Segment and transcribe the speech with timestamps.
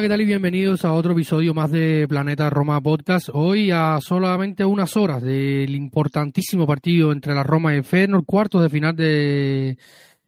[0.00, 0.20] ¿Qué tal?
[0.20, 3.30] Y bienvenidos a otro episodio más de Planeta Roma Podcast.
[3.32, 8.62] Hoy a solamente unas horas del importantísimo partido entre la Roma y el Feyenoord, cuartos
[8.62, 9.76] de final de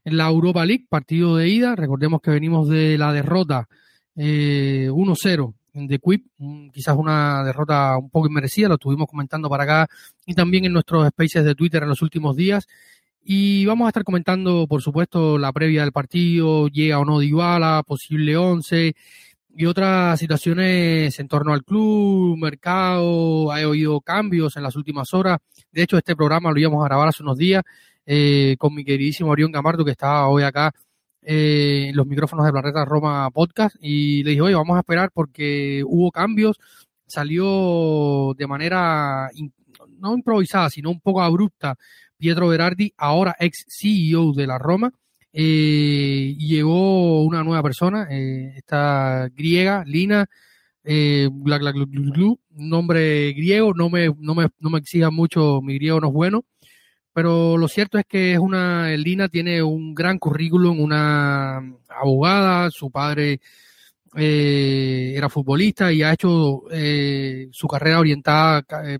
[0.02, 1.76] la Europa League, partido de ida.
[1.76, 3.68] Recordemos que venimos de la derrota
[4.16, 6.26] eh, 1-0 de Quip,
[6.72, 9.88] quizás una derrota un poco inmerecida, lo estuvimos comentando para acá
[10.26, 12.66] y también en nuestros spaces de Twitter en los últimos días.
[13.22, 17.84] Y vamos a estar comentando, por supuesto, la previa del partido, llega o no Dybala,
[17.86, 18.96] posible 11
[19.54, 25.38] y otras situaciones en torno al club, mercado, ha oído cambios en las últimas horas.
[25.72, 27.62] De hecho, este programa lo íbamos a grabar hace unos días
[28.06, 30.72] eh, con mi queridísimo Orión Gamardo, que estaba hoy acá
[31.22, 35.10] eh, en los micrófonos de Planeta Roma Podcast, y le dije, oye, vamos a esperar
[35.12, 36.58] porque hubo cambios,
[37.06, 39.28] salió de manera
[39.98, 41.76] no improvisada, sino un poco abrupta
[42.16, 44.92] Pietro Berardi, ahora ex CEO de la Roma,
[45.32, 50.26] eh, llegó una nueva persona, eh, esta griega, Lina,
[50.84, 51.28] eh,
[52.50, 56.44] nombre griego, no me, no, me, no me exija mucho, mi griego no es bueno,
[57.12, 61.58] pero lo cierto es que es una, Lina tiene un gran currículum, una
[61.88, 63.40] abogada, su padre
[64.16, 68.98] eh, era futbolista y ha hecho eh, su carrera orientada eh,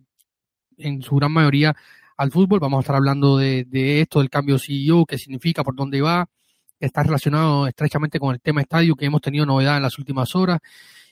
[0.79, 1.75] en su gran mayoría
[2.21, 2.61] al fútbol.
[2.61, 3.67] Vamos a estar hablando de,
[4.01, 6.29] esto, del cambio CEO, qué significa, por dónde va,
[6.79, 10.59] está relacionado estrechamente con el tema estadio, que hemos tenido novedad en las últimas horas,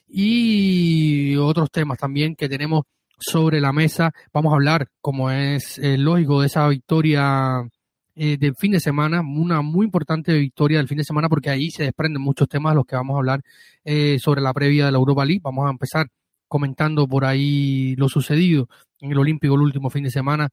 [0.06, 2.82] y otros temas también que tenemos
[3.18, 4.12] sobre la mesa.
[4.34, 7.66] Vamos a hablar, como es eh, lógico, de esa victoria
[8.14, 11.70] eh, del fin de semana, una muy importante victoria del fin de semana, porque ahí
[11.70, 13.40] se desprenden muchos temas de los que vamos a hablar
[13.82, 15.40] eh, sobre la previa de la Europa League.
[15.42, 16.08] Vamos a empezar
[16.48, 18.68] comentando por ahí lo sucedido
[19.00, 20.50] en el Olímpico el último fin de semana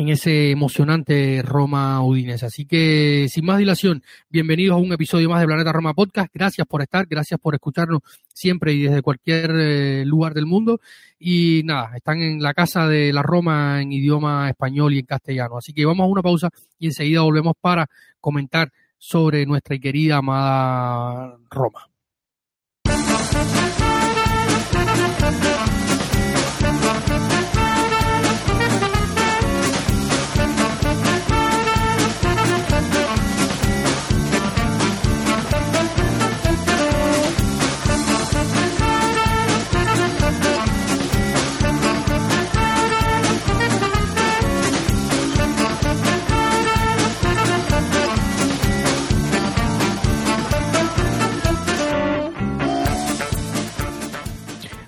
[0.00, 2.46] en ese emocionante Roma Udinese.
[2.46, 6.30] Así que, sin más dilación, bienvenidos a un episodio más de Planeta Roma Podcast.
[6.32, 8.00] Gracias por estar, gracias por escucharnos
[8.32, 10.80] siempre y desde cualquier eh, lugar del mundo.
[11.18, 15.58] Y nada, están en la casa de la Roma en idioma español y en castellano.
[15.58, 17.86] Así que vamos a una pausa y enseguida volvemos para
[18.20, 21.89] comentar sobre nuestra querida amada Roma.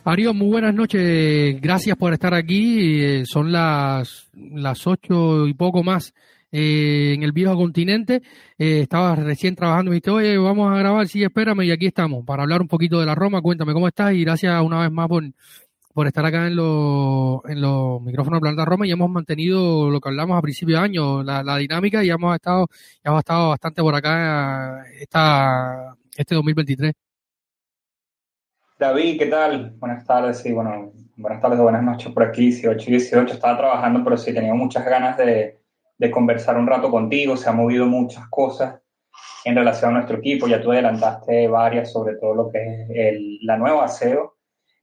[0.04, 1.60] Mario, muy buenas noches.
[1.60, 3.04] Gracias por estar aquí.
[3.04, 6.12] Eh, son las, las ocho y poco más
[6.50, 8.20] eh, en el viejo continente.
[8.58, 11.86] Eh, estaba recién trabajando y me dijiste, oye, vamos a grabar, sí, espérame, y aquí
[11.86, 13.40] estamos para hablar un poquito de la Roma.
[13.42, 15.22] Cuéntame cómo estás y gracias una vez más por,
[15.94, 20.00] por estar acá en los, en los micrófonos de Planta Roma y hemos mantenido lo
[20.00, 22.66] que hablamos a principio de año, la, la dinámica y hemos estado,
[23.04, 26.92] hemos estado bastante por acá esta, este 2023.
[28.82, 29.76] David, ¿qué tal?
[29.78, 33.56] Buenas tardes, sí, bueno, buenas tardes o buenas noches por aquí, 18 y 18, estaba
[33.56, 35.60] trabajando, pero sí tenía muchas ganas de,
[36.10, 38.80] conversar un rato contigo, se han movido muchas cosas
[39.44, 43.38] en relación a nuestro equipo, ya tú adelantaste varias sobre todo lo que es el,
[43.42, 44.34] la nueva aseo.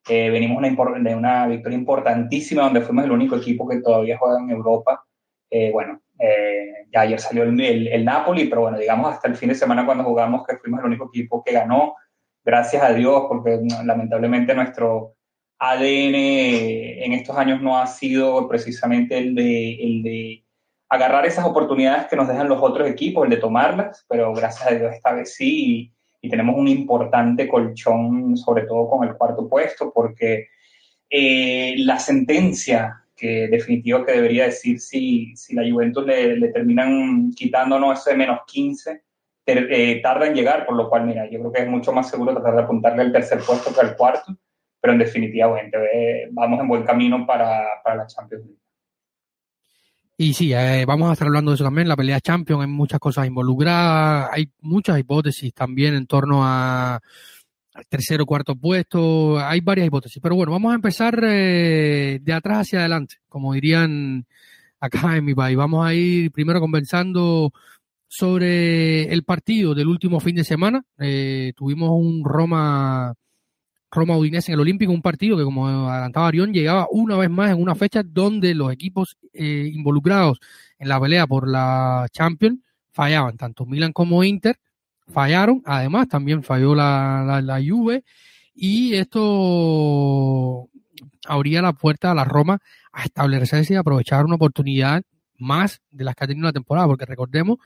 [0.08, 4.50] Eh, venimos de una victoria importantísima donde fuimos el único equipo que todavía juega en
[4.50, 5.04] Europa.
[5.50, 9.36] Eh, bueno, eh, ya ayer salió el, el, el Napoli, pero bueno, digamos hasta el
[9.36, 11.96] fin de semana cuando jugamos que fuimos el único equipo que ganó
[12.44, 15.16] gracias a Dios, porque lamentablemente nuestro
[15.60, 20.46] ADN en estos años no ha sido precisamente el de, el de
[20.88, 24.76] agarrar esas oportunidades que nos dejan los otros equipos, el de tomarlas, pero gracias a
[24.76, 25.92] Dios esta vez sí,
[26.22, 30.48] y, tenemos un importante colchón, sobre todo con el cuarto puesto, porque
[31.10, 37.32] eh, la sentencia que definitivo que debería decir si, si la Juventus le, le terminan
[37.32, 39.02] quitándonos ese menos 15,
[39.58, 42.34] eh, tarda en llegar, por lo cual, mira, yo creo que es mucho más seguro
[42.34, 44.38] tratar de apuntarle al tercer puesto que al cuarto,
[44.80, 45.70] pero en definitiva, bueno,
[46.32, 48.60] vamos en buen camino para, para la Champions League.
[50.22, 51.88] Y sí, eh, vamos a estar hablando de eso también.
[51.88, 57.00] La pelea Champions, hay muchas cosas involucradas, hay muchas hipótesis también en torno a
[57.88, 60.22] tercero o cuarto puesto, hay varias hipótesis.
[60.22, 64.26] Pero bueno, vamos a empezar eh, de atrás hacia adelante, como dirían
[64.82, 65.56] acá en mi país.
[65.56, 67.54] Vamos a ir primero conversando
[68.10, 70.84] sobre el partido del último fin de semana.
[70.98, 73.14] Eh, tuvimos un Roma
[73.92, 77.52] Roma Udinese en el Olímpico, un partido que, como adelantaba Arión, llegaba una vez más
[77.52, 80.40] en una fecha donde los equipos eh, involucrados
[80.78, 82.60] en la pelea por la Champions
[82.92, 84.58] fallaban, tanto Milan como Inter
[85.08, 88.04] fallaron, además también falló la, la, Juve,
[88.54, 90.70] y esto
[91.28, 92.60] abría la puerta a la Roma
[92.92, 95.02] a establecerse y aprovechar una oportunidad
[95.38, 97.58] más de las que ha tenido la temporada, porque recordemos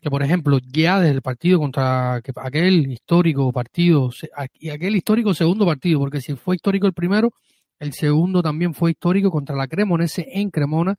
[0.00, 4.10] que por ejemplo ya desde el partido contra aquel histórico partido
[4.58, 7.32] y aquel histórico segundo partido, porque si fue histórico el primero,
[7.78, 10.96] el segundo también fue histórico contra la Cremonese en Cremona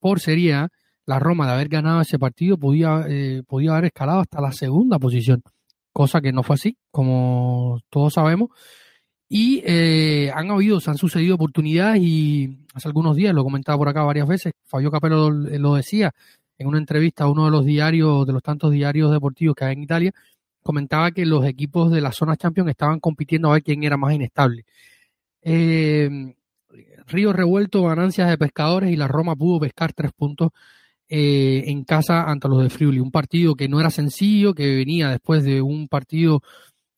[0.00, 0.68] por sería
[1.06, 4.98] la Roma de haber ganado ese partido podía, eh, podía haber escalado hasta la segunda
[4.98, 5.42] posición,
[5.92, 8.50] cosa que no fue así, como todos sabemos.
[9.28, 13.78] Y eh, han habido, se han sucedido oportunidades y hace algunos días, lo he comentado
[13.78, 16.12] por acá varias veces, Fabio Capello lo decía,
[16.60, 19.72] en una entrevista a uno de los diarios, de los tantos diarios deportivos que hay
[19.72, 20.12] en Italia,
[20.62, 24.12] comentaba que los equipos de la zona Champions estaban compitiendo a ver quién era más
[24.12, 24.66] inestable.
[25.40, 26.34] Eh,
[27.06, 30.50] Río revuelto, ganancias de pescadores y la Roma pudo pescar tres puntos
[31.08, 33.00] eh, en casa ante los de Friuli.
[33.00, 36.42] Un partido que no era sencillo, que venía después de un partido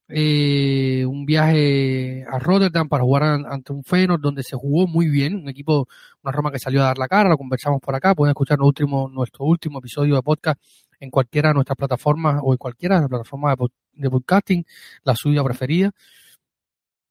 [0.09, 5.37] eh, un viaje a Rotterdam para jugar ante un Feyenoord donde se jugó muy bien,
[5.37, 5.89] un equipo,
[6.23, 8.85] una Roma que salió a dar la cara, lo conversamos por acá, pueden escuchar nuestro
[8.85, 10.61] último, nuestro último episodio de podcast
[11.01, 13.57] en cualquiera de nuestras plataformas o en cualquiera de las plataformas
[13.93, 14.65] de, podcasting,
[15.05, 15.91] la suya preferida.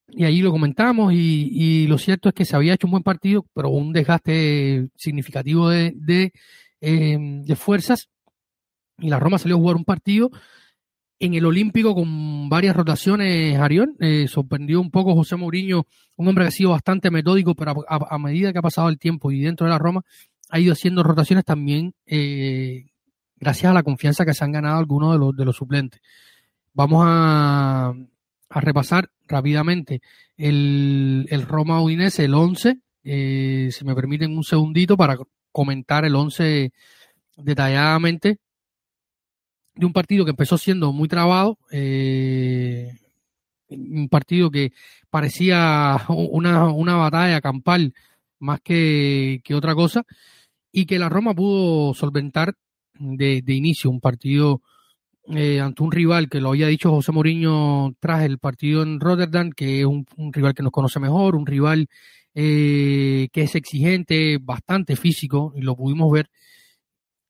[0.08, 3.46] Y ahí lo comentamos y, lo cierto es que se había hecho un buen partido,
[3.54, 6.34] pero un desgaste significativo de, de,
[6.82, 8.10] eh, de fuerzas
[8.98, 10.30] y la Roma salió a jugar un partido
[11.22, 13.96] en el Olímpico con varias rotaciones, Arión.
[14.00, 15.86] Eh, sorprendió un poco José Mourinho,
[16.18, 19.32] un hombre que ha sido bastante metódico, pero a, medida que ha pasado el tiempo
[19.32, 20.02] y dentro de la Roma
[20.50, 22.88] ha ido haciendo rotaciones también eh,
[23.40, 26.02] gracias a la confianza que se han ganado algunos de los, de los suplentes.
[26.74, 27.94] Vamos a,
[28.50, 30.02] repasar rápidamente
[30.36, 32.80] el, el Roma Udinese, el 11.
[33.04, 35.18] Eh, si me permiten un segundito para
[35.52, 36.74] comentar el 11
[37.38, 38.40] detalladamente
[39.76, 42.94] de un partido que empezó siendo muy trabado, eh,
[43.70, 44.74] un partido que
[45.10, 47.94] parecía una, una batalla campal
[48.40, 50.04] más que, otra cosa,
[50.72, 52.56] y que la Roma pudo solventar
[53.00, 54.62] de, inicio un partido
[55.28, 59.52] eh, ante un rival que lo había dicho José Mourinho tras el partido en Rotterdam,
[59.52, 61.88] que es un, rival que nos conoce mejor, un rival
[62.34, 66.30] eh, que es exigente, bastante físico, y lo pudimos ver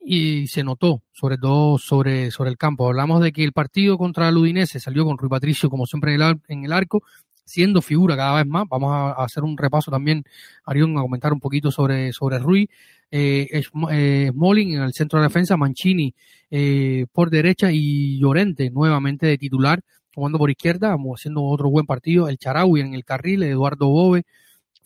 [0.03, 2.88] y se notó, sobre todo sobre, sobre el campo.
[2.88, 6.21] Hablamos de que el partido contra el Udinese salió con Rui Patricio, como siempre, en
[6.21, 7.03] el, en el arco,
[7.45, 8.67] siendo figura cada vez más.
[8.67, 10.24] Vamos a, hacer un repaso también,
[10.65, 12.70] Arión, a comentar un poquito sobre, sobre Rui.
[13.12, 13.48] Eh,
[13.91, 16.15] eh en el centro de defensa, Mancini
[16.50, 19.81] eh, por derecha y Llorente nuevamente de titular,
[20.15, 22.27] jugando por izquierda, haciendo otro buen partido.
[22.27, 24.24] El Charaui en el carril, Eduardo Bove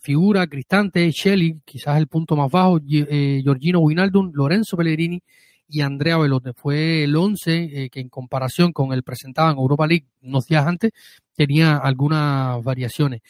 [0.05, 5.21] figura, Cristante, Shelley, quizás el punto más bajo, eh, Giorgino Winaldum, Lorenzo Pellegrini
[5.67, 6.53] y Andrea Velote.
[6.53, 10.65] Fue el 11 eh, que en comparación con el presentado en Europa League unos días
[10.67, 10.91] antes
[11.35, 13.21] tenía algunas variaciones.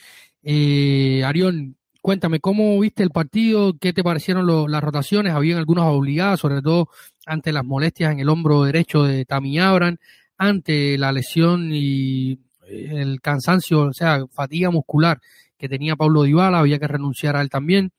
[0.44, 3.78] Eh, Arión, cuéntame, ¿cómo viste el partido?
[3.80, 5.34] ¿Qué te parecieron las rotaciones?
[5.34, 6.90] Habían algunas obligadas, sobre todo
[7.26, 9.98] ante las molestias en el hombro derecho de Tami Abran,
[10.38, 15.22] ante la lesión y el cansancio, o sea, fatiga muscular
[15.66, 17.92] que tenía Pablo Dybala, había que renunciar a él también.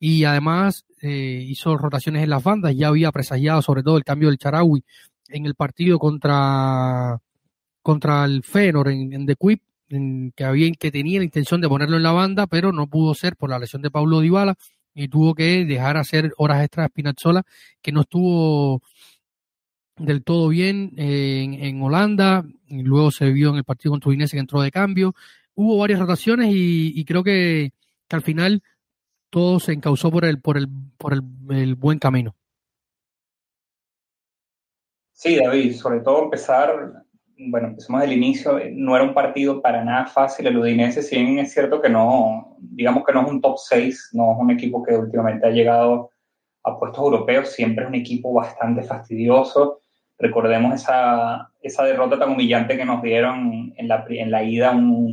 [0.00, 4.28] Y además eh, hizo rotaciones en las bandas, ya había presagiado sobre todo el cambio
[4.28, 4.84] del Charawi
[5.28, 7.18] en el partido contra,
[7.82, 9.62] contra el Fenor en, en The Quip,
[10.34, 13.36] que, había, que tenía la intención de ponerlo en la banda, pero no pudo ser
[13.36, 14.56] por la lesión de Pablo Dybala
[14.94, 17.42] y tuvo que dejar hacer horas extras a Spinazzola,
[17.80, 18.82] que no estuvo
[19.96, 24.08] del todo bien eh, en, en, Holanda, y luego se vio en el partido contra
[24.08, 25.14] Udinese que entró de cambio,
[25.54, 27.72] hubo varias rotaciones y, creo que,
[28.10, 28.62] al final
[29.30, 32.36] todo se encauzó por el, por el, por el, buen camino.
[35.12, 37.04] Sí, David, sobre todo empezar
[37.36, 40.46] bueno, empezamos del inicio, no era un partido para nada fácil.
[40.46, 44.10] El Udinese, si bien es cierto que no, digamos que no es un top 6,
[44.12, 46.10] no es un equipo que últimamente ha llegado
[46.62, 49.80] a puestos europeos, siempre es un equipo bastante fastidioso.
[50.18, 55.12] Recordemos esa, esa derrota tan humillante que nos dieron en la, en la ida, un,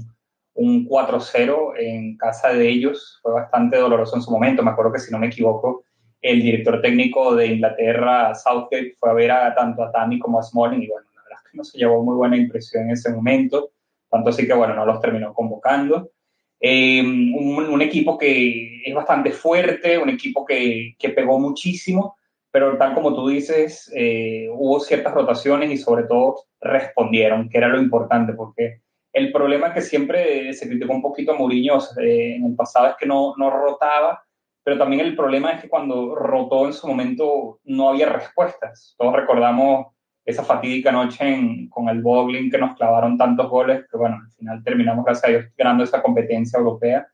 [0.53, 3.19] un 4-0 en casa de ellos.
[3.21, 4.63] Fue bastante doloroso en su momento.
[4.63, 5.83] Me acuerdo que, si no me equivoco,
[6.21, 10.43] el director técnico de Inglaterra, Southgate, fue a ver a, tanto a Tammy como a
[10.43, 13.11] Smalling y bueno, la verdad es que no se llevó muy buena impresión en ese
[13.11, 13.71] momento.
[14.09, 16.11] Tanto así que, bueno, no los terminó convocando.
[16.59, 22.15] Eh, un, equipo que es bastante fuerte, un equipo que, que pegó muchísimo,
[22.51, 27.69] pero tal como tú dices, eh, hubo ciertas rotaciones y sobre todo respondieron, que era
[27.69, 28.81] lo importante, porque
[29.13, 33.05] el problema que siempre se criticó un poquito a Mourinho en el pasado es que
[33.05, 34.23] no, no rotaba,
[34.63, 38.95] pero también el problema es que cuando rotó en su momento no había respuestas.
[38.97, 39.87] Todos recordamos
[40.23, 44.63] esa fatídica noche con el Bogling que nos clavaron tantos goles que, bueno, al final
[44.63, 47.07] terminamos, gracias a ganando esa competencia europea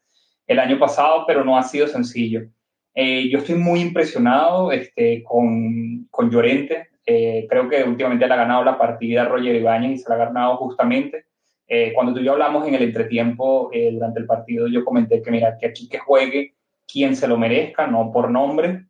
[0.46, 2.48] el año pasado, pero no ha sido sencillo.
[2.94, 6.90] Eh, yo estoy muy impresionado este, con, con Llorente.
[7.06, 10.26] Eh, creo que últimamente le ha ganado la partida Roger Ibáñez y se la ha
[10.26, 11.27] ganado justamente.
[11.68, 15.22] Eh, cuando tú y yo hablamos en el entretiempo eh, durante el partido, yo comenté
[15.22, 16.56] que, mira, que aquí que juegue
[16.88, 18.86] quien se lo merezca, no por nombre.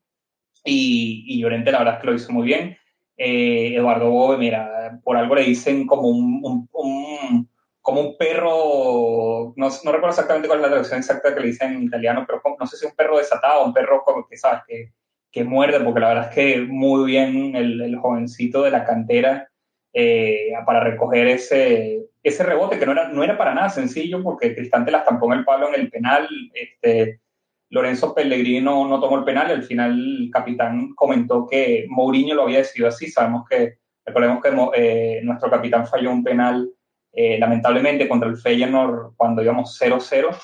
[0.64, 2.78] Y, y Llorente, la verdad es que lo hizo muy bien.
[3.18, 7.50] Eh, Eduardo Bobe, mira, por algo le dicen como un, un,
[7.82, 11.74] como un perro, no, no, recuerdo exactamente cuál es la traducción exacta que le dicen
[11.74, 14.62] en italiano, pero no sé si un perro desatado, un perro como que, ¿sabes?
[14.68, 14.92] Que,
[15.32, 19.50] que muerde, porque la verdad es que muy bien el, el jovencito de la cantera
[19.94, 24.54] eh, para recoger ese, ese rebote que no era, no era para nada sencillo porque
[24.54, 26.28] Cristante las tampó en el palo en el penal.
[26.54, 27.22] Este,
[27.70, 32.36] Lorenzo Pellegrini no, no, tomó el penal y al final el capitán comentó que Mourinho
[32.36, 33.08] lo había decidido así.
[33.10, 36.70] Sabemos que, recordemos que eh, nuestro capitán falló un penal
[37.14, 40.36] eh, lamentablemente contra el Feyenoord cuando íbamos 0-0,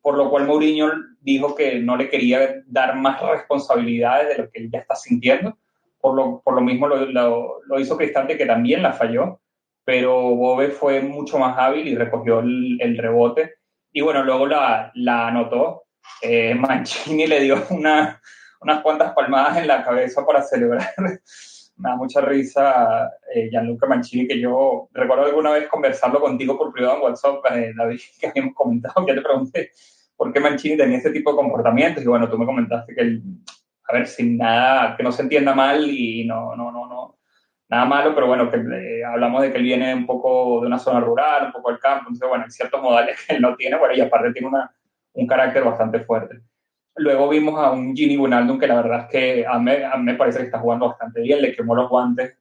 [0.00, 4.60] por lo cual Mourinho dijo que no le quería dar más responsabilidades de lo que
[4.60, 5.56] él ya está sintiendo.
[6.00, 9.39] Por lo, por lo mismo lo, lo, lo hizo Cristante, que también la falló
[9.84, 13.54] pero Bobe fue mucho más hábil y recogió el, el rebote.
[13.92, 15.84] Y bueno, luego la, la anotó.
[16.22, 18.20] Eh, Mancini le dio una,
[18.60, 20.88] unas cuantas palmadas en la cabeza para celebrar.
[21.76, 26.72] Me da mucha risa eh, Gianluca Mancini, que yo recuerdo alguna vez conversarlo contigo por
[26.72, 29.70] privado en WhatsApp, eh, David, que habíamos comentado, que te pregunté
[30.14, 32.04] por qué Mancini tenía ese tipo de comportamientos.
[32.04, 33.22] Y bueno, tú me comentaste que él,
[33.88, 37.18] a ver, sin nada, que no se entienda mal y no, no, no, no,
[37.70, 40.78] nada malo, pero bueno, que eh, hablamos de que él viene un poco de una
[40.78, 43.78] zona rural, un poco del campo, entonces bueno, hay ciertos modales que él no tiene,
[43.78, 44.74] bueno, y aparte tiene una,
[45.14, 46.40] un carácter bastante fuerte.
[46.96, 50.02] Luego vimos a un Gini Wijnaldum que la verdad es que a mí, a mí
[50.02, 52.36] me parece que está jugando bastante bien, le quemó los guantes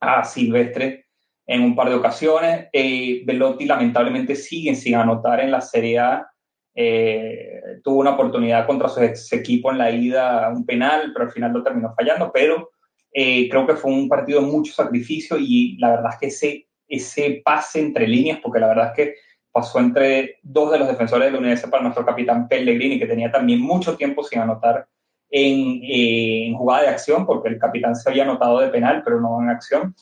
[0.00, 1.06] a Silvestre
[1.46, 2.68] en un par de ocasiones.
[2.72, 6.26] Eh, Velotti lamentablemente sigue sin anotar en la Serie A.
[6.74, 11.32] Eh, tuvo una oportunidad contra su ex equipo en la ida, un penal, pero al
[11.32, 12.70] final lo terminó fallando, pero
[13.12, 16.66] eh, creo que fue un partido de mucho sacrificio y la verdad es que ese,
[16.88, 19.14] ese pase entre líneas, porque la verdad es que
[19.52, 23.30] pasó entre dos de los defensores de la Universidad para nuestro capitán Pellegrini, que tenía
[23.30, 24.86] también mucho tiempo sin anotar
[25.30, 29.20] en, eh, en, jugada de acción, porque el capitán se había anotado de penal, pero
[29.20, 29.94] no en acción.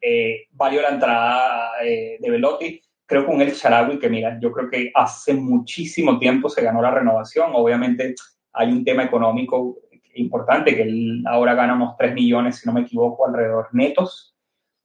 [0.00, 2.80] Eh, valió la entrada eh, de Velotti.
[3.06, 6.90] Creo con el Sharawi, que mira, yo creo que hace muchísimo tiempo se ganó la
[6.90, 7.50] renovación.
[7.54, 8.14] Obviamente
[8.52, 9.78] hay un tema económico
[10.14, 14.36] importante, que él ahora gana unos 3 millones, si no me equivoco, alrededor netos.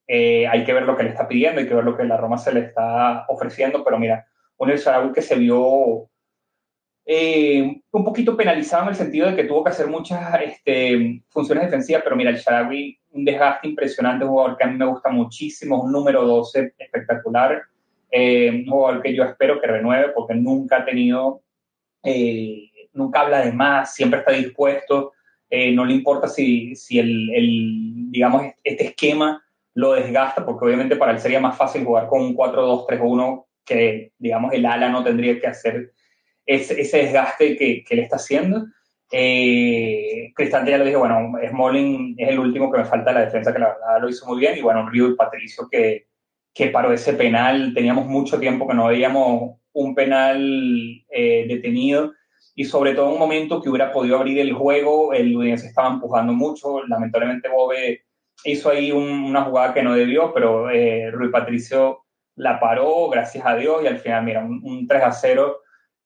[0.08, 2.18] Eh, hay que ver lo que le está pidiendo, hay que ver lo que la
[2.18, 4.25] Roma se le está ofreciendo, pero mira,
[4.58, 6.10] un El Shaarawy que se vio
[7.06, 11.65] eh, un poquito penalizado en el sentido de que tuvo que hacer muchas este, funciones
[11.65, 15.10] defensivas, pero mira, el Shaarawy, un desgaste impresionante, un jugador que a mí me gusta
[15.10, 17.62] muchísimo, un número 12 espectacular,
[18.10, 21.42] eh, un jugador que yo espero que renueve porque nunca ha tenido,
[22.03, 25.13] eh, nunca habla de más, siempre está dispuesto,
[25.50, 29.43] eh, no le importa si, si el, digamos, este esquema
[29.75, 34.53] lo desgasta, porque obviamente para él sería más fácil jugar con un 4-2-3-1 que, digamos,
[34.53, 35.93] el ala no tendría que hacer
[36.45, 38.65] ese, desgaste que, que le está haciendo.
[39.12, 43.25] Eh, Cristante ya lo dije, bueno, Smalling es el último que me falta de la
[43.25, 46.07] defensa, que la verdad lo hizo muy bien, y bueno, Río y Patricio que,
[46.53, 52.13] que paró ese penal, teníamos mucho tiempo que no veíamos un penal eh, detenido,
[52.55, 56.33] y sobre todo un momento que hubiera podido abrir el juego, el Udinese estaba empujando
[56.33, 58.03] mucho, lamentablemente Bobe
[58.43, 62.05] hizo ahí un, una jugada que no debió, pero eh, Rui Patricio
[62.36, 65.60] la paró, gracias a Dios, y al final, mira, un, un 3 a 0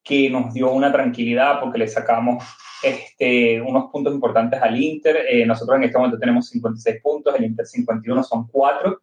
[0.03, 2.43] que nos dio una tranquilidad porque le sacamos
[2.81, 5.25] este, unos puntos importantes al Inter.
[5.29, 9.01] Eh, nosotros en este momento tenemos 56 puntos, el Inter 51 son 4.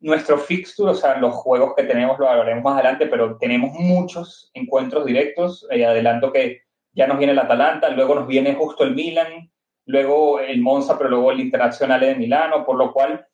[0.00, 4.50] nuestro fixture, o sea, los juegos que tenemos lo hablaremos más adelante, pero tenemos muchos
[4.54, 5.66] encuentros directos.
[5.70, 6.65] Eh, adelanto que
[6.96, 9.50] ya nos viene el Atalanta, luego nos viene justo el Milan,
[9.84, 13.26] luego el Monza, pero luego el Internacional de Milano, por lo cual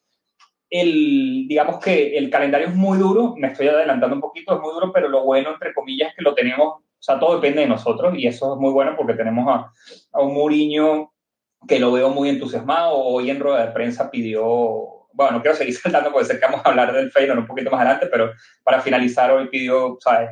[0.68, 4.72] el, digamos que el calendario es muy duro, me estoy adelantando un poquito, es muy
[4.72, 7.68] duro, pero lo bueno, entre comillas, es que lo tenemos, o sea, todo depende de
[7.68, 9.72] nosotros y eso es muy bueno porque tenemos a,
[10.12, 11.12] a un Muriño
[11.68, 15.74] que lo veo muy entusiasmado, hoy en rueda de prensa pidió bueno, no quiero seguir
[15.78, 18.32] saltando porque sé que vamos a hablar del Feyenoord un poquito más adelante, pero
[18.64, 20.30] para finalizar hoy pidió, ¿sabes?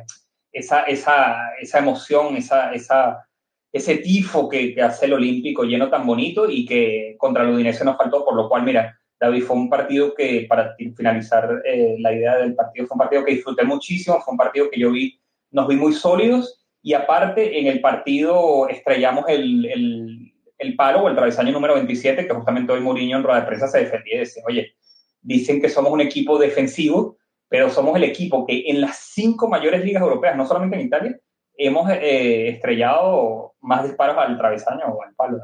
[0.51, 3.25] Esa, esa, esa emoción, esa, esa,
[3.71, 7.97] ese tifo que, hace el Olímpico lleno tan bonito y que contra el Udinese nos
[7.97, 12.37] faltó, por lo cual, mira, David, fue un partido que, para finalizar eh, la idea
[12.37, 15.19] del partido, fue un partido que disfruté muchísimo, fue un partido que yo vi,
[15.51, 20.31] nos vi muy sólidos y aparte en el partido estrellamos el, el
[20.61, 23.67] el palo o el travesaño número 27, que justamente hoy Mourinho en rueda de prensa
[23.67, 24.75] se defendía y decía, oye,
[25.21, 27.17] dicen que somos un equipo defensivo,
[27.51, 31.19] pero somos el equipo que en las cinco mayores ligas europeas, no solamente en Italia,
[31.57, 35.37] hemos eh, estrellado más disparos al travesaño o al palo.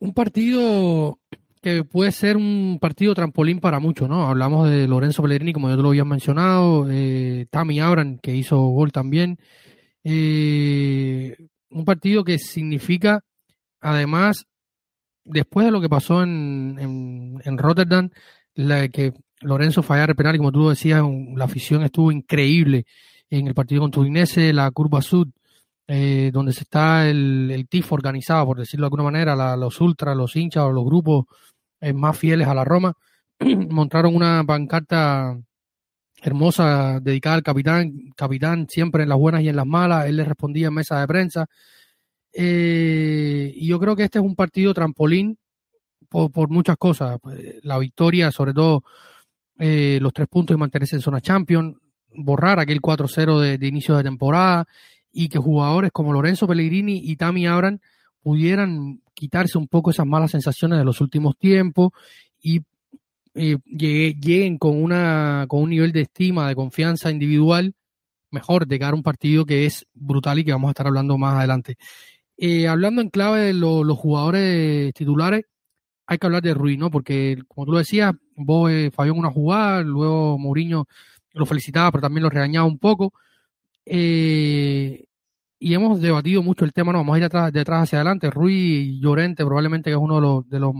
[0.00, 1.20] Un partido
[1.62, 4.26] que puede ser un partido trampolín para muchos, ¿no?
[4.26, 8.58] Hablamos de Lorenzo Pellegrini, como yo te lo había mencionado, eh, Tammy Abran, que hizo
[8.58, 9.38] gol también.
[10.02, 11.36] Eh,
[11.70, 13.20] un partido que significa
[13.80, 14.46] además,
[15.22, 18.10] después de lo que pasó en, en, Rotterdam,
[18.54, 19.12] la, que
[19.44, 21.02] Lorenzo fallara el penal, como tú decías,
[21.36, 22.86] la afición estuvo increíble
[23.30, 25.28] en el partido con Udinese, la curva sud,
[25.86, 30.34] eh, donde se está el, tifo organizado, por decirlo de alguna manera, los ultras, los
[30.34, 31.26] hinchas o los grupos
[31.80, 32.94] eh, más fieles a la Roma,
[33.70, 35.38] montaron una pancarta
[36.22, 40.24] hermosa dedicada al capitán, capitán siempre en las buenas y en las malas, él le
[40.24, 41.46] respondía en mesa de prensa,
[42.32, 45.38] eh, y yo creo que este es un partido trampolín
[46.08, 47.18] por, muchas cosas.
[47.20, 48.82] Pues, la victoria, sobre todo
[49.58, 51.80] eh, los tres puntos y mantenerse en zona champion,
[52.14, 54.66] borrar aquel 4-0 de, inicio de temporada
[55.12, 57.80] y que jugadores como Lorenzo Pellegrini y Tami Abran
[58.22, 61.92] pudieran quitarse un poco esas malas sensaciones de los últimos tiempos
[62.42, 62.62] y
[63.34, 67.74] eh, lleguen con, una, con un nivel de estima, de confianza individual
[68.34, 71.16] mejor de cara a un partido que es brutal y que vamos a estar hablando
[71.16, 71.76] más adelante.
[72.36, 75.44] Eh, hablando en clave de los jugadores titulares,
[76.06, 76.90] hay que hablar de Ruiz, ¿no?
[76.90, 80.86] Porque, como tú lo decías, vos eh, falló una jugada, luego Mourinho
[81.32, 83.12] lo felicitaba, pero también lo regañaba un poco.
[83.86, 85.04] Eh,
[85.58, 86.98] y hemos debatido mucho el tema, ¿no?
[86.98, 88.30] Vamos a ir atrás, de atrás hacia adelante.
[88.30, 90.74] Ruiz Llorente probablemente que es uno de los, de los,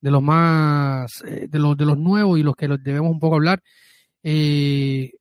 [0.00, 3.36] de los más, eh, de los, de los nuevos y los que debemos un poco
[3.36, 3.62] hablar.
[4.22, 5.12] Eh,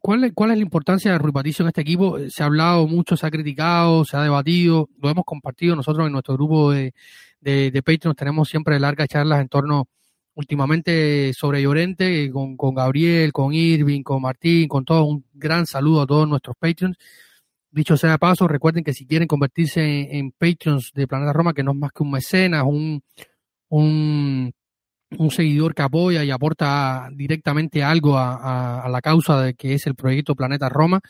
[0.00, 2.18] ¿Cuál, es la importancia de Rui Patricio en este equipo?
[2.28, 6.12] Se ha hablado mucho, se ha criticado, se ha debatido, lo hemos compartido nosotros en
[6.12, 6.92] nuestro grupo de,
[7.40, 8.14] de, de Patreon.
[8.16, 9.88] Tenemos siempre largas charlas en torno
[10.34, 15.04] últimamente sobre Llorente, con, con Gabriel, con Irving, con Martín, con todo.
[15.04, 16.96] Un gran saludo a todos nuestros Patreons.
[17.70, 21.54] Dicho sea de paso, recuerden que si quieren convertirse en, en Patreons de Planeta Roma,
[21.54, 23.02] que no es más que un mecenas, un,
[23.68, 24.52] un
[25.10, 29.94] un seguidor que apoya y aporta directamente algo a, la causa de que es el
[29.94, 31.00] proyecto Planeta Roma,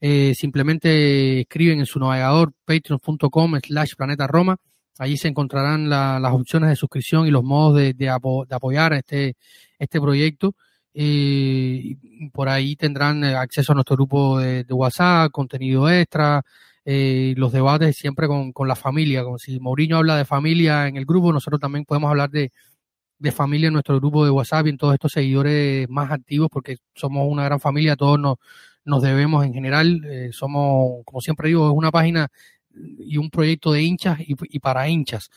[0.00, 4.56] eh, simplemente escriben en su navegador patreon.com slash planeta Roma.
[4.98, 8.08] Allí se encontrarán las opciones de suscripción y los modos de,
[8.50, 9.36] apoyar este,
[9.78, 10.54] este proyecto.
[10.94, 11.96] Eh,
[12.32, 16.42] por ahí tendrán acceso a nuestro grupo de, WhatsApp, contenido extra,
[16.84, 19.24] eh, los debates siempre con, con la familia.
[19.24, 22.52] Como si Mourinho habla de familia en el grupo, nosotros también podemos hablar de,
[23.22, 26.78] de familia en nuestro grupo de WhatsApp y en todos estos seguidores más activos, porque
[26.94, 28.36] somos una gran familia, todos nos,
[28.84, 30.02] nos debemos en general.
[30.04, 32.28] Eh, somos, como siempre digo, es una página
[32.74, 35.30] y un proyecto de hinchas y, para hinchas.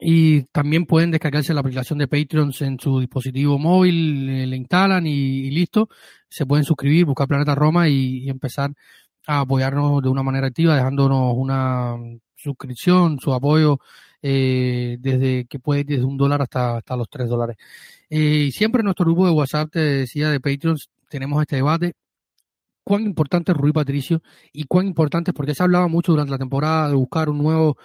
[0.00, 5.50] y también pueden descargarse la aplicación de Patreon en su dispositivo móvil, le instalan y,
[5.50, 5.90] listo.
[6.30, 8.72] Se pueden suscribir, buscar Planeta Roma y, y, empezar
[9.26, 11.96] a apoyarnos de una manera activa, dejándonos una
[12.36, 13.78] suscripción, su apoyo
[14.22, 17.56] eh, desde que puede desde un dólar hasta, hasta los tres dólares.
[18.08, 21.94] Eh, siempre en nuestro grupo de WhatsApp, te decía, de Patreons, tenemos este debate.
[22.84, 24.22] ¿Cuán importante es Rui Patricio?
[24.52, 27.76] Y cuán importante, porque se hablaba mucho durante la temporada de buscar un nuevo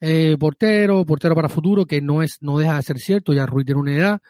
[0.00, 3.64] eh, portero, portero para futuro, que no, es, no deja de ser cierto, ya Rui
[3.64, 4.20] tiene una edad.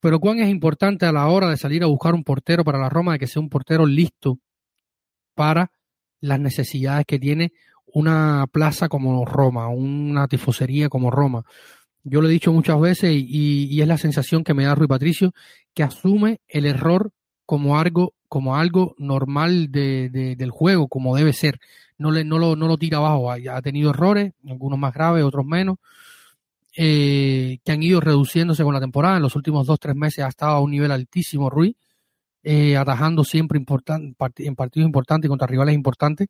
[0.00, 2.88] Pero cuán es importante a la hora de salir a buscar un portero para la
[2.88, 4.38] Roma, de que sea un portero listo
[5.34, 5.70] para
[6.20, 7.52] las necesidades que tiene
[7.92, 11.44] una plaza como Roma, una tifosería como Roma.
[12.04, 15.32] Yo lo he dicho muchas veces y, es la sensación que me da Rui Patricio,
[15.74, 17.12] que asume el error
[17.46, 21.60] como algo, como algo normal de, del juego, como debe ser.
[21.98, 23.30] No, le, no, lo, no lo tira abajo.
[23.30, 25.76] Ha, tenido errores, algunos más graves, otros menos.
[26.74, 29.16] eh, que han ido reduciéndose con la temporada.
[29.16, 31.76] En los últimos dos, tres meses ha estado a un nivel altísimo Rui,
[32.42, 36.28] eh, atajando siempre en partidos importantes contra rivales importantes,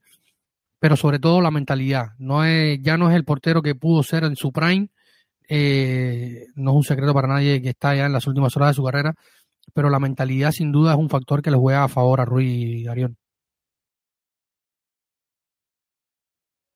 [0.82, 2.06] pero sobre todo la mentalidad.
[2.18, 4.88] No es, ya no es el portero que pudo ser en su prime,
[5.48, 8.74] eh, no es un secreto para nadie que está ya en las últimas horas de
[8.74, 9.14] su carrera,
[9.72, 12.84] pero la mentalidad sin duda es un factor que le juega a favor a Rui
[12.88, 13.16] Arión.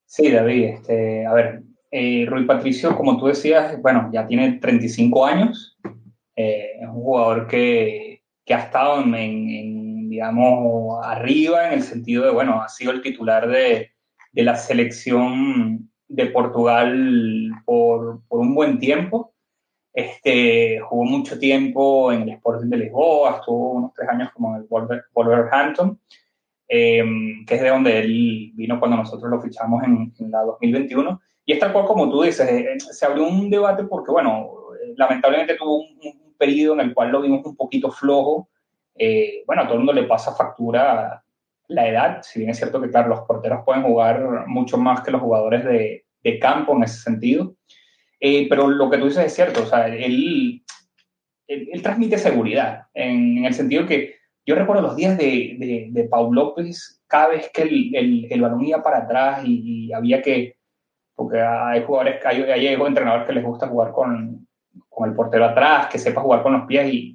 [0.05, 5.27] Sí, David, este, a ver, eh, Rui Patricio, como tú decías, bueno, ya tiene 35
[5.27, 5.77] años,
[6.37, 12.31] eh, es un jugador que, que ha estado en, digamos, arriba en el sentido de,
[12.31, 13.96] bueno, ha sido el titular de,
[14.37, 19.33] de la selección de Portugal por, por, un buen tiempo.
[19.95, 24.63] Este, jugó mucho tiempo en el Sporting de Lisboa, estuvo unos tres años como en
[24.63, 24.69] el
[25.15, 25.99] Wolverhampton.
[26.69, 31.21] Em, que es de donde él vino cuando nosotros lo fichamos en, la 2021.
[31.47, 34.51] Y es tal cual como tú dices, eh, eh, se abrió un debate porque, bueno,
[34.83, 38.51] eh, lamentablemente tuvo un, periodo en el cual lo vimos un poquito flojo.
[39.47, 41.25] bueno, a todo el mundo le pasa factura
[41.69, 45.11] la edad, si bien es cierto que, claro, los porteros pueden jugar mucho más que
[45.11, 47.57] los jugadores de, de campo en ese sentido.
[48.21, 50.63] pero lo que tú dices es cierto, o sea, él,
[51.47, 56.35] él, transmite seguridad, en, el sentido que yo recuerdo los días de, de, de Paul
[56.35, 60.57] López, cada vez que el, el, el balón iba para atrás y, había que,
[61.15, 64.47] porque hay jugadores, hay, hay entrenadores que les gusta jugar con,
[64.89, 67.15] con, el portero atrás, que sepa jugar con los pies y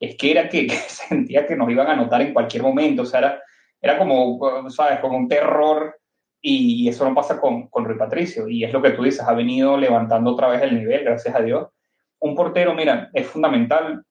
[0.00, 3.20] es que era que, sentía que nos iban a anotar en cualquier momento, o sea,
[3.20, 3.42] era,
[3.80, 5.00] era como, ¿sabes?
[5.00, 5.98] Como un terror
[6.40, 9.32] y eso no pasa con, con Rui Patricio y es lo que tú dices, ha
[9.32, 11.68] venido levantando otra vez el nivel, gracias a Dios.
[12.20, 14.04] Un portero, mira, es fundamental,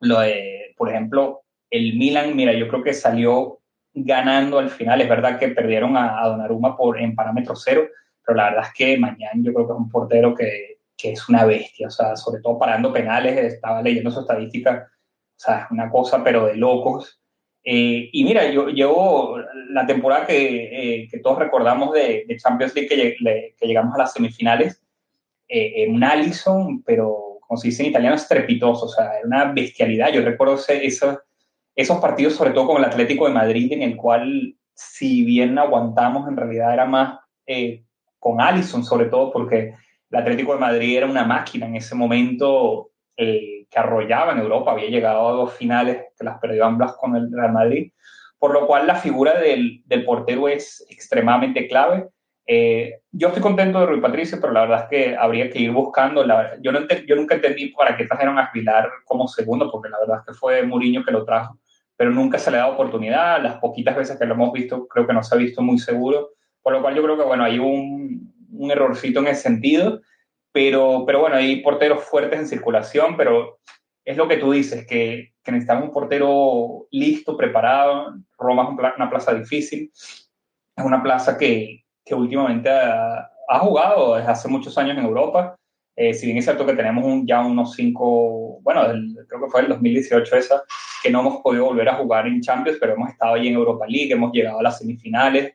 [0.00, 3.60] lo de, por ejemplo, el Milan, mira, yo creo que salió
[3.94, 5.00] ganando al final.
[5.00, 7.86] Es verdad que perdieron a, Donnarumma por, en parámetro cero,
[8.24, 11.28] pero la verdad es que mañana yo creo que es un portero que, que, es
[11.28, 15.70] una bestia, o sea, sobre todo parando penales, estaba leyendo su estadística, o sea, es
[15.70, 17.21] una cosa, pero de locos.
[17.64, 19.38] Eh, y mira, yo llevo
[19.70, 24.82] la temporada que, eh, todos recordamos de, Champions League, que, llegamos a las semifinales,
[25.48, 30.12] eh, un Allison, pero como se dice en italiano, estrepitoso, o sea, era una bestialidad.
[30.12, 31.22] Yo recuerdo ese, esa
[31.74, 36.28] esos partidos, sobre todo con el Atlético de Madrid, en el cual, si bien aguantamos,
[36.28, 37.84] en realidad era más eh,
[38.18, 39.74] con Allison, sobre todo porque
[40.10, 44.72] el Atlético de Madrid era una máquina en ese momento eh, que arrollaba en Europa,
[44.72, 47.92] había llegado a dos finales que las perdió ambas con el Real Madrid,
[48.38, 52.08] por lo cual la figura del, del portero es extremadamente clave.
[52.46, 55.70] Eh, yo estoy contento de Rui Patricio, pero la verdad es que habría que ir
[55.70, 56.24] buscando.
[56.24, 60.00] La, yo, no yo nunca entendí para qué trajeron a Aguilar como segundo, porque la
[60.00, 61.58] verdad es que fue Mourinho que lo trajo
[62.02, 63.40] pero nunca se le ha dado oportunidad.
[63.40, 66.30] Las poquitas veces que lo hemos visto, creo que no se ha visto muy seguro.
[66.60, 70.00] Por lo cual yo creo que, bueno, hay un, un errorcito en ese sentido.
[70.52, 73.58] Pero, pero bueno, hay porteros fuertes en circulación, pero
[74.04, 78.14] es lo que tú dices, que, que necesitamos un portero listo, preparado.
[78.38, 79.90] Roma es una plaza difícil.
[79.94, 85.56] Es una plaza que, que últimamente ha, ha, jugado desde hace muchos años en Europa.
[85.94, 88.82] Eh, si bien es cierto que tenemos un, ya unos cinco, bueno,
[89.28, 90.62] creo que fue el 2018 esa,
[91.02, 93.86] que no hemos podido volver a jugar en Champions, pero hemos estado ahí en Europa
[93.86, 95.54] League, hemos llegado a las semifinales,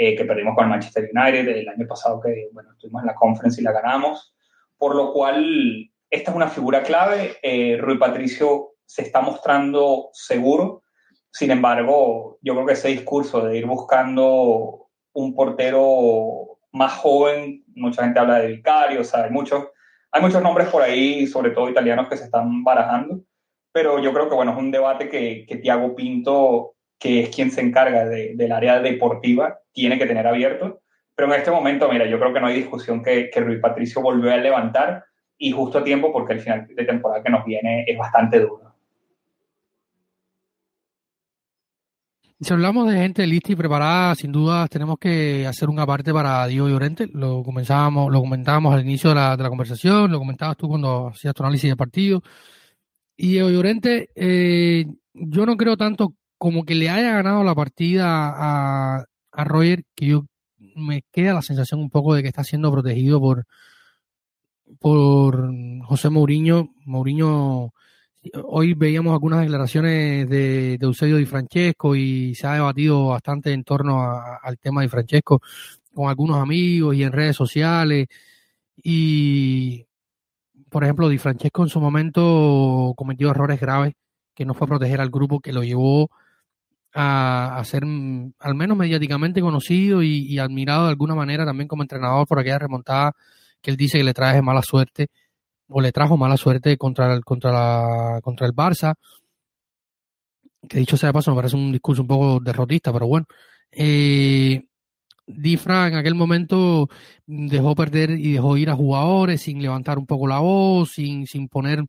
[0.00, 3.16] eh, que perdimos con el Manchester United el año pasado, que bueno, estuvimos en la
[3.16, 4.32] conference y la ganamos,
[4.76, 7.36] por lo cual esta es una figura clave.
[7.42, 10.84] Eh, Rui Patricio se está mostrando seguro,
[11.32, 18.04] sin embargo, yo creo que ese discurso de ir buscando un portero más joven, mucha
[18.04, 19.66] gente habla de Vicario, o sea, hay muchos,
[20.12, 23.20] hay muchos nombres por ahí, sobre todo italianos, que se están barajando.
[23.72, 27.50] Pero yo creo que bueno, es un debate que, que Tiago Pinto, que es quien
[27.50, 30.80] se encarga de, del área deportiva, tiene que tener abierto.
[31.14, 34.02] Pero en este momento, mira, yo creo que no hay discusión que, que Rui Patricio
[34.02, 35.04] volvió a levantar
[35.36, 38.68] y justo a tiempo porque el final de temporada que nos viene es bastante duro.
[42.40, 46.46] Si hablamos de gente lista y preparada, sin duda tenemos que hacer una parte para
[46.46, 47.08] Diego Llorente.
[47.12, 51.08] Lo comenzábamos, lo comentábamos al inicio de la, de la conversación, lo comentabas tú cuando
[51.08, 52.22] hacías tu análisis de partido.
[53.16, 59.04] Y Llorente, eh, yo no creo tanto como que le haya ganado la partida a,
[59.32, 60.24] a Roger, que yo
[60.76, 63.44] me queda la sensación un poco de que está siendo protegido por,
[64.78, 65.50] por
[65.84, 66.70] José Mourinho.
[66.84, 67.72] Mourinho,
[68.44, 73.64] hoy veíamos algunas declaraciones de, de Eusebio Di Francesco y se ha debatido bastante en
[73.64, 75.40] torno al tema de Francesco
[75.94, 78.06] con algunos amigos y en redes sociales.
[78.76, 79.86] Y
[80.70, 83.94] por ejemplo, Di Francesco en su momento cometió errores graves
[84.34, 86.10] que no fue a proteger al grupo, que lo llevó
[87.00, 92.26] a, ser mm, al menos mediáticamente conocido y, admirado de alguna manera también como entrenador
[92.26, 93.12] por aquella remontada
[93.62, 95.08] que él dice que le trae mala suerte
[95.68, 98.94] o le trajo mala suerte contra el, contra la, contra el Barça.
[100.68, 103.26] Que dicho sea de paso, me parece un discurso un poco derrotista, pero bueno.
[103.70, 104.64] Eh,
[105.26, 106.88] Difra en aquel momento
[107.26, 111.48] dejó perder y dejó ir a jugadores sin levantar un poco la voz, sin, sin
[111.48, 111.84] poner,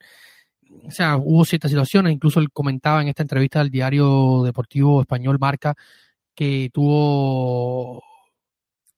[0.86, 5.38] o sea, hubo ciertas situaciones, incluso él comentaba en esta entrevista del diario deportivo español
[5.40, 5.76] Marca
[6.36, 8.02] que tuvo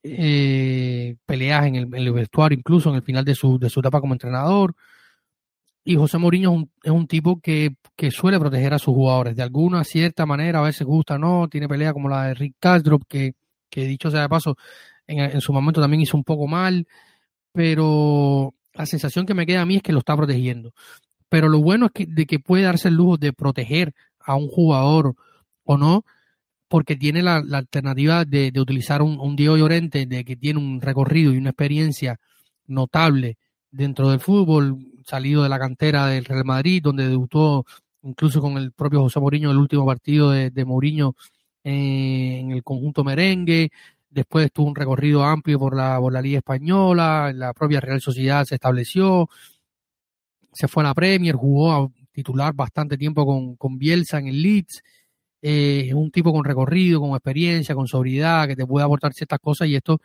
[0.04, 4.14] eh, peleas en el, vestuario, incluso en el final de su, de su etapa como
[4.14, 4.76] entrenador.
[5.84, 9.84] Y José Mourinho es un, tipo que, que, suele proteger a sus jugadores de alguna
[9.84, 13.34] cierta manera, a veces gusta, no, tiene pelea como la de Rick Castro, que,
[13.70, 14.56] que dicho sea de paso,
[15.08, 16.88] en, su momento también hizo un poco mal,
[17.52, 20.74] pero la sensación que me queda a mí es que lo está protegiendo.
[21.32, 24.50] Pero lo bueno es que, de que puede darse el lujo de proteger a un
[24.50, 25.16] jugador
[25.64, 26.04] o no,
[26.68, 31.38] porque tiene la, alternativa de, utilizar un, Diego Llorente, de que tiene un recorrido y
[31.38, 32.20] una experiencia
[32.68, 33.38] notable
[33.72, 37.66] dentro del fútbol, salido de la cantera del Real Madrid, donde debutó
[38.04, 41.16] incluso con el propio José Mourinho el último partido de, Mourinho
[41.64, 43.72] en el conjunto merengue,
[44.10, 48.44] después tuvo un recorrido amplio por la, por la Liga Española, la propia Real Sociedad
[48.44, 49.30] se estableció,
[50.52, 54.42] se fue a la Premier, jugó a titular bastante tiempo con, con Bielsa en el
[54.42, 54.84] Leeds,
[55.42, 59.40] eh, es un tipo con recorrido, con experiencia, con sobriedad, que te puede aportar ciertas
[59.40, 60.00] cosas y esto,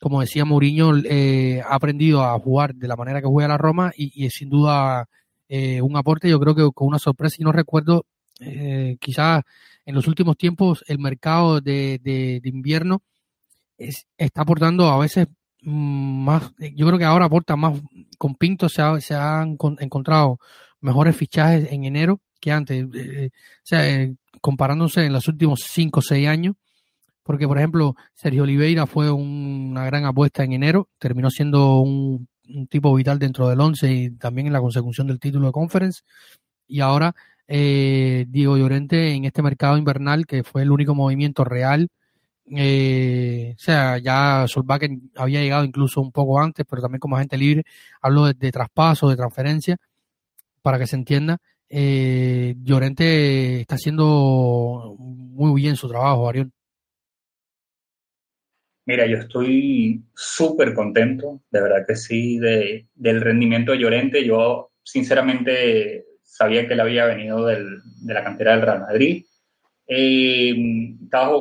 [0.00, 3.92] como decía Mourinho, eh, ha aprendido a jugar de la manera que juega la Roma
[3.96, 5.08] y, es sin duda
[5.48, 8.06] eh, un aporte, yo creo que con una sorpresa y no recuerdo,
[8.98, 9.42] quizás
[9.86, 13.02] en los últimos tiempos el mercado de, de, invierno
[13.78, 15.28] está aportando a veces
[15.62, 17.80] más, yo creo que ahora aporta más,
[18.18, 20.38] con Pinto se, se han encontrado
[20.80, 22.84] mejores fichajes en enero que antes.
[22.84, 23.30] o
[23.62, 24.08] sea,
[24.40, 26.56] comparándose en los últimos 5 o 6 años,
[27.22, 32.28] porque por ejemplo Sergio Oliveira fue una gran apuesta en enero, terminó siendo un,
[32.68, 36.02] tipo vital dentro del 11 y también en la consecución del título de conference,
[36.66, 37.14] y ahora
[37.46, 41.88] eh, Diego Llorente en este mercado invernal, que fue el único movimiento real,
[42.46, 47.36] eh, o sea, ya Solbakken había llegado incluso un poco antes, pero también como agente
[47.38, 47.64] libre,
[48.00, 49.76] hablo de, de traspaso, de transferencia,
[50.62, 51.38] para que se entienda,
[51.74, 56.52] eh, Llorente está haciendo muy bien su trabajo, Arión.
[58.84, 64.22] Mira, yo estoy súper contento, de verdad que sí, de, del rendimiento de Llorente.
[64.22, 69.24] Yo, sinceramente, sabía que él había venido del, de la cantera del Real Madrid.
[69.94, 70.96] Eh,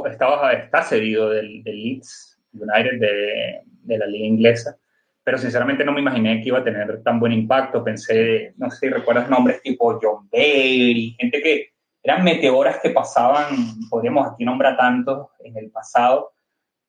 [0.10, 4.78] estaba, está cedido del, del Leeds United de, de la liga inglesa
[5.24, 7.84] pero sinceramente no me imaginé que iba a tener tan buen impacto.
[7.84, 11.70] Pensé, no sé si recuerdas nombres tipo John Bay, gente que
[12.04, 13.56] eran meteoras que pasaban,
[13.90, 16.32] podríamos aquí nombrar tantos en el pasado.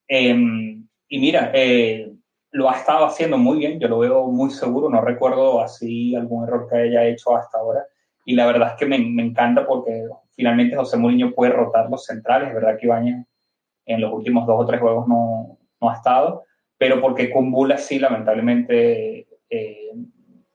[0.08, 2.10] Em, y mira, eh,
[2.52, 6.44] lo ha estado haciendo muy bien, yo lo veo muy seguro, no recuerdo así algún
[6.44, 7.84] error que haya hecho hasta ahora.
[8.24, 12.04] Y la verdad es que me, me encanta porque finalmente José Mourinho puede rotar los
[12.04, 13.26] centrales, es verdad que Ibañez
[13.86, 16.44] en los últimos dos o tres juegos no, no ha estado,
[16.78, 19.90] pero porque con Bula sí, lamentablemente, eh,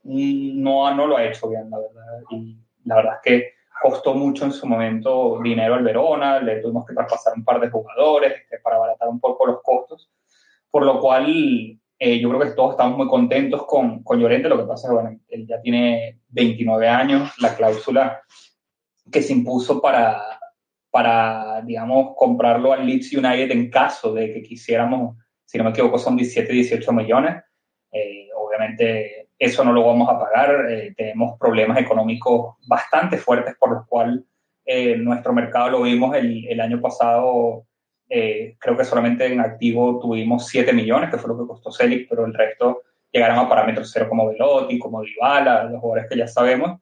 [0.03, 2.21] no, no lo ha hecho bien, la verdad.
[2.31, 3.49] Y la verdad es que
[3.81, 7.69] costó mucho en su momento dinero al Verona, le tuvimos que traspasar un par de
[7.69, 10.09] jugadores este, para abaratar un poco los costos,
[10.71, 11.27] por lo cual
[11.99, 14.89] eh, yo creo que todos estamos muy contentos con, con Llorente, lo que pasa es
[14.89, 18.21] que bueno, él ya tiene 29 años, la cláusula
[19.11, 20.21] que se impuso para,
[20.91, 25.15] para, digamos, comprarlo al Leeds United en caso de que quisiéramos
[25.47, 27.41] si no me equivoco son 17, 18 millones.
[27.91, 33.71] Eh, obviamente eso no lo vamos a pagar, eh, tenemos problemas económicos bastante fuertes por
[33.71, 34.23] los cuales
[34.65, 37.63] eh, nuestro mercado lo vimos el, el año pasado,
[38.09, 42.25] creo que solamente en activo tuvimos 7 millones, que fue lo que costó Celic, pero
[42.25, 46.79] el resto llegaron a parámetros cero como Velotti, como Dybala, los jugadores que ya sabemos.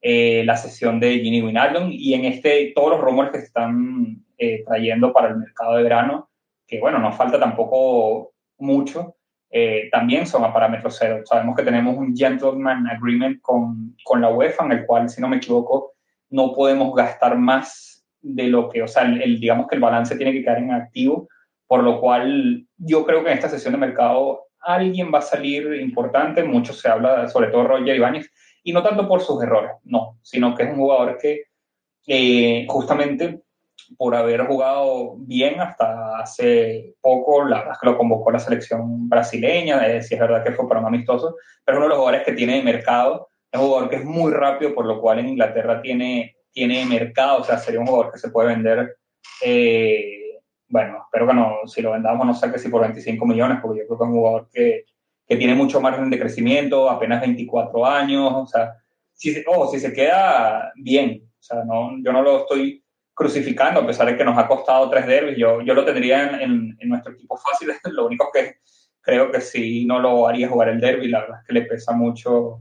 [0.00, 4.24] La sesión de Ginny Wijnaldum y en este todos los rumores que se están
[4.66, 6.28] trayendo para el mercado de verano
[6.68, 9.16] que bueno, nos falta tampoco mucho,
[9.50, 11.22] eh, también son a parámetros cero.
[11.24, 15.28] Sabemos que tenemos un gentleman agreement con, con, la UEFA, en el cual, si no
[15.28, 15.94] me equivoco,
[16.28, 20.32] no podemos gastar más de lo que, o sea, el, digamos que el balance tiene
[20.32, 21.28] que quedar en activo,
[21.66, 25.72] por lo cual yo creo que en esta sesión de mercado alguien va a salir
[25.80, 28.30] importante, mucho se habla, sobre todo Roger Ibáñez,
[28.62, 31.44] y no tanto por sus errores, no, sino que es un jugador que
[32.06, 33.42] eh, justamente
[33.96, 39.08] por haber jugado bien hasta hace poco, la verdad es que lo convocó la selección
[39.08, 42.26] brasileña, eh, si es verdad que fue para un amistoso, pero uno de los jugadores
[42.26, 45.28] que tiene de mercado, es un jugador que es muy rápido, por lo cual en
[45.28, 48.96] Inglaterra tiene, tiene mercado, o sea, sería un jugador que se puede vender,
[49.42, 53.58] eh, bueno, espero que no, si lo vendamos no sé que si por 25 millones,
[53.62, 54.84] porque yo creo que es un jugador que,
[55.28, 58.74] que tiene mucho margen de crecimiento, apenas 24 años, o sea,
[59.12, 63.86] si, oh, si se queda bien, o sea, no, yo no lo estoy crucificando, a
[63.86, 67.12] pesar de que nos ha costado tres derbis, yo, yo lo tendría en, en, nuestro
[67.12, 68.56] equipo fácil, lo único que
[69.02, 71.92] creo que sí no lo haría jugar el derby, la verdad es que le pesa
[71.92, 72.60] mucho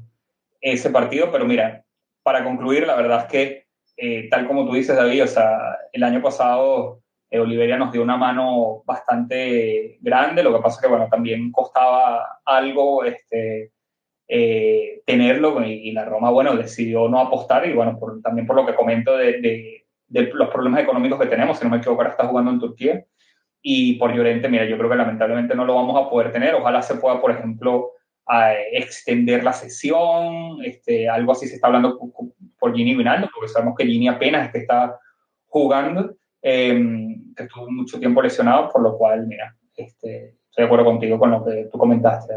[0.59, 1.85] ese partido, pero mira,
[2.21, 6.03] para concluir, la verdad es que, eh, tal como tú dices, David, o sea, el
[6.03, 10.87] año pasado eh, Oliveria nos dio una mano bastante grande, lo que pasa es que,
[10.87, 13.71] bueno, también costaba algo este,
[14.27, 18.75] eh, tenerlo y, la Roma, bueno, decidió no apostar y, bueno, también por lo que
[18.75, 22.59] comento de, los problemas económicos que tenemos, si no me equivoco, ahora está jugando en
[22.59, 23.05] Turquía.
[23.61, 26.55] Y por Llorente, mira, yo creo que lamentablemente no lo vamos a poder tener.
[26.55, 27.91] Ojalá se pueda, por ejemplo,
[28.71, 31.99] extender la sesión, este, algo así se está hablando
[32.57, 34.97] por Gini Vinaldo, porque sabemos que Gini apenas es que está
[35.47, 36.15] jugando
[36.49, 36.81] eh,
[37.35, 41.31] que estuvo mucho tiempo lesionado, por lo cual, mira, este, estoy de acuerdo contigo con
[41.31, 42.33] lo que tú comentaste,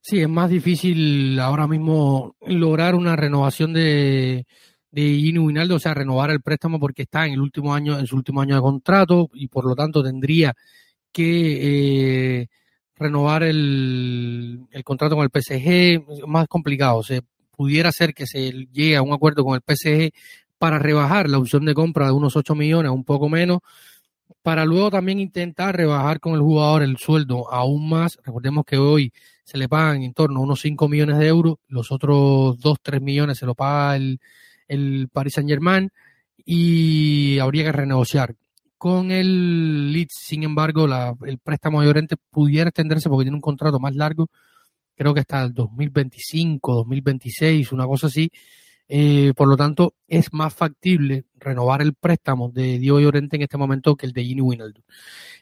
[0.00, 4.44] Sí, es más difícil ahora mismo lograr una renovación de,
[4.90, 8.16] de Gino o sea, renovar el préstamo porque está en el último año, en su
[8.16, 10.52] último año de contrato y por lo tanto tendría
[11.12, 12.48] que eh,
[12.96, 17.02] renovar el, el, contrato con el PSG, más complicado.
[17.02, 17.22] Se
[17.56, 20.10] pudiera ser que se llegue a un acuerdo con el PSG
[20.64, 23.58] para rebajar la opción de compra de unos 8 millones, un poco menos,
[24.40, 28.18] para luego también intentar rebajar con el jugador el sueldo aún más.
[28.24, 29.12] Recordemos que hoy
[29.44, 33.02] se le pagan en torno a unos 5 millones de euros, los otros 2, 3
[33.02, 34.18] millones se lo paga el,
[34.66, 35.90] el Paris Saint Germain
[36.46, 38.34] y habría que renegociar.
[38.78, 43.42] Con el Leeds, sin embargo, la, el préstamo de Llorente pudiera extenderse porque tiene un
[43.42, 44.30] contrato más largo,
[44.96, 48.30] creo que hasta el 2025, 2026, una cosa así,
[48.88, 53.56] eh, por lo tanto, es más factible renovar el préstamo de Diego Llorente en este
[53.56, 54.82] momento que el de Gini Winaldo.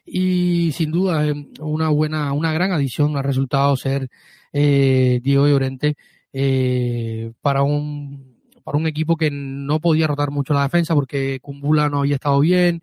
[0.04, 1.24] Y sin duda,
[1.60, 4.08] una buena, una gran adición ha resultado ser
[4.52, 5.96] eh, Diego Llorente
[6.32, 8.32] eh, para un
[8.64, 12.38] para un equipo que no podía rotar mucho la defensa porque Kumbula no había estado
[12.40, 12.82] bien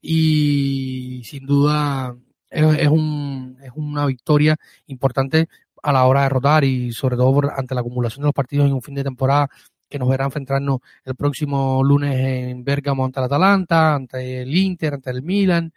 [0.00, 2.16] y sin duda
[2.48, 5.48] es, un, es una victoria importante
[5.82, 8.74] a la hora de rotar y sobre todo ante la acumulación de los partidos en
[8.74, 9.48] un fin de temporada
[9.88, 14.94] que nos verá enfrentarnos el próximo lunes en Bergamo ante el Atalanta, ante el Inter,
[14.94, 15.72] ante el Milan,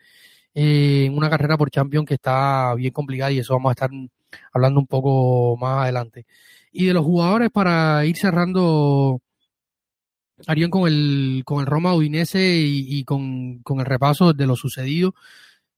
[0.53, 3.89] eh, en una carrera por Champions que está bien complicada y eso vamos a estar
[4.53, 6.25] hablando un poco más adelante.
[6.71, 9.21] Y de los jugadores para ir cerrando,
[10.47, 15.13] Arión, con el, con el Roma Udinese y, con, con, el repaso de lo sucedido.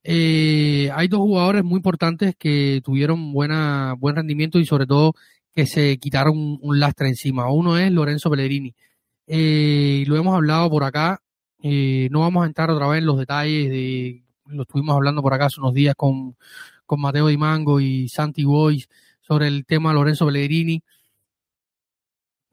[0.04, 5.14] Eh, hay dos jugadores muy importantes que tuvieron buena, buen rendimiento y sobre todo
[5.54, 7.52] que se quitaron un, lastre encima.
[7.52, 8.74] Uno es Lorenzo Pellegrini.
[9.28, 11.22] Eh, lo hemos hablado por acá.
[11.64, 15.34] Eh, no vamos a entrar otra vez en los detalles de lo estuvimos hablando por
[15.34, 16.36] acá hace unos días con,
[16.86, 18.90] con Mateo Di Mango y Santi Boys
[19.22, 20.82] sobre el tema Lorenzo Pellegrini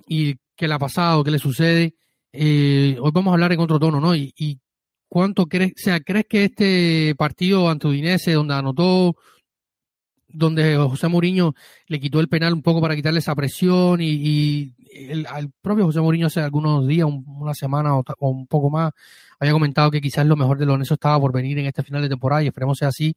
[0.07, 1.95] y qué le ha pasado, qué le sucede.
[2.33, 4.15] Eh, hoy vamos a hablar en otro tono, ¿no?
[4.15, 4.59] Y, y
[5.09, 9.17] cuánto crees, o sea, ¿crees que este partido ante Udinese, donde anotó
[10.29, 11.55] donde José Mourinho
[11.87, 16.01] le quitó el penal un poco para quitarle esa presión y, el, al propio José
[16.01, 18.93] Mourinho hace algunos días, una semana o, un poco más,
[19.41, 22.09] había comentado que quizás lo mejor de Lorenzo estaba por venir en este final de
[22.09, 23.15] temporada y esperemos sea así.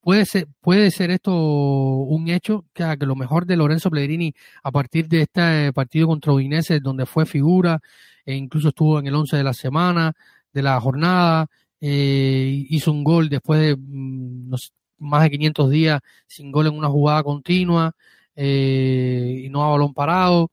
[0.00, 5.08] ¿Puede ser, puede ser esto un hecho, que, lo mejor de Lorenzo Pellegrini a partir
[5.08, 7.80] de este partido contra Udinese, donde fue figura,
[8.24, 10.12] e incluso estuvo en el 11 de la semana,
[10.52, 11.48] de la jornada,
[11.80, 14.56] eh, hizo un gol después de, mm, no
[14.98, 17.92] más de 500 días sin gol en una jugada continua
[18.34, 20.50] eh, y no a balón parado.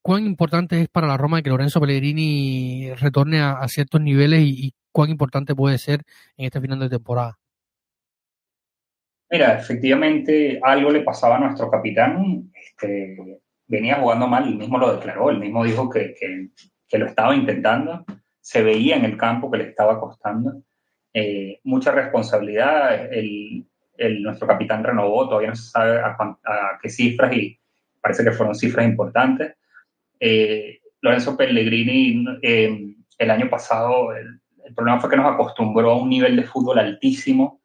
[0.00, 5.10] ¿Cuán importante es para la Roma que Lorenzo Pellegrini retorne a, ciertos niveles y, cuán
[5.10, 6.02] importante puede ser
[6.36, 7.38] en este final de temporada?
[9.30, 12.50] Mira, efectivamente algo le pasaba a nuestro capitán.
[12.54, 16.14] Este, venía jugando mal, él mismo lo declaró, él mismo dijo que,
[16.88, 18.04] que lo estaba intentando,
[18.40, 20.62] se veía en el campo que le estaba costando.
[21.20, 23.12] Eh, mucha responsabilidad.
[23.12, 23.64] El,
[24.22, 27.58] nuestro capitán renovó, todavía no se sabe a, qué cifras y
[28.00, 29.56] parece que fueron cifras importantes.
[30.20, 34.40] Eh, Lorenzo Pellegrini eh, el año pasado, el,
[34.76, 37.60] problema fue que nos acostumbró a un nivel de fútbol altísimo.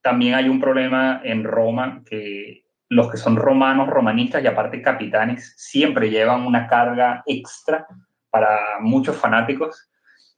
[0.00, 5.54] también hay un problema en Roma que los que son romanos, romanistas y aparte capitanes
[5.56, 7.86] siempre llevan una carga extra
[8.30, 9.88] para muchos fanáticos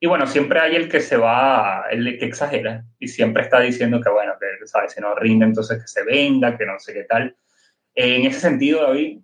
[0.01, 4.01] y bueno, siempre hay el que se va, el que exagera y siempre está diciendo
[4.01, 4.93] que, bueno, que, ¿sabes?
[4.93, 7.37] Si no rinde, entonces que se venga, que no sé qué tal.
[7.95, 9.21] En ese sentido, David,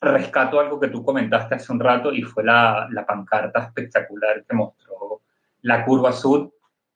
[0.00, 4.56] rescato algo que tú comentaste hace un rato y fue la, la pancarta espectacular que
[4.56, 5.22] mostró
[5.62, 6.52] la curva sur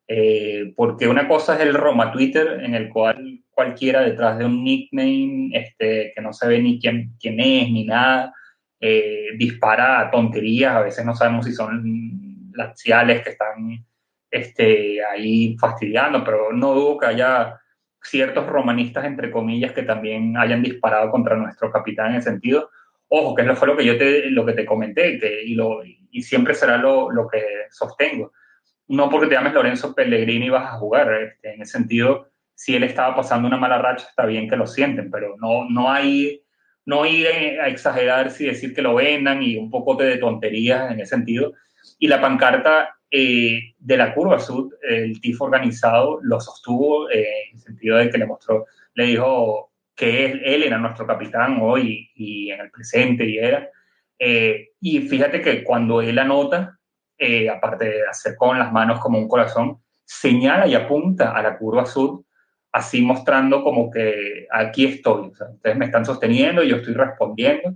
[0.09, 4.63] Eh, porque una cosa es el Roma Twitter, en el cual cualquiera detrás de un
[4.63, 8.31] nickname este, que no sabe ni quién, quién es ni nada,
[8.79, 11.83] eh, dispara tonterías, a veces no sabemos si son
[12.57, 13.85] laciales que están
[14.29, 17.59] este, ahí fastidiando, pero no dudo que haya
[18.01, 22.69] ciertos romanistas, entre comillas, que también hayan disparado contra nuestro capitán en el sentido.
[23.09, 26.21] Ojo, que fue lo que yo te, lo que te comenté, que, y, lo, y
[26.21, 28.33] siempre será lo, lo que sostengo.
[28.87, 32.83] No porque te llames Lorenzo Pellegrini vas a jugar, este, en ese sentido, si él
[32.83, 36.41] estaba pasando una mala racha, está bien que lo sienten, pero no, no hay
[36.87, 41.01] no ir a exagerar y decir que lo vendan y un poco de tonterías en
[41.01, 41.53] ese sentido.
[41.99, 47.55] Y la pancarta eh, de la Curva Sud, el TIF organizado, lo sostuvo eh, en
[47.55, 48.65] el sentido de que le mostró,
[48.95, 53.69] le dijo que él, él era nuestro capitán hoy y en el presente y era.
[54.19, 56.77] Eh, y fíjate que cuando él anota,
[57.51, 61.85] aparte de hacer con las manos como un corazón, señala y apunta a la curva
[61.85, 62.23] sud
[62.71, 67.75] así mostrando como que aquí estoy, ustedes me están sosteniendo yo estoy respondiendo,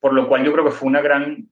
[0.00, 1.48] por lo cual yo creo que fue una gran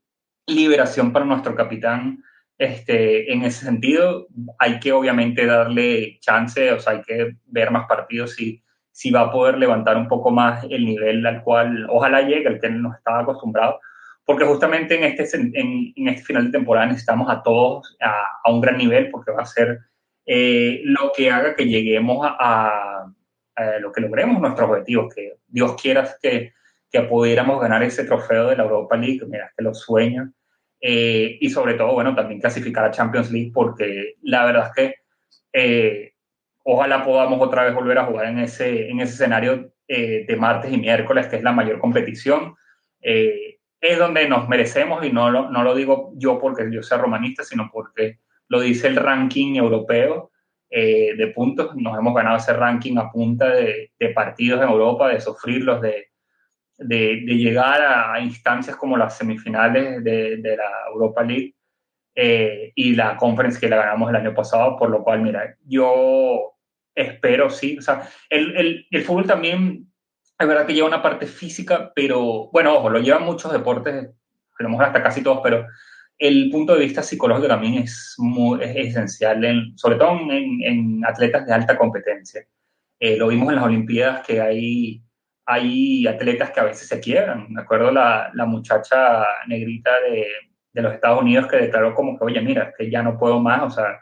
[0.47, 2.23] liberación para nuestro capitán.
[2.59, 4.29] Este, en ese sentido,
[4.59, 9.21] hay que obviamente darle chance, o sea, hay que ver más partidos y si va
[9.23, 12.97] a poder levantar un poco más el nivel al cual ojalá llegue, al que nos
[12.97, 13.79] estaba acostumbrado,
[14.25, 18.63] porque justamente en este, en, este final de temporada necesitamos a todos a, a un
[18.63, 19.81] gran nivel, porque va a ser
[20.27, 23.07] eh, lo que haga que lleguemos a,
[23.81, 26.53] lo que logremos nuestros objetivos, que Dios quiera que,
[27.03, 30.33] que, pudiéramos ganar ese trofeo de la Europa League, mira, que lo sueño,
[30.81, 34.95] eh, y sobre todo, bueno, también clasificar a Champions League, porque la verdad es que
[35.53, 36.13] eh,
[36.65, 40.79] ojalá podamos otra vez volver a jugar en ese, en ese escenario de martes y
[40.79, 42.57] miércoles, que es la mayor competición.
[43.01, 47.45] es donde nos merecemos, y no lo, no lo digo yo porque yo sea romanista,
[47.45, 48.19] sino porque
[48.49, 50.31] lo dice el ranking europeo
[50.71, 51.75] eh, de puntos.
[51.77, 56.06] Nos hemos ganado ese ranking a punta de, partidos en Europa, de sufrirlos, de,
[56.79, 61.55] de, llegar a, instancias como las semifinales de, la Europa League
[62.15, 66.55] eh, y la conference que la ganamos el año pasado, por lo cual, mira, yo
[66.95, 69.87] espero, sí, o sea, el, el, fútbol también
[70.39, 74.07] es verdad que lleva una parte física, pero bueno, ojo, lo llevan muchos deportes,
[74.59, 75.67] a lo mejor hasta casi todos, pero
[76.19, 81.77] el punto de vista psicológico también es, muy, esencial, sobre todo en, atletas de alta
[81.77, 82.47] competencia.
[82.99, 85.03] Eh, lo vimos en las Olimpiadas que hay,
[85.47, 87.47] hay atletas que a veces se quiebran.
[87.51, 90.27] Me acuerdo la, la muchacha negrita de,
[90.73, 93.63] de, los Estados Unidos que declaró como que, oye, mira, que ya no puedo más,
[93.63, 94.01] o sea,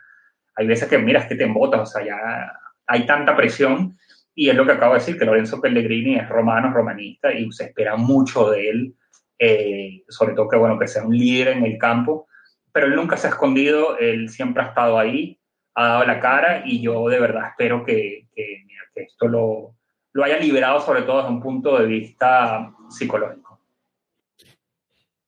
[0.57, 2.53] hay veces que miras que te embotas, o sea, ya
[2.87, 3.97] hay tanta presión.
[4.35, 7.67] Y es lo que acabo de decir, que Lorenzo Pellegrini es romano, romanista, y se
[7.67, 8.95] espera mucho de él
[9.39, 12.29] eh, sobre todo que, bueno, que sea un líder en el campo,
[12.73, 15.41] pero él nunca se ha escondido, él siempre ha estado ahí,
[15.75, 18.65] ha dado la cara y yo de verdad espero que, que,
[18.95, 19.75] esto lo,
[20.15, 23.61] lo haya liberado sobre todo desde un punto de vista psicológico.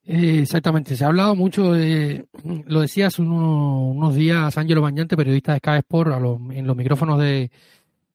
[0.04, 2.26] Eh, exactamente, se ha hablado mucho, de,
[2.66, 6.12] lo decía hace unos, días Ángelo Bañante, periodista de Sky Sport,
[6.52, 7.50] en los micrófonos de,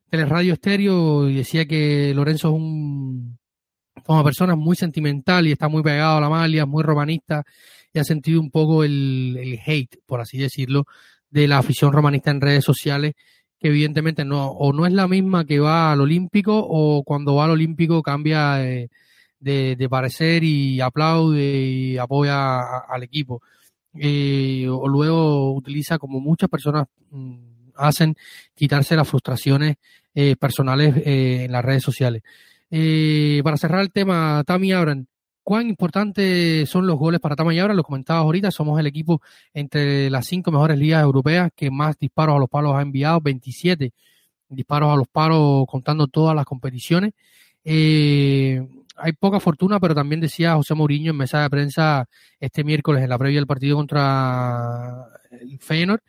[0.09, 3.37] de Radio Estéreo, y decía que Lorenzo es un,
[4.03, 7.43] como persona muy sentimental y está muy pegado a la malia, muy romanista
[7.93, 10.85] y ha sentido un poco el, hate, por así decirlo,
[11.29, 13.13] de la afición romanista en redes sociales,
[13.61, 17.45] que evidentemente no, o no es la misma que va al Olímpico, o cuando va
[17.45, 23.41] al Olímpico cambia de, parecer y aplaude y apoya al equipo.
[23.93, 28.15] Eh, o luego utiliza, como muchas personas mm, hacen,
[28.55, 29.75] quitarse las frustraciones
[30.15, 32.23] eh, personales eh, en las redes sociales.
[33.43, 35.07] Para cerrar el tema, Tami Abran,
[35.43, 37.77] ¿cuán importantes son los goles para Tami Abran?
[37.77, 39.21] Lo comentabas ahorita, somos el equipo
[39.53, 43.93] entre las cinco mejores ligas europeas que más disparos a los palos ha enviado, 27
[44.49, 47.13] disparos a los palos contando todas las competiciones.
[47.63, 48.67] Eh,
[48.97, 52.07] hay poca fortuna, pero también decía José Mourinho en mesa de prensa
[52.39, 56.01] este miércoles en la previa del partido contra el Feyenoord,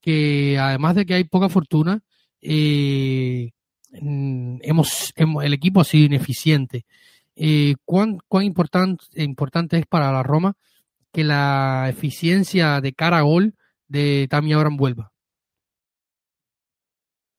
[0.00, 2.00] que además de que hay poca fortuna,
[2.40, 3.50] eh,
[4.00, 6.84] Mm, hemos, el equipo ha sido ineficiente.
[7.36, 10.54] Eh, ¿Cuán, cuán importante, es para la Roma
[11.12, 13.54] que la eficiencia de cara a gol
[13.88, 15.12] de Tammy Abraham vuelva?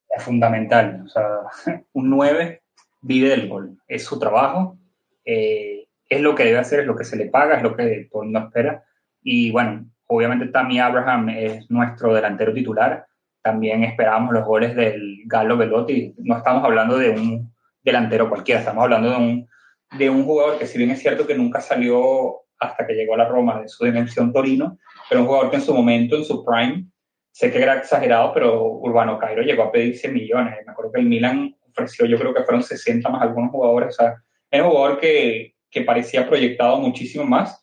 [0.09, 1.03] Es fundamental.
[1.05, 1.27] O sea,
[1.93, 2.61] un 9
[3.01, 3.77] vive del gol.
[3.87, 4.77] Es su trabajo.
[5.25, 8.07] Eh, es lo que debe hacer, es lo que se le paga, es lo que
[8.11, 8.83] todo el mundo espera.
[9.21, 13.07] Y bueno, obviamente Tammy Abraham es nuestro delantero titular
[13.47, 16.13] también esperábamos los goles del Galo Velotti.
[16.17, 19.47] No estamos hablando de un delantero cualquiera, estamos hablando de un,
[19.91, 23.17] de un jugador que si bien es cierto que nunca salió hasta que llegó a
[23.17, 24.77] la Roma de su dimensión Torino,
[25.09, 26.85] pero un jugador que en su momento, en su prime,
[27.31, 30.55] sé que era exagerado, pero Urbano Cairo llegó a pedir 100 millones.
[30.65, 33.89] Me acuerdo que el Milan ofreció, yo creo que fueron 60 más algunos jugadores.
[33.89, 34.15] O sea,
[34.49, 37.61] es un jugador que, que parecía proyectado muchísimo más.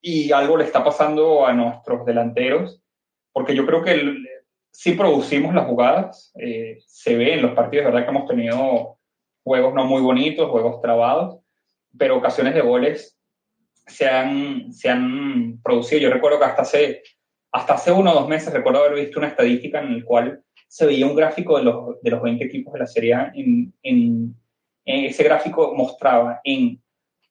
[0.00, 2.82] Y algo le está pasando a nuestros delanteros,
[3.32, 4.00] porque yo creo que
[4.70, 8.97] sí producimos las jugadas, eh, se ve en los partidos, verdad que hemos tenido
[9.48, 11.40] juegos no muy bonitos, juegos trabados,
[11.96, 13.18] pero ocasiones de goles
[13.86, 16.02] se han, se han producido.
[16.02, 17.02] Yo recuerdo que hasta hace,
[17.50, 20.84] hasta hace uno o dos meses recuerdo haber visto una estadística en la cual se
[20.84, 23.32] veía un gráfico de los, de los 20 equipos de la Serie A.
[23.34, 24.34] En,
[24.84, 26.80] ese gráfico mostraba en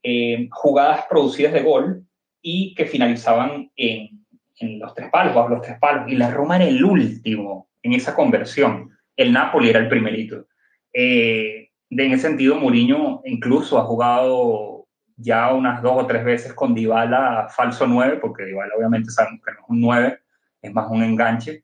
[0.04, 2.04] eh, jugadas producidas de gol
[2.42, 4.26] y que finalizaban en,
[4.60, 6.12] en los tres palos, bajo los tres palos.
[6.12, 8.92] Y la Roma era el último en esa conversión.
[9.16, 10.48] El Napoli era el primerito.
[10.94, 16.54] Eh, de, en ese sentido, Mourinho incluso ha jugado ya unas dos o tres veces
[16.54, 20.20] con Dybala falso 9, porque Dybala obviamente sabemos que no es un 9,
[20.62, 21.64] es más un enganche,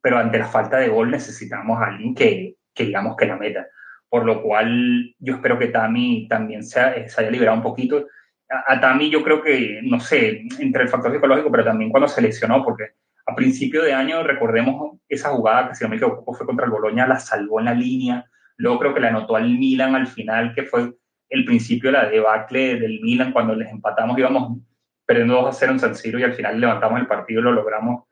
[0.00, 3.66] pero ante la falta de gol necesitamos a alguien que, que digamos que la meta.
[4.08, 8.06] Por lo cual yo espero que Tami también se, se haya liberado un poquito
[8.50, 12.20] a, Tami yo creo que, no sé, entre el factor psicológico, pero también cuando se
[12.20, 12.90] lesionó, porque
[13.26, 16.72] a principio de año recordemos esa jugada que si no me equivoco fue contra el
[16.72, 18.29] Boloña, la salvó en la línea,
[18.78, 20.92] creo que la anotó al Milan al final, que fue
[21.28, 24.58] el principio de la debacle del Milan cuando les empatamos, íbamos
[25.06, 27.52] perdiendo 2 a 0 en San Siro y al final levantamos el partido y lo
[27.52, 28.04] logramos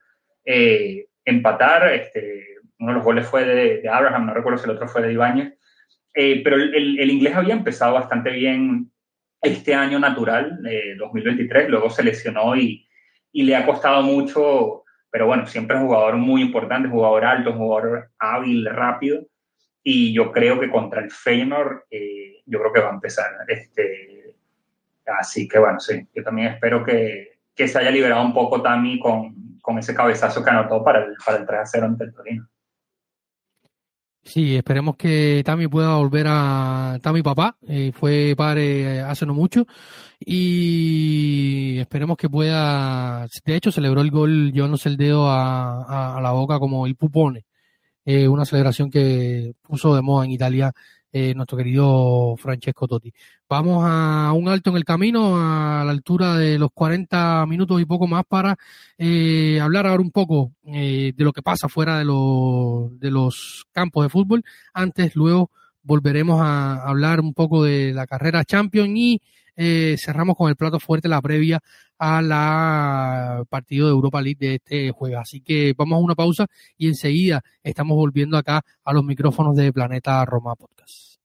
[0.45, 1.93] eh, empatar.
[1.93, 5.13] Este, uno de los goles fue de, Abraham, no recuerdo si el otro fue de
[5.13, 5.55] Ibáñez.
[6.15, 8.91] Eh, pero el, el, inglés había empezado bastante bien
[9.41, 12.87] este año natural, eh, 2023, luego se lesionó y,
[13.31, 17.53] y, le ha costado mucho, pero bueno, siempre es un jugador muy importante, jugador alto,
[17.53, 19.27] jugador hábil, rápido,
[19.91, 23.31] y yo creo que contra el Feyenoord, eh, yo creo que va a empezar.
[23.49, 24.35] Este,
[25.19, 29.01] así que bueno, sí, yo también espero que, que se haya liberado un poco Tami
[29.01, 32.13] con, con ese cabezazo que anotó para el, para el 3 a 0 ante el
[32.13, 32.47] Torino.
[34.23, 39.33] Sí, esperemos que Tami pueda volver a Tami papá, eh, fue padre eh, hace no
[39.33, 39.67] mucho
[40.21, 46.59] y esperemos que pueda, de hecho celebró el gol llevándose el dedo a, la boca
[46.59, 47.47] como el pupone,
[48.11, 50.73] eh, una celebración que puso de moda en Italia
[51.13, 53.13] eh, nuestro querido Francesco Totti.
[53.47, 57.85] Vamos a un alto en el camino, a la altura de los 40 minutos y
[57.85, 58.57] poco más, para
[58.97, 64.09] eh, hablar ahora un poco de lo que pasa fuera de, de los campos de
[64.09, 64.43] fútbol.
[64.73, 65.51] Antes, luego,
[65.83, 69.21] volveremos a hablar un poco de la carrera Champions y
[69.99, 71.61] cerramos con el plato fuerte la previa
[71.99, 75.19] a la partido de Europa League de este jueves.
[75.21, 76.47] Así que vamos a una pausa
[76.77, 81.18] y enseguida estamos volviendo acá a los micrófonos de Planeta Roma Podcast.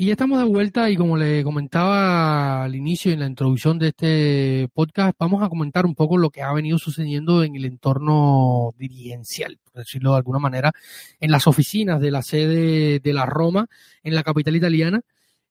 [0.00, 3.88] Y ya estamos de vuelta y como le comentaba al inicio en la introducción de
[3.88, 8.72] este podcast, vamos a comentar un poco lo que ha venido sucediendo en el entorno
[8.78, 10.72] dirigencial, por decirlo de alguna manera,
[11.20, 13.66] en las oficinas de la sede de la Roma,
[14.02, 15.02] en la capital italiana.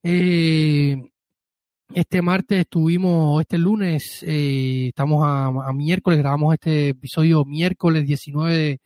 [0.01, 0.97] Eh,
[1.93, 8.81] este martes estuvimos, este lunes, eh, estamos a, miércoles, grabamos este episodio miércoles 19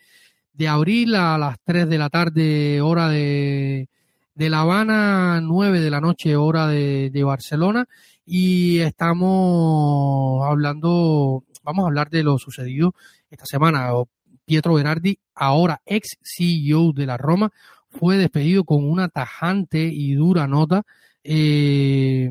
[0.51, 3.87] de abril a las 3 de la tarde, hora de
[4.35, 7.85] de La Habana, 9 de la noche, hora de, Barcelona,
[8.25, 12.95] y estamos hablando, vamos a hablar de lo sucedido
[13.29, 13.91] esta semana.
[14.45, 17.51] Pietro Berardi, ahora ex CEO de la Roma,
[17.89, 20.83] fue despedido con una tajante y dura nota
[21.23, 22.29] eh,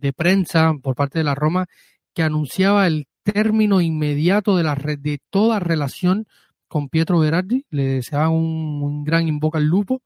[0.00, 1.66] de prensa por parte de la Roma
[2.14, 6.26] que anunciaba el término inmediato de, la, de toda relación
[6.68, 7.66] con Pietro Berardi.
[7.70, 10.00] Le deseaba un, un gran invoca al lupo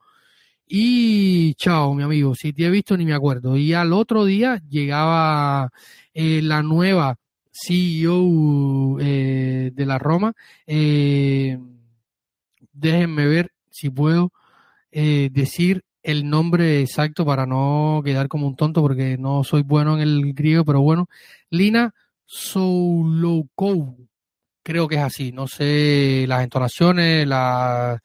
[0.68, 3.56] y chao, mi amigo, si te he visto ni me acuerdo.
[3.56, 5.70] Y al otro día llegaba
[6.12, 7.16] eh, la nueva
[7.50, 10.32] CEO eh, de la Roma.
[10.66, 11.58] Eh,
[12.72, 14.32] déjenme ver si puedo
[14.90, 20.00] decir el nombre exacto para no quedar como un tonto porque no soy bueno en
[20.00, 21.08] el griego, pero bueno,
[21.50, 21.94] Lina
[22.24, 24.08] Souloukou,
[24.62, 28.00] creo que es así, no sé las entonaciones, las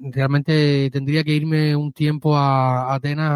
[0.00, 3.30] realmente tendría que irme un tiempo a Atenas,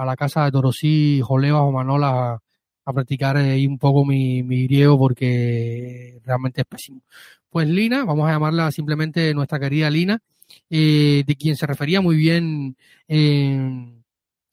[0.00, 2.40] a, la casa de Torosí, Joleva o Manola,
[2.84, 7.02] a practicar ahí un poco mi, mi griego porque realmente es pésimo.
[7.50, 10.18] Pues Lina, vamos a llamarla simplemente nuestra querida Lina,
[10.70, 12.76] eh, de quien se refería muy bien
[13.08, 14.02] eh,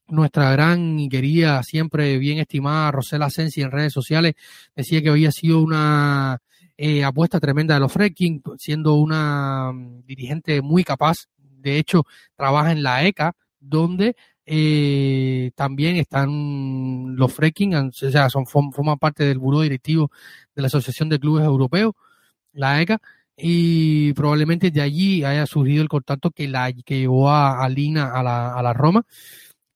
[0.08, 4.34] nuestra gran y querida, siempre bien estimada Rosela Sensi en redes sociales,
[4.76, 6.39] decía que había sido una
[6.78, 11.28] eh, apuesta tremenda de los Freaking, siendo una mm, dirigente muy capaz.
[11.62, 12.03] De hecho,
[12.36, 19.24] trabaja en la ECA, donde eh, también están los Freaking, o sea, son, forman parte
[19.24, 20.12] del buró directivo
[20.55, 21.93] de la Asociación de Clubes Europeos,
[22.53, 23.01] la ECA,
[23.38, 28.24] y probablemente de allí haya surgido el contacto que la que llevó a, Lina a
[28.24, 29.05] la, a la Roma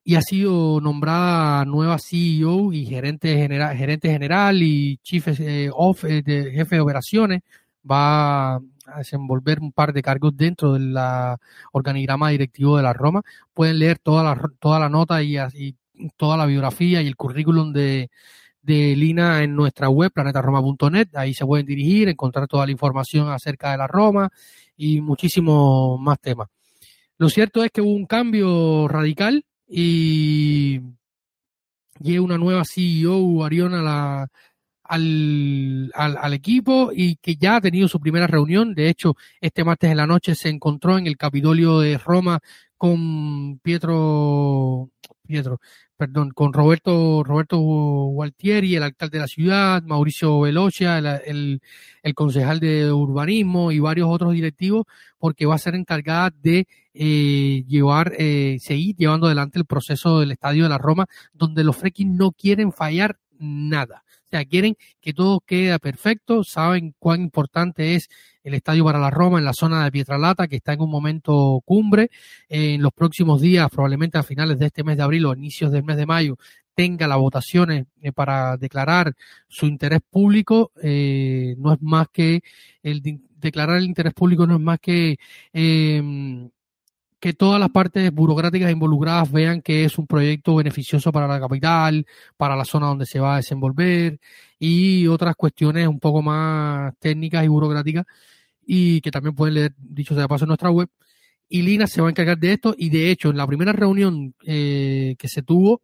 [0.03, 6.03] y ha sido nombrada nueva CEO y gerente general, gerente general y chief eh, of,
[6.03, 7.41] eh, jefe de operaciones.
[7.89, 10.95] Va a desenvolver un par de cargos dentro del
[11.71, 13.21] organigrama directivo de la Roma.
[13.53, 15.75] Pueden leer toda la, toda la nota y, y
[16.17, 18.09] toda la biografía y el currículum de,
[18.63, 21.09] de Lina en nuestra web, planetaroma.net.
[21.15, 24.29] Ahí se pueden dirigir, encontrar toda la información acerca de la Roma
[24.75, 26.49] y muchísimos más temas.
[27.17, 30.81] Lo cierto es que hubo un cambio radical y
[31.99, 34.27] llega una nueva CEO, Ariona, la,
[34.83, 38.73] al, al, equipo y que ya ha tenido su primera reunión.
[38.73, 42.39] De hecho, este martes en la noche se encontró en el Capitolio de Roma
[42.77, 44.89] con Pietro,
[45.25, 45.59] Pietro,
[45.95, 51.61] perdón, con Roberto, Roberto Gualtieri, el alcalde de la ciudad, Mauricio Velocia, el,
[52.03, 54.85] el, concejal de urbanismo y varios otros directivos,
[55.17, 60.31] porque va a ser encargada de eh, llevar, eh, seguir llevando adelante el proceso del
[60.31, 64.02] Estadio de la Roma, donde los freaking no quieren fallar nada.
[64.33, 68.09] Sea, quieren que todo quede perfecto, saben cuán importante es
[68.43, 71.61] el estadio para la Roma en la zona de Pietralata, que está en un momento
[71.65, 72.09] cumbre.
[72.49, 75.83] En los próximos días, probablemente a finales de este mes de abril o inicios del
[75.83, 76.39] mes de mayo,
[76.73, 79.13] tenga las votaciones eh, para declarar
[79.47, 80.71] su interés público.
[80.81, 82.41] Eh, no es más que
[82.81, 83.03] el
[83.37, 85.17] declarar el interés público no es más que
[85.53, 86.49] eh,
[87.23, 92.05] que todas las partes burocráticas involucradas vean que es un proyecto beneficioso para la capital,
[92.35, 94.19] para la zona donde se va a desenvolver
[94.59, 98.05] y otras cuestiones un poco más técnicas y burocráticas
[98.65, 100.89] y que también pueden leer, dicho sea de paso, en nuestra web.
[101.47, 104.35] Y Lina se va a encargar de esto y de hecho en la primera reunión
[104.45, 105.81] eh, que se tuvo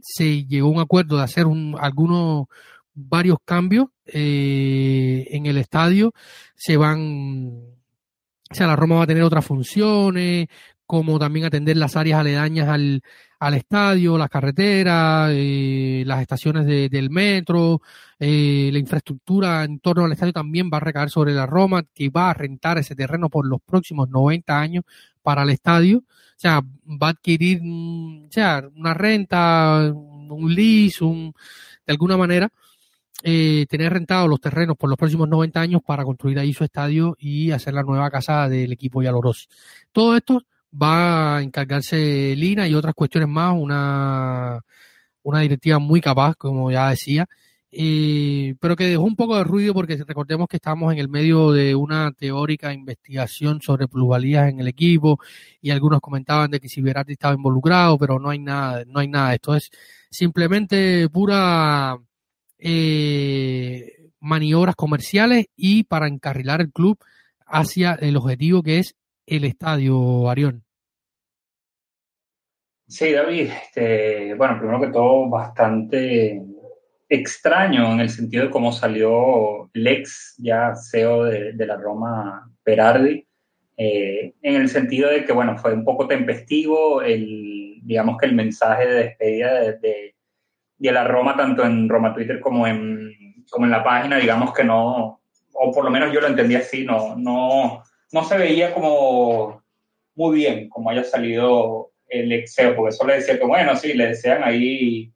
[0.00, 2.46] se llegó a un acuerdo de hacer un, algunos
[2.94, 6.14] varios cambios eh, en el estadio.
[6.56, 7.52] Se van
[8.54, 10.46] o sea, la Roma va a tener otras funciones,
[10.86, 13.02] como también atender las áreas aledañas al,
[13.40, 17.82] al estadio, las carreteras, eh, las estaciones de, del metro,
[18.20, 22.10] eh, la infraestructura en torno al estadio también va a recaer sobre la Roma, que
[22.10, 24.84] va a rentar ese terreno por los próximos 90 años
[25.20, 25.98] para el estadio.
[25.98, 31.34] O sea, va a adquirir o sea, una renta, un lease, un,
[31.84, 32.50] de alguna manera,
[33.22, 37.16] eh, tener rentados los terrenos por los próximos 90 años para construir ahí su estadio
[37.18, 39.46] y hacer la nueva casa del equipo Yalorosi.
[39.92, 40.42] Todo esto
[40.72, 44.60] va a encargarse Lina y otras cuestiones más, una,
[45.22, 47.26] una directiva muy capaz, como ya decía,
[47.76, 51.50] eh, pero que dejó un poco de ruido porque recordemos que estamos en el medio
[51.50, 55.18] de una teórica investigación sobre plusvalías en el equipo
[55.60, 59.08] y algunos comentaban de que si Verati estaba involucrado, pero no hay nada, no hay
[59.08, 59.34] nada.
[59.34, 59.70] Esto es
[60.10, 61.98] simplemente pura
[62.58, 66.98] eh, maniobras comerciales y para encarrilar el club
[67.46, 68.96] hacia el objetivo que es
[69.26, 70.64] el estadio Arión.
[72.86, 76.42] Sí, David, este, bueno, primero que todo, bastante
[77.08, 83.26] extraño en el sentido de cómo salió Lex, ya CEO de, la Roma, Perardi,
[83.76, 88.34] eh, en el sentido de que, bueno, fue un poco tempestivo el, digamos que el
[88.34, 90.13] mensaje de despedida de
[90.78, 94.64] y la Roma, tanto en Roma Twitter como en, como en la página, digamos que
[94.64, 95.20] no,
[95.52, 99.62] o por lo menos yo lo entendí así, no, no, no se veía como
[100.14, 104.08] muy bien como haya salido el exeo, porque eso le decía que, bueno, sí, le
[104.08, 105.12] desean ahí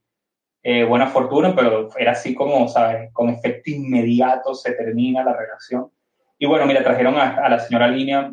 [0.63, 3.13] eh, buena fortuna, pero era así como, ¿sabes?
[3.13, 5.91] Con efecto inmediato se termina la relación.
[6.39, 8.33] Y bueno, mira, trajeron a, a la señora Línea,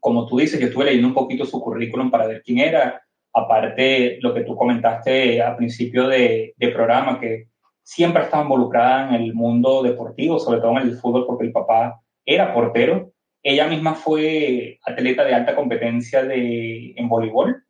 [0.00, 3.02] como tú dices, yo estuve leyendo un poquito su currículum para ver quién era
[3.32, 7.48] aparte lo que tú comentaste al principio de, programa, que
[7.82, 12.00] siempre estaba involucrada en el mundo deportivo, sobre todo en el fútbol, porque el papá
[12.24, 13.12] era portero.
[13.42, 17.64] Ella misma fue atleta de alta competencia de, en voleibol.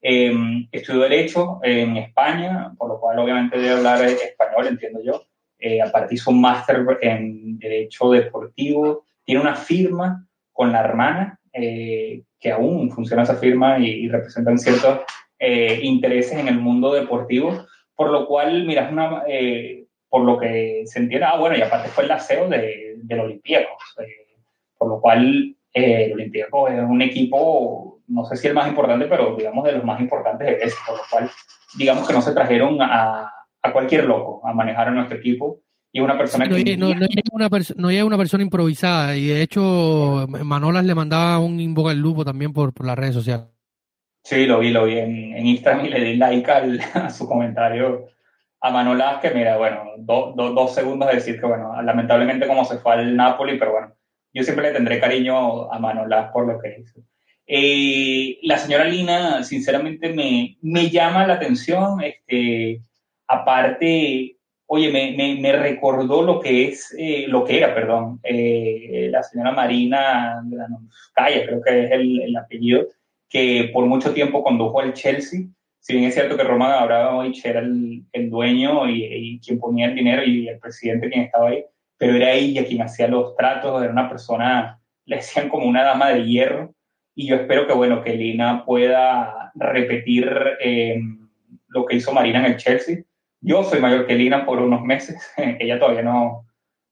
[0.00, 5.22] Em, estudió Derecho en España, por lo cual obviamente debe hablar español, entiendo yo.
[5.58, 9.04] Eh, aparte hizo un máster en Derecho Deportivo.
[9.24, 15.00] Tiene una firma con la hermana eh, que aún funciona esa firma y, representan ciertos
[15.38, 20.82] eh, intereses en el mundo deportivo, por lo cual, mira, una, eh, por lo que
[20.86, 24.36] se entiende, ah, bueno, y aparte fue el aseo de, del Olympiacos, eh,
[24.76, 29.06] por lo cual eh, el Olympiacos es un equipo, no sé si el más importante,
[29.06, 31.30] pero digamos de los más importantes de ese, por lo cual,
[31.76, 33.32] digamos que no se trajeron a,
[33.62, 35.60] a cualquier loco a manejar a nuestro equipo
[35.92, 36.76] y una persona no, que...
[36.76, 41.60] No, no, una no hay una persona improvisada y de hecho Manolas le mandaba un
[41.60, 43.46] invoca el lupo también por, por las redes sociales.
[44.22, 47.26] Sí, lo vi, lo vi en, en Instagram y le di like al, a su
[47.26, 48.08] comentario
[48.60, 52.92] a Manolas, que mira, bueno, dos segundos de decir que, bueno, lamentablemente como se fue
[52.92, 53.94] al Napoli, pero bueno,
[54.32, 57.00] yo siempre le tendré cariño a Manolas por lo que hizo.
[57.46, 62.80] Eh, la señora Lina, sinceramente, me, me llama la atención, este,
[63.28, 64.37] aparte,
[64.70, 69.22] oye, me, me, me recordó lo que es, eh, lo que era, perdón, eh, la
[69.22, 70.42] señora Marina
[71.14, 72.86] Calla, creo que es el, el apellido,
[73.28, 75.40] que por mucho tiempo condujo al Chelsea.
[75.80, 79.86] Si bien es cierto que Roman Abramovich era el, el dueño y, y, quien ponía
[79.86, 81.64] el dinero y el presidente quien estaba ahí,
[81.96, 86.10] pero era ella quien hacía los tratos, era una persona, le decían como una dama
[86.10, 86.74] de hierro.
[87.14, 91.00] Y yo espero que, bueno, que Lina pueda repetir eh,
[91.68, 92.98] lo que hizo Marina en el Chelsea.
[93.40, 96.46] Yo soy mayor que Lina por unos meses, ella todavía no,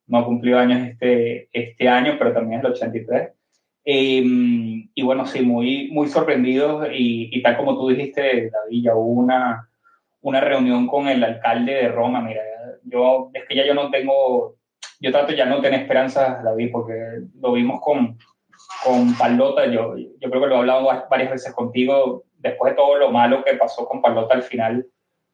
[0.07, 3.31] no cumplió años este, este año, pero también es el 83.
[3.89, 4.23] Eh,
[4.95, 9.21] y bueno, sí, muy, muy sorprendidos y, y, tal como tú dijiste, David, ya hubo
[9.21, 9.69] una,
[10.23, 12.21] una reunión con el alcalde de Roma.
[12.21, 12.43] Mira,
[12.85, 14.57] yo es que ya yo no tengo,
[15.01, 16.95] yo trato ya no tener esperanzas, David, porque
[17.41, 18.19] lo vimos con,
[18.85, 19.67] con Palota.
[19.67, 22.25] Yo, yo creo que lo he hablado varias veces contigo.
[22.39, 24.87] Después de todo lo malo que pasó con Palota al final,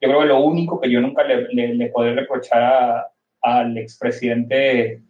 [0.03, 3.07] yo creo que lo único que yo nunca le, le, puedo reprochar
[3.41, 5.01] al expresidente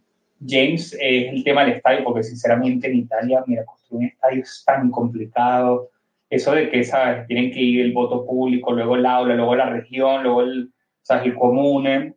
[0.47, 4.63] James es el tema del estadio, porque sinceramente en Italia, mira, construir un estadio es
[4.63, 5.89] tan complicado.
[6.29, 7.25] Eso de que, ¿sabes?
[7.25, 10.71] Tienen que ir el voto público, luego el aula, luego la región, luego el,
[11.01, 11.25] ¿sabes?
[11.25, 12.13] el comune.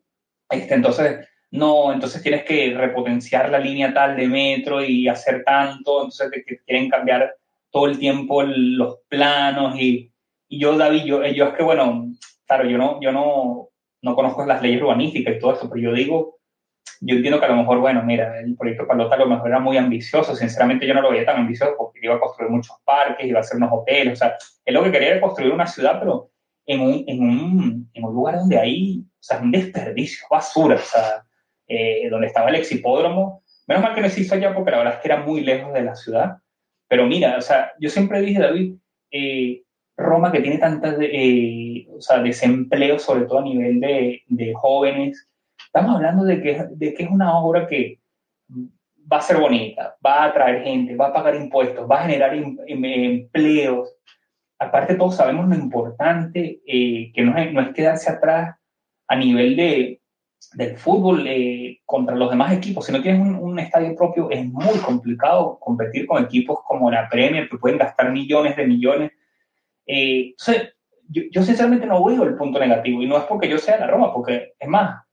[0.51, 6.01] Este, entonces, no, entonces tienes que repotenciar la línea tal de metro y hacer tanto,
[6.03, 7.35] entonces que, que quieren cambiar
[7.71, 10.11] todo el tiempo los planos y,
[10.49, 12.07] y, yo, David, yo, yo es que, bueno,
[12.47, 13.69] claro, yo no, yo no,
[14.03, 16.39] no conozco las leyes urbanísticas y todo eso, pero yo digo,
[17.01, 19.61] yo entiendo que a lo mejor, bueno, mira, el proyecto Palota a lo mejor era
[19.61, 23.27] muy ambicioso, sinceramente yo no lo veía tan ambicioso porque iba a construir muchos parques,
[23.27, 25.99] iba a hacer unos hoteles, o sea, él lo que quería era construir una ciudad,
[25.99, 26.31] pero
[26.67, 30.79] en un, en un, en un lugar donde hay, o sea, un desperdicio, basura, o
[30.79, 31.25] sea,
[31.69, 35.01] eh, donde estaba el exhipódromo, menos mal que no hizo allá porque la verdad es
[35.01, 36.39] que era muy lejos de la ciudad,
[36.89, 38.75] pero mira, o sea, yo siempre dije, David,
[39.11, 39.63] eh,
[39.97, 45.29] Roma que tiene tantas, eh, o sea, desempleo, sobre todo a nivel de, de jóvenes,
[45.77, 48.01] Estamos hablando de que, de que es una obra que
[49.13, 52.35] va a ser bonita, va a atraer gente, va a pagar impuestos, va a generar
[52.35, 53.95] em, em, empleos.
[54.59, 58.57] Aparte, todos sabemos lo importante eh, que no es, no es, quedarse atrás
[59.07, 60.01] a nivel de,
[60.55, 62.87] del fútbol eh, contra los demás equipos.
[62.87, 67.07] Si no tienes un, un, estadio propio, es muy complicado competir con equipos como la
[67.11, 69.13] Premier, que pueden gastar millones de millones.
[69.87, 70.75] Eh, entonces,
[71.09, 73.87] yo, yo sinceramente no veo el punto negativo, y no es porque yo sea la
[73.87, 75.07] Roma, porque es más,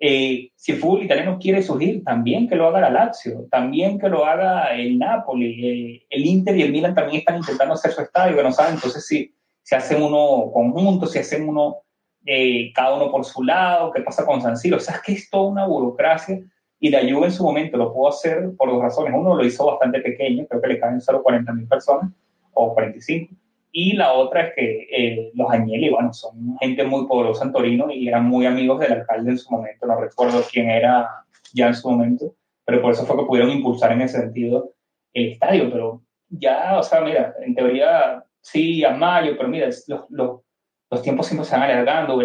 [0.00, 4.08] eh, si el fútbol italiano quiere surgir, también que lo haga la Lazio, también que
[4.08, 8.02] lo haga el Napoli, eh, el Inter y el Milan también están intentando hacer su
[8.02, 11.84] estadio, que no saben, entonces si, si hacen uno conjunto, si hacen uno
[12.26, 15.12] eh, cada uno por su lado, qué pasa con San Siro, o sea, es que
[15.12, 16.40] es toda una burocracia
[16.80, 19.64] y la Juve en su momento lo pudo hacer por dos razones, uno lo hizo
[19.64, 22.10] bastante pequeño, creo que le caben solo 40 mil personas
[22.52, 23.34] o 45,
[23.76, 27.90] y la otra es que eh, los Agnelli, bueno, son gente muy poderosa en Torino
[27.90, 29.84] y eran muy amigos del alcalde en su momento.
[29.84, 31.10] No recuerdo quién era
[31.52, 34.74] ya en su momento, pero por eso fue que pudieron impulsar en ese sentido
[35.12, 35.72] el estadio.
[35.72, 40.40] Pero ya, o sea, mira, en teoría sí, a mayo, pero mira, los, los,
[40.88, 42.22] los tiempos siempre se van alargando.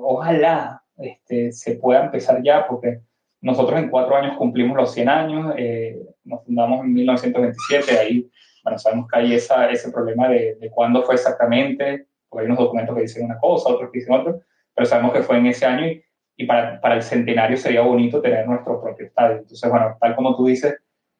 [0.00, 3.00] Ojalá este, se pueda empezar ya, porque
[3.42, 8.30] nosotros en cuatro años cumplimos los 100 años, eh, nos fundamos en 1927, ahí
[8.68, 12.62] bueno, sabemos que hay esa, ese problema de, de cuándo fue exactamente, porque hay unos
[12.62, 14.34] documentos que dicen una cosa, otros que dicen otra,
[14.74, 16.04] pero sabemos que fue en ese año y,
[16.36, 19.38] y para, para, el centenario sería bonito tener nuestro propio estadio.
[19.38, 20.76] Entonces, bueno, tal como tú dices,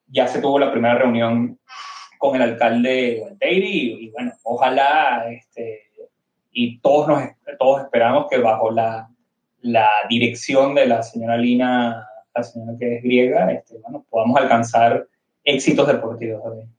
[0.09, 1.59] ya se tuvo la primera reunión
[2.19, 5.85] con el alcalde Valteiri y, y, bueno, ojalá, este,
[6.53, 7.23] y todos, nos,
[7.59, 9.09] todos esperamos que bajo la,
[9.63, 15.07] la dirección de la señora Lina, la señora que es griega, este, bueno, podamos alcanzar
[15.45, 16.78] éxitos deportivos también.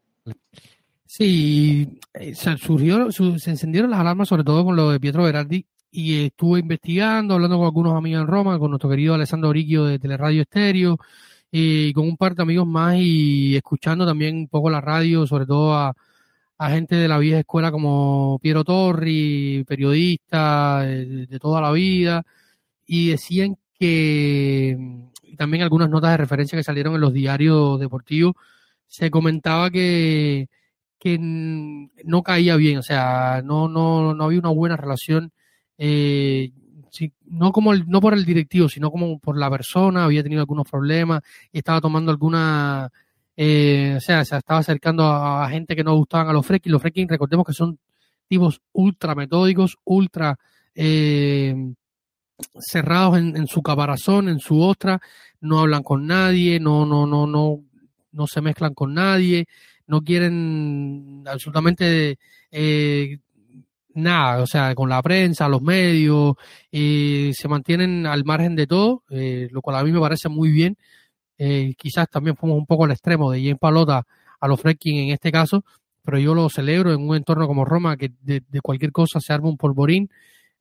[1.05, 1.99] Sí,
[2.33, 6.59] se surgió, se encendieron las alarmas sobre todo con lo de Pietro Berardi y estuve
[6.59, 10.97] investigando, hablando con algunos amigos en Roma, con nuestro querido Alessandro Oriquio de Teleradio Estéreo
[11.51, 15.45] y con un par de amigos más y escuchando también un poco la radio, sobre
[15.45, 15.95] todo a,
[16.69, 22.23] gente de la vieja escuela como Piero Torri, periodista de, toda la vida,
[22.85, 24.77] y decían que
[25.23, 28.35] y también algunas notas de referencia que salieron en los diarios deportivos,
[28.89, 30.49] se comentaba que,
[30.99, 35.31] que no caía bien, o sea, no, no, no había una buena relación,
[35.77, 36.51] eh,
[37.25, 41.21] no como no por el directivo, sino como por la persona, había tenido algunos problemas
[41.53, 42.91] estaba tomando alguna
[43.41, 46.73] eh, o sea, se estaba acercando a, gente que no gustaban a los fracking.
[46.73, 47.79] Los fracking, recordemos que son
[48.27, 50.37] tipos ultra metódicos, ultra
[50.75, 51.55] eh,
[52.59, 54.99] cerrados en, su caparazón, en su ostra,
[55.39, 57.61] no hablan con nadie, no, no, no, no,
[58.11, 59.45] no se mezclan con nadie,
[59.87, 62.17] no quieren absolutamente
[62.51, 63.17] eh,
[63.93, 66.35] nada, o sea, con la prensa, los medios,
[66.71, 70.77] se mantienen al margen de todo, lo cual a mí me parece muy bien,
[71.41, 74.05] eh, quizás también fuimos un poco al extremo de James Palota
[74.41, 75.63] a los Fredkin en este caso,
[76.03, 79.47] pero yo lo celebro en un entorno como Roma, que de, cualquier cosa se arma
[79.47, 80.09] un polvorín,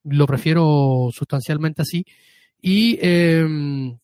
[0.05, 2.05] lo prefiero sustancialmente así.
[2.61, 3.99] Y em,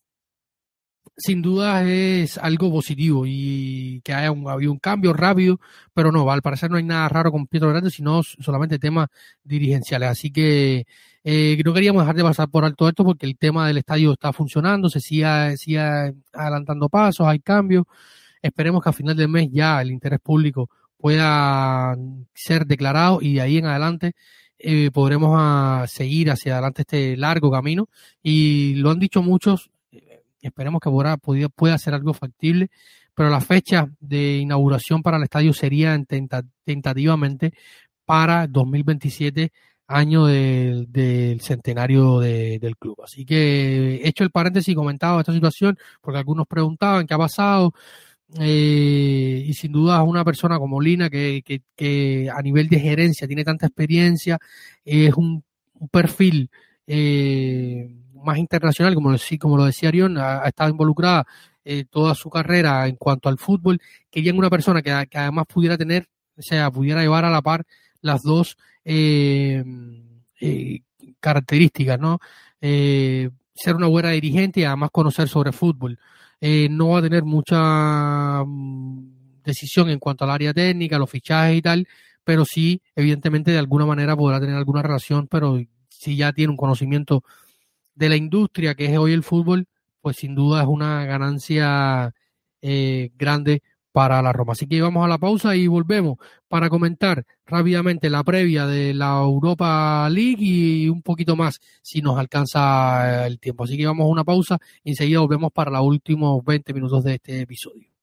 [1.17, 5.61] sin duda es algo positivo y que haya un, habido un cambio rápido,
[5.93, 9.09] pero no, al parecer no hay nada raro con Pietro Grande, sino solamente temas
[9.45, 10.09] dirigenciales.
[10.11, 10.87] Así que
[11.23, 14.33] eh, no queríamos dejar de pasar por alto esto porque el tema del estadio está
[14.33, 15.25] funcionando, se sigue,
[16.33, 17.85] adelantando pasos, hay cambios.
[18.43, 21.97] Esperemos que a final del mes ya el interés público pueda
[22.35, 24.13] ser declarado y de ahí en adelante
[24.59, 27.89] eh, podremos a seguir hacia adelante este largo camino.
[28.23, 29.71] Y lo han dicho muchos,
[30.47, 32.71] esperemos que pueda, pueda ser algo factible,
[33.15, 35.99] pero la fecha de inauguración para el estadio sería
[36.65, 37.53] tentativamente
[38.05, 39.53] para 2027
[39.87, 43.03] año del, centenario del club.
[43.05, 47.19] Así que he hecho el paréntesis y comentado esta situación porque algunos preguntaban qué ha
[47.19, 47.73] pasado.
[48.41, 51.61] Eh, y sin duda una persona como Lina que,
[52.35, 54.39] a nivel de gerencia tiene tanta experiencia,
[54.85, 55.45] es un,
[55.91, 56.51] perfil
[56.87, 57.91] eh,
[58.25, 61.27] más internacional, como, como lo decía Arión, ha, estado involucrada
[61.65, 66.09] eh, toda su carrera en cuanto al fútbol, querían una persona que, además pudiera tener,
[66.37, 67.65] o sea, pudiera llevar a la par
[68.01, 69.65] las dos eh,
[70.41, 70.81] eh,
[71.21, 72.19] características, ¿no?
[72.61, 75.99] Eh, ser una buena dirigente y además conocer sobre fútbol.
[76.71, 81.63] no va a tener mucha mm, decisión en cuanto al área técnica, los fichajes y
[81.63, 81.89] tal,
[82.25, 85.59] pero sí, evidentemente, de alguna manera podrá tener alguna relación, pero
[85.89, 87.23] si ya tiene un conocimiento
[87.95, 89.67] de la industria que es hoy el fútbol,
[90.01, 92.13] pues sin duda es una ganancia
[92.61, 94.53] grande para la Roma.
[94.53, 96.17] Así que vamos a la pausa y volvemos
[96.49, 102.19] para comentar rápidamente la previa de la Europa League y un poquito más si nos
[102.19, 103.65] alcanza el tiempo.
[103.65, 107.15] Así que vamos a una pausa y enseguida volvemos para los últimos 20 minutos de
[107.15, 107.94] este episodio.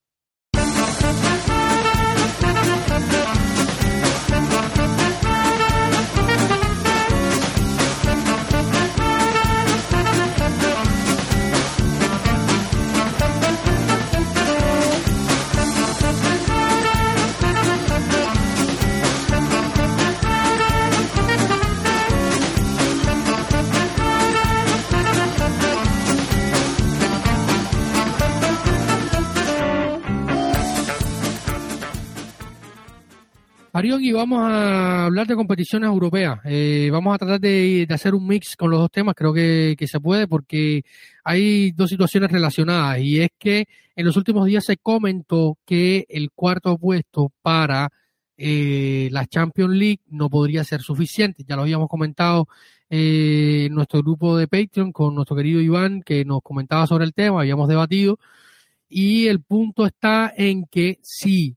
[33.74, 36.39] Arión, vamos a hablar de competiciones europeas.
[36.43, 39.99] Eh, vamos a tratar de, hacer un mix con los dos temas, creo que, se
[40.01, 40.84] puede, porque
[41.24, 42.99] hay dos situaciones relacionadas.
[42.99, 43.65] Y es que
[43.95, 47.89] en los últimos días se comentó que el cuarto puesto para
[48.38, 51.45] eh, la Champions League no podría ser suficiente.
[51.47, 52.47] Ya lo habíamos comentado
[52.89, 57.13] eh, en nuestro grupo de Patreon con nuestro querido Iván, que nos comentaba sobre el
[57.13, 58.19] tema, habíamos debatido.
[58.89, 61.55] Y el punto está en que si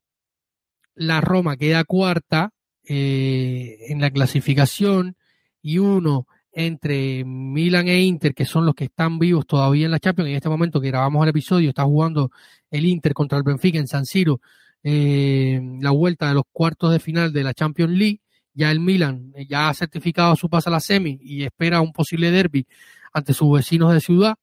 [0.95, 2.51] la Roma queda cuarta
[2.87, 5.17] eh, en la clasificación
[5.63, 9.99] y uno entre Milan e Inter, que son los que están vivos todavía en la
[9.99, 10.29] Champions.
[10.29, 12.31] En este momento que grabamos el episodio, está jugando
[12.71, 14.41] el Inter contra el Benfica en San Siro,
[14.83, 18.21] eh, la vuelta de los cuartos de final de la Champions League.
[18.53, 21.93] Ya el Milan eh, ya ha certificado su paso a la semi y espera un
[21.93, 22.67] posible derby
[23.13, 24.37] ante sus vecinos de ciudad.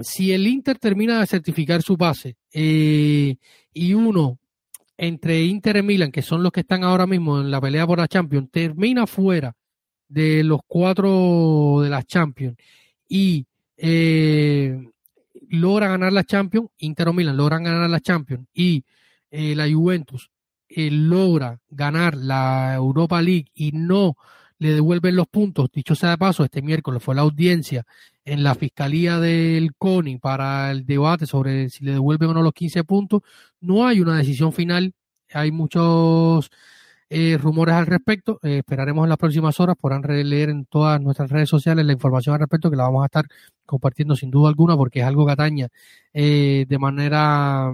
[0.00, 4.38] Si el Inter termina de certificar su pase y uno
[4.96, 7.98] entre Inter y Milan, que son los que están ahora mismo en la pelea por
[7.98, 9.54] la Champions, termina fuera
[10.08, 12.56] de los cuatro de la Champions
[13.08, 14.78] y eh,
[15.48, 18.84] logra ganar la Champions, Inter o Milan logran ganar la Champions y
[19.30, 20.30] eh, la Juventus
[20.68, 24.16] eh, logra ganar la Europa League y no
[24.62, 25.70] le devuelven los puntos.
[25.72, 27.84] Dicho sea de paso, este miércoles fue la audiencia
[28.24, 32.52] en la Fiscalía del CONI para el debate sobre si le devuelven o no los
[32.54, 33.22] 15 puntos.
[33.60, 34.94] No hay una decisión final
[35.34, 36.50] hay muchos
[37.10, 38.38] eh, rumores al respecto.
[38.42, 39.76] Eh, esperaremos en las próximas horas.
[39.78, 43.06] Podrán leer en todas nuestras redes sociales la información al respecto, que la vamos a
[43.06, 43.24] estar
[43.66, 45.68] compartiendo sin duda alguna, porque es algo que ataña
[46.12, 47.72] eh, de manera,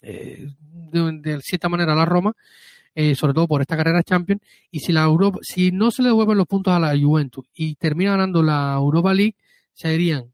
[0.00, 2.32] de, cierta manera a la Roma.
[3.14, 6.38] Sobre todo por esta carrera Champions, y si la Europa, si no se le devuelven
[6.38, 9.36] los puntos a la Juventus y termina ganando la Europa League,
[9.72, 10.32] serían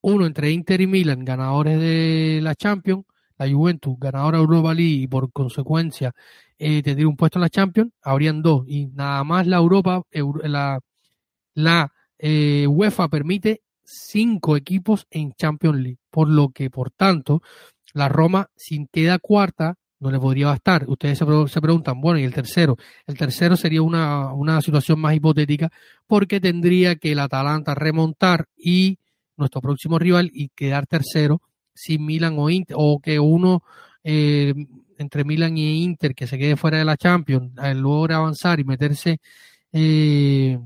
[0.00, 3.04] uno entre Inter y Milan, ganadores de la Champions,
[3.36, 6.12] la Juventus, ganadora de Europa League y por consecuencia
[6.58, 8.64] eh, tendría un puesto en la Champions, habrían dos.
[8.66, 10.80] Y nada más la Europa, la,
[11.54, 15.98] la eh, UEFA permite cinco equipos en Champions League.
[16.10, 17.42] Por lo que, por tanto,
[17.94, 20.84] la Roma, si queda cuarta, no le podría bastar.
[20.88, 22.76] Ustedes se, se, preguntan, bueno, ¿y el tercero?
[23.06, 25.70] El tercero sería una, una situación más hipotética
[26.06, 28.98] porque tendría que el Atalanta remontar y
[29.36, 31.40] nuestro próximo rival y quedar tercero
[31.74, 33.62] sin Milan o Inter, o que uno
[34.02, 34.52] eh,
[34.98, 38.64] entre Milan y Inter que se quede fuera de la Champions eh, logre avanzar y
[38.64, 39.20] meterse
[39.72, 40.58] eh,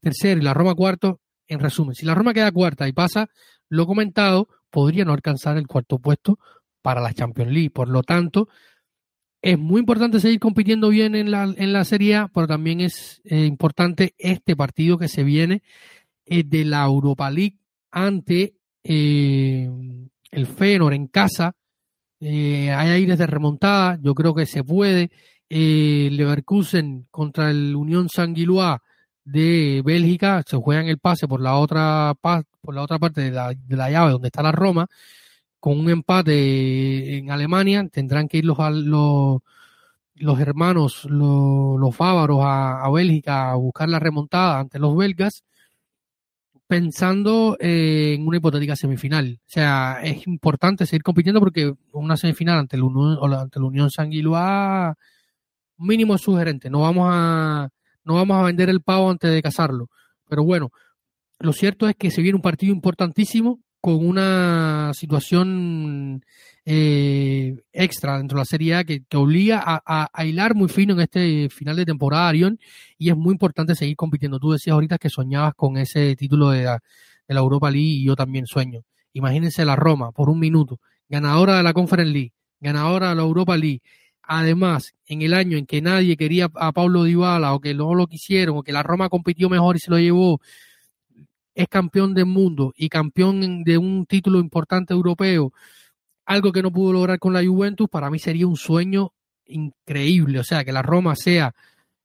[0.00, 3.28] tercero y la Roma cuarto, en resumen, si la Roma queda cuarta y pasa
[3.68, 6.38] lo comentado, podría no alcanzar el cuarto puesto
[6.82, 7.70] para la Champions League.
[7.70, 8.48] Por lo tanto,
[9.42, 13.22] es muy importante seguir compitiendo bien en la, en la Serie A, pero también es
[13.24, 15.62] importante este partido que se viene
[16.26, 17.58] de la Europa League
[17.90, 18.54] ante
[18.84, 19.68] eh,
[20.30, 21.54] el Feyenoord en casa.
[22.20, 25.10] Eh, hay aires de remontada, yo creo que se puede.
[25.48, 28.78] Eh, Leverkusen contra el Unión Sanguilois
[29.24, 33.52] de Bélgica se juegan el pase por la otra por la otra parte de la,
[33.52, 34.86] de la, llave donde está la Roma
[35.60, 39.42] con un empate en Alemania tendrán que ir los los,
[40.14, 45.44] los hermanos los, los a, Bélgica a buscar la remontada ante los belgas
[46.66, 49.40] pensando eh, en una hipotética semifinal.
[49.44, 53.90] O sea, es importante seguir compitiendo porque una semifinal ante el Unión, ante la Unión
[53.90, 54.96] Sanguilua
[55.78, 56.70] mínimo es sugerente.
[56.70, 57.70] No vamos a
[58.04, 59.88] no vamos a vender el pavo antes de cazarlo.
[60.28, 60.70] Pero bueno,
[61.40, 66.22] lo cierto es que se viene un partido importantísimo con una situación
[66.64, 70.94] eh, extra dentro de la Serie A que, te obliga a, a, hilar muy fino
[70.94, 72.58] en este final de temporada, Arión,
[72.98, 74.38] y es muy importante seguir compitiendo.
[74.38, 76.82] Tú decías ahorita que soñabas con ese título de la,
[77.26, 78.82] de la Europa League y yo también sueño.
[79.12, 83.56] Imagínense la Roma por un minuto, ganadora de la Conference League, ganadora de la Europa
[83.56, 83.82] League.
[84.22, 88.06] Además, en el año en que nadie quería a Pablo Dybala o que no lo
[88.06, 90.40] quisieron o que la Roma compitió mejor y se lo llevó,
[91.54, 95.52] es campeón del mundo y campeón de un título importante europeo,
[96.26, 99.12] algo que no pudo lograr con la Juventus, para mí sería un sueño
[99.46, 100.38] increíble.
[100.38, 101.54] O sea, que la Roma sea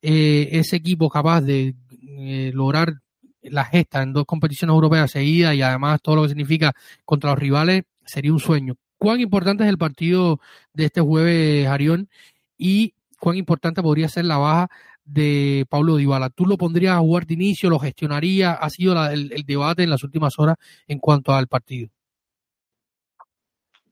[0.01, 1.75] eh, ese equipo capaz de
[2.17, 2.95] eh, lograr
[3.41, 6.73] la gesta en dos competiciones europeas seguidas y además todo lo que significa
[7.03, 8.75] contra los rivales, sería un sueño.
[8.97, 10.39] ¿Cuán importante es el partido
[10.73, 12.09] de este jueves, Arión?
[12.57, 14.69] Y cuán importante podría ser la baja
[15.05, 16.29] de Pablo Dybala.
[16.29, 18.53] ¿Tú lo pondrías a jugar de inicio, lo gestionaría?
[18.53, 21.89] ¿Ha sido el, debate en las últimas horas en cuanto al partido?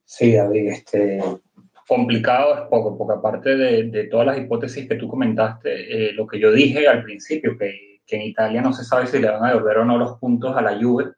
[0.03, 1.19] Sí, David, este,
[1.87, 6.39] complicado es poco, porque aparte de, todas las hipótesis que tú comentaste, eh, lo que
[6.39, 9.49] yo dije al principio, que, que, en Italia no se sabe si le van a
[9.49, 11.13] devolver o no los puntos a la Juve,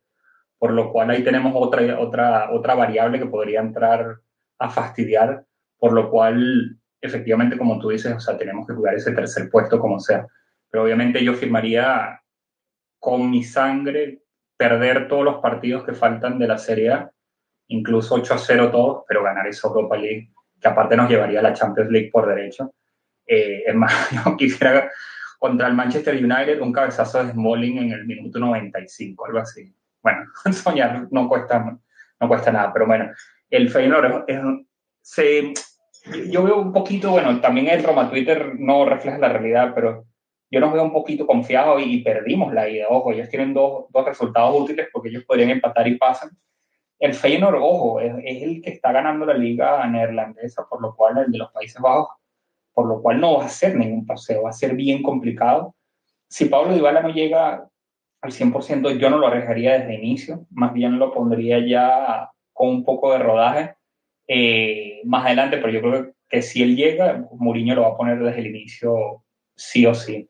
[0.58, 4.20] por lo cual ahí tenemos otra, otra, otra variable que podría entrar
[4.58, 5.46] a fastidiar,
[5.78, 9.80] por lo cual efectivamente, como tú dices, o sea, tenemos que jugar ese tercer puesto
[9.80, 10.26] como sea.
[10.70, 12.22] Pero obviamente yo firmaría
[13.00, 14.22] con mi sangre
[14.58, 17.12] perder todos los partidos que faltan de la Serie A,
[17.68, 21.44] incluso 8 a 0 todos, pero ganar esa Europa League, que aparte nos llevaría a
[21.44, 22.74] la Champions League por derecho.
[23.26, 24.90] Eh, es más, yo quisiera
[25.40, 29.74] contra el Manchester United un cabezazo de Smalling en el minuto 95, algo así.
[30.02, 31.78] Bueno, soñar no cuesta,
[32.20, 33.12] no cuesta nada, pero bueno,
[33.50, 34.40] el Feyenoord es,
[35.02, 35.54] se,
[36.30, 40.06] yo veo un poquito, bueno, también el Roma Twitter no refleja la realidad, pero
[40.52, 42.88] yo nos veo un poquito confiados y, perdimos la idea.
[42.90, 46.30] Ojo, ellos tienen dos, dos, resultados útiles porque ellos podrían empatar y pasan.
[47.00, 51.32] El Feyenoord, ojo, es, el que está ganando la liga neerlandesa, por lo cual el
[51.32, 52.10] de los Países Bajos,
[52.74, 55.76] por lo cual no va a ser ningún paseo, va a ser bien complicado.
[56.30, 57.68] Si Pablo Dybala no llega
[58.22, 62.86] al 100%, yo no lo arriesgaría desde inicio, más bien lo pondría ya con un
[62.86, 63.76] poco de rodaje
[64.28, 68.20] eh, más adelante, pero yo creo que si él llega, Mourinho lo va a poner
[68.20, 69.24] desde el inicio
[69.56, 70.28] sí o sí.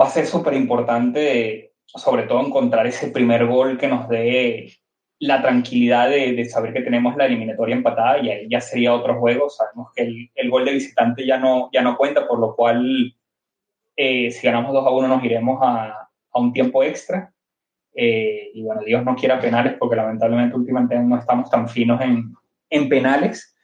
[0.00, 4.72] Va a ser súper importante, sobre todo, encontrar ese primer gol que nos dé
[5.20, 9.50] la tranquilidad de, saber que tenemos la eliminatoria empatada y ahí ya sería otro juego.
[9.50, 13.14] Sabemos que el, el, gol de visitante ya no, ya no cuenta, por lo cual
[13.96, 17.32] eh, si ganamos 2 a 1 nos iremos a, a un tiempo extra.
[17.94, 22.32] Eh, y bueno, Dios no quiera penales porque lamentablemente últimamente no estamos tan finos en,
[22.70, 23.56] en penales,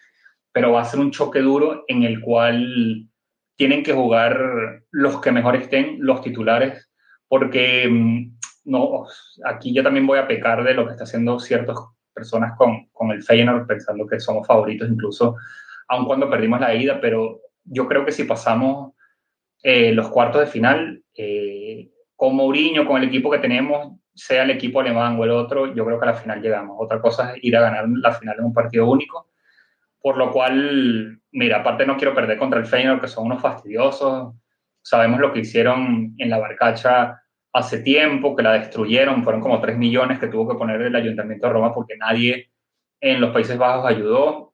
[0.55, 3.09] pero va a ser un choque duro en el cual
[3.57, 6.89] tienen que jugar los que mejor estén, los titulares,
[7.27, 8.37] porque mm,
[8.67, 9.05] no,
[9.45, 11.77] aquí yo también voy a pecar de lo que está haciendo ciertas
[12.15, 15.35] personas con, con el Feyenoord, pensando que somos favoritos incluso,
[15.89, 18.93] aun cuando perdimos la ida, pero yo creo que si pasamos
[19.61, 24.51] eh, los cuartos de final, eh, con Mourinho, con el equipo que tenemos, sea el
[24.51, 26.77] equipo alemán o el otro, yo creo que a la final llegamos.
[26.79, 29.34] Otra cosa es ir a ganar la final en un partido único.
[30.05, 34.35] Por lo cual, mira, aparte no quiero perder contra el Feyenoord, que son unos fastidiosos.
[34.83, 37.23] Sabemos lo que hicieron en la Barcacha
[37.55, 39.25] hace tiempo, que la destruyeron.
[39.25, 42.51] Fueron como 3 millones que tuvo que poner el Ayuntamiento de Roma porque nadie
[43.01, 44.53] en los Países Bajos ayudó.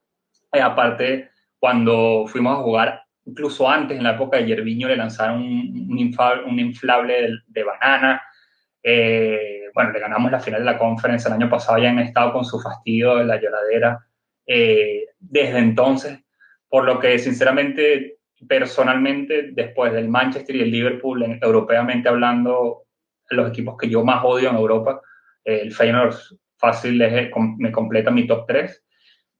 [0.53, 5.41] Eh, aparte, cuando fuimos a jugar, incluso antes, en la época de Yerviño, le lanzaron
[5.41, 8.21] un, inflable, de, banana.
[8.81, 12.31] Eh, bueno, le ganamos la final de la conferencia el año pasado, ya han estado
[12.31, 13.99] con su fastidio de la lloradera
[14.53, 16.19] eh, desde entonces,
[16.67, 18.17] por lo que sinceramente,
[18.49, 22.83] personalmente, después del Manchester y el Liverpool, en, europeamente hablando,
[23.29, 25.01] los equipos que yo más odio en Europa,
[25.45, 26.15] eh, el Feyenoord
[26.57, 27.01] fácil
[27.59, 28.83] me completa mi top 3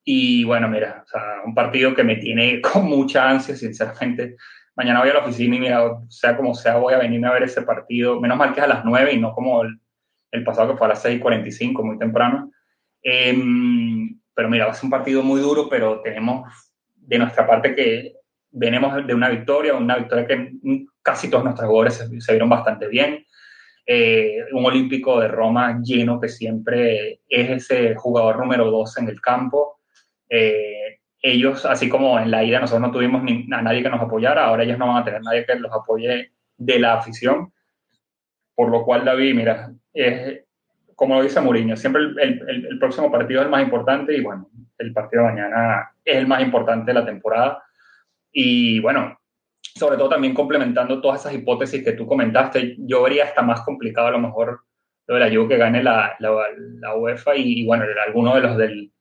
[0.05, 4.37] y bueno, mira, o sea, un partido que me tiene con mucha ansia, sinceramente.
[4.77, 7.43] Mañana voy a la oficina y mira, sea como sea, voy a venirme a ver
[7.43, 8.21] ese partido.
[8.21, 9.77] Menos mal que es a las 9 y no como el,
[10.31, 12.49] el pasado que fue a las 6:45, muy temprano.
[13.03, 13.90] Em,
[14.33, 16.51] pero mira, va a ser un partido muy duro, pero tenemos
[16.95, 18.15] de nuestra parte que
[18.51, 20.53] venimos de una victoria, una victoria que
[21.01, 23.25] casi todos nuestros jugadores se, vieron bastante bien.
[23.85, 29.19] Eh, un olímpico de Roma lleno que siempre es ese jugador número 2 en el
[29.19, 29.79] campo.
[30.29, 33.21] Eh, ellos, así como en la ida nosotros no tuvimos
[33.51, 36.31] a nadie que nos apoyara, ahora ellos no van a tener nadie que los apoye
[36.57, 37.51] de la afición.
[38.55, 40.43] Por lo cual, David, mira, es,
[41.01, 44.93] como lo dice Mourinho, siempre el, próximo partido es el más importante y bueno, el
[44.93, 47.63] partido de mañana es el más importante de la temporada.
[48.31, 49.19] Y bueno,
[49.63, 54.09] sobre todo también complementando todas esas hipótesis que tú comentaste, yo vería hasta más complicado
[54.09, 54.61] a lo mejor
[55.07, 58.55] lo de la Juve que gane la, la, UEFA y, y, bueno, alguno de los
[58.55, 58.91] del,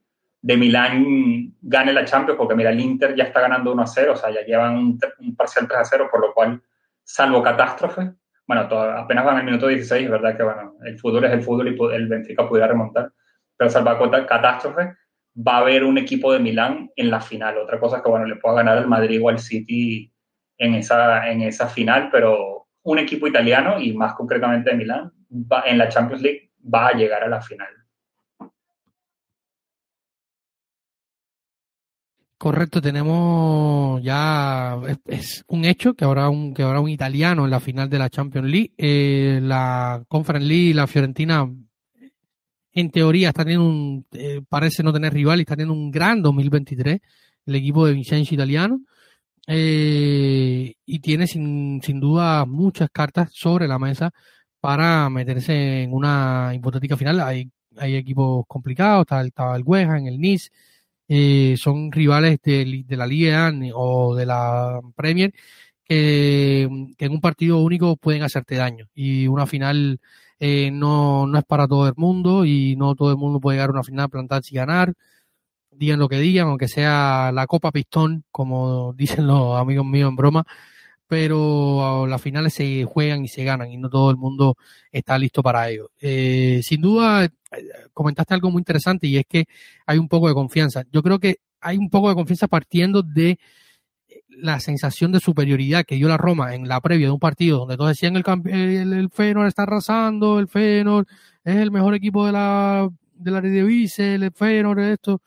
[0.40, 4.12] de Milán gane la Champions, porque mira, el Inter ya está ganando 1 a 0,
[4.14, 6.62] o sea, ya llevan un, parcial 3 a 0, por lo cual,
[7.04, 8.12] salvo catástrofe,
[8.50, 11.68] bueno, apenas van al minuto 16, es verdad que bueno, el fútbol es el fútbol
[11.68, 13.12] y el Benfica pudiera remontar,
[13.56, 14.96] pero salvo catástrofe,
[15.36, 17.58] va a haber un equipo de Milán en la final.
[17.58, 20.12] Otra cosa es que, bueno, le pueda ganar al Madrid o al City
[20.58, 25.62] en esa, en esa final, pero un equipo italiano y más concretamente de Milán va,
[25.64, 27.68] en la Champions League va a llegar a la final.
[32.40, 37.60] Correcto, tenemos ya, es, un hecho que habrá un, que habrá un italiano en la
[37.60, 38.72] final de la Champions League.
[38.78, 41.46] Eh, la Conference League, la Fiorentina,
[42.72, 46.22] en teoría está teniendo un, eh, parece no tener rival y está teniendo un gran
[46.22, 47.00] 2023,
[47.44, 48.80] el equipo de Vincenzo italiano.
[49.46, 54.12] Eh, y tiene sin, sin duda muchas cartas sobre la mesa
[54.60, 57.20] para meterse en una hipotética final.
[57.20, 59.64] Hay, hay equipos complicados, está el, estaba el
[60.06, 60.48] el Nice,
[61.12, 65.34] eh, son rivales de, la Liga o de la Premier
[65.84, 68.86] que, en un partido único pueden hacerte daño.
[68.94, 69.98] Y una final
[70.38, 73.70] eh, no, no es para todo el mundo y no todo el mundo puede llegar
[73.70, 74.94] a una final plantarse y ganar.
[75.72, 80.16] Digan lo que digan, aunque sea la Copa Pistón, como dicen los amigos míos en
[80.16, 80.46] broma,
[81.10, 84.56] pero las finales se juegan y se ganan y no todo el mundo
[84.92, 85.90] está listo para ello.
[86.00, 87.30] Eh, sin duda, eh,
[87.92, 89.46] comentaste algo muy interesante y es que
[89.86, 90.84] hay un poco de confianza.
[90.92, 93.40] Yo creo que hay un poco de confianza partiendo de
[94.28, 97.76] la sensación de superioridad que dio la Roma en la previa de un partido donde
[97.76, 101.08] todos decían el, el, el Feyenoord está arrasando, el Feyenoord
[101.42, 105.22] es el mejor equipo de la de la Eredivisie, el Feyenoord esto.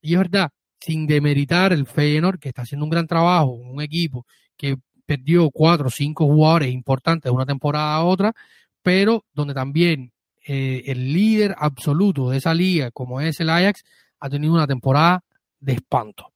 [0.00, 0.48] Y es verdad,
[0.80, 4.24] sin demeritar el Feyenoord que está haciendo un gran trabajo, un equipo
[4.56, 4.78] que
[5.08, 8.34] perdió cuatro o cinco jugadores importantes de una temporada a otra,
[8.82, 10.12] pero donde también
[10.46, 13.84] eh, el líder absoluto de esa liga, como es el Ajax,
[14.20, 15.24] ha tenido una temporada
[15.60, 16.30] de espanto.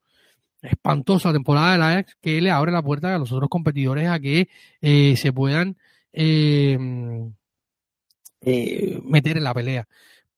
[0.63, 4.49] Espantosa temporada del Ajax que le abre la puerta a los otros competidores a que
[4.81, 5.77] eh, se puedan
[6.15, 6.79] eh,
[9.03, 9.87] meter en la pelea.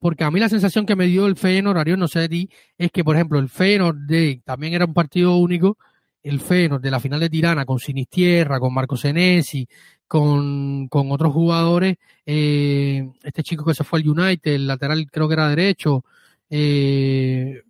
[0.01, 2.51] Porque a mí la sensación que me dio el Feyenoord, Ariel, no sé de ti,
[2.79, 3.99] es que, por ejemplo, el Feyenoord
[4.45, 5.79] también era un partido único,
[6.25, 9.69] el Feyenoord de la final de Tirana con Sinistierra, con Marco Senesi,
[10.09, 15.29] con, con otros jugadores, eh, este chico que se fue al United, el lateral creo
[15.29, 16.05] que era derecho,
[16.49, 17.63] eh,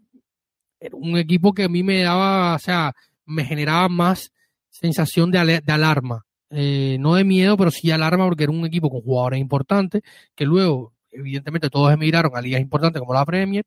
[0.78, 2.92] era un equipo que a mí me daba, o sea,
[3.26, 4.32] me generaba más
[4.70, 8.88] sensación de, de alarma, eh, no de miedo, pero sí alarma porque era un equipo
[8.88, 10.02] con jugadores importantes,
[10.36, 13.64] que luego, evidentemente, todos emigraron a ligas importantes como la Premier,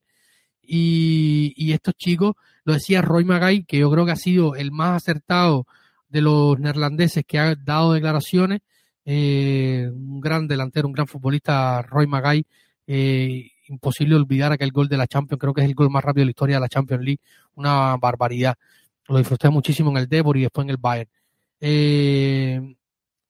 [0.68, 2.36] Y, estos chicos,
[2.66, 5.66] lo decía Roy Magay, que yo creo que ha sido el más acertado
[6.10, 8.62] de los neerlandeses que ha dado declaraciones.
[9.06, 12.46] Eh, un gran delantero, un gran futbolista, Roy Magay.
[12.86, 16.22] Eh, imposible olvidar aquel gol de la Champions, creo que es el gol más rápido
[16.22, 17.22] de la historia de la Champions League.
[17.56, 18.56] Una barbaridad.
[19.08, 21.10] Lo disfruté muchísimo en el Debor y después en el Bayern.
[21.60, 22.76] Eh,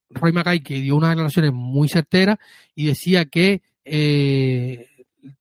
[0.10, 2.38] Roy Magay, que dio unas declaraciones muy certeras
[2.74, 4.90] y decía que eh,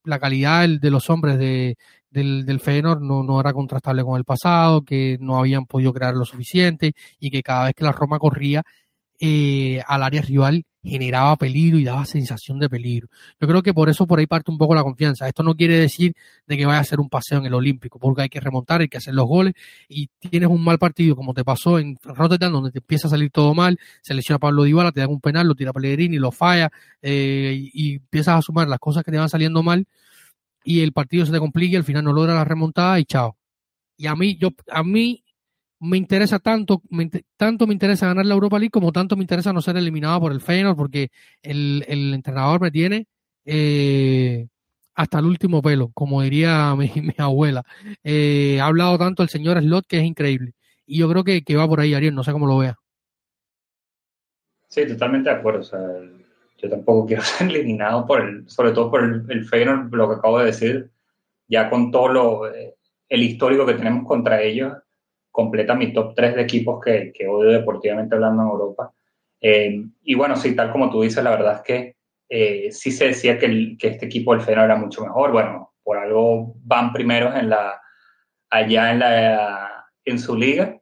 [0.04, 1.76] la calidad de los hombres de,
[2.10, 2.60] del, del
[3.00, 7.30] no, no era contrastable con el pasado, que no habían podido crear lo suficiente y
[7.30, 8.62] que cada vez que la Roma corría
[9.20, 13.08] eh, al área rival generaba peligro y daba sensación de peligro.
[13.40, 15.26] Yo creo que por eso por ahí parte un poco la confianza.
[15.26, 16.14] Esto no quiere decir
[16.46, 18.88] de que vaya a ser un paseo en el Olímpico, porque hay que remontar, hay
[18.88, 19.54] que hacer los goles
[19.88, 23.30] y tienes un mal partido como te pasó en Rotterdam, donde te empieza a salir
[23.30, 26.70] todo mal, se Pablo Dybala, te dan un penal, lo tira Pellegrini, lo falla
[27.02, 29.86] eh, y, y, empiezas a sumar las cosas que te van saliendo mal
[30.64, 33.36] y el partido se te complica y al final no logra la remontada y chao.
[33.96, 35.24] Y a mí, yo, a mí
[35.86, 39.52] me interesa tanto, me, tanto me interesa ganar la Europa League como tanto me interesa
[39.52, 41.10] no ser eliminado por el Feyenoord porque
[41.42, 43.06] el, entrenador me tiene
[43.44, 44.48] eh,
[44.94, 47.62] hasta el último pelo, como diría mi, abuela.
[48.02, 50.52] Eh, ha hablado tanto el señor Slot que es increíble.
[50.86, 52.76] Y yo creo que, va por ahí, Ariel, no sé cómo lo vea.
[54.68, 55.62] Sí, totalmente de acuerdo.
[56.58, 60.14] Yo tampoco quiero ser eliminado por el, sobre todo por el, el Feyenoord, lo que
[60.16, 60.90] acabo de decir,
[61.48, 62.76] ya con todo lo, eh,
[63.08, 64.72] el histórico que tenemos contra ellos,
[65.36, 68.90] completa mi top 3 de equipos que, que odio deportivamente hablando en Europa.
[69.38, 71.96] Eh, y bueno, sí, tal como tú dices, la verdad es que
[72.30, 75.32] eh, sí se decía que, este equipo del Feyenoord era mucho mejor.
[75.32, 77.52] Bueno, por algo van primeros en
[78.48, 80.80] allá en su liga,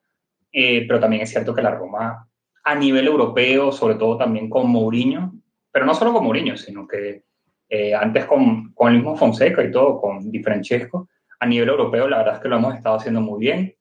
[0.52, 2.28] eh, pero también es cierto que la Roma
[2.62, 5.34] a nivel europeo, sobre todo también con Mourinho,
[5.72, 7.24] pero no solo con Mourinho, sino que
[7.68, 11.08] eh, antes con, con el mismo Fonseca y todo, con Di Francesco,
[11.40, 13.74] a nivel europeo la verdad es que lo hemos estado haciendo muy bien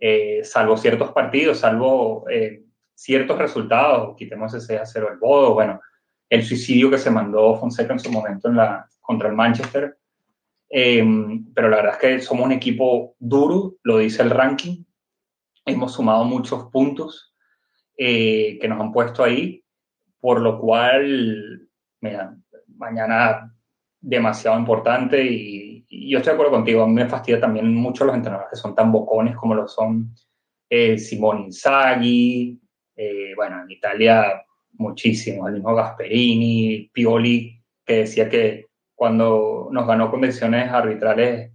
[0.00, 2.64] eh, salvo ciertos partidos, salvo eh,
[2.94, 5.80] ciertos resultados, quitemos ese 6 a 0 el Bodo, bueno,
[6.28, 9.98] el suicidio que se mandó Fonseca en su momento en la, contra el Manchester.
[10.72, 11.04] Eh,
[11.52, 14.84] pero la verdad es que somos un equipo duro, lo dice el ranking.
[15.66, 17.34] Hemos sumado muchos puntos
[17.96, 19.62] eh, que nos han puesto ahí,
[20.20, 21.68] por lo cual,
[22.00, 22.36] mira,
[22.76, 23.52] mañana
[24.00, 28.14] demasiado importante y, yo estoy de acuerdo contigo, a mí me fastidia también mucho los
[28.14, 30.14] entrenadores que son tan bocones como lo son
[30.68, 32.60] eh, Simone Inzaghi,
[32.96, 34.44] eh, bueno, en Italia
[34.74, 41.52] muchísimo, el mismo Gasperini, Pioli, que decía que cuando nos ganó condiciones arbitrales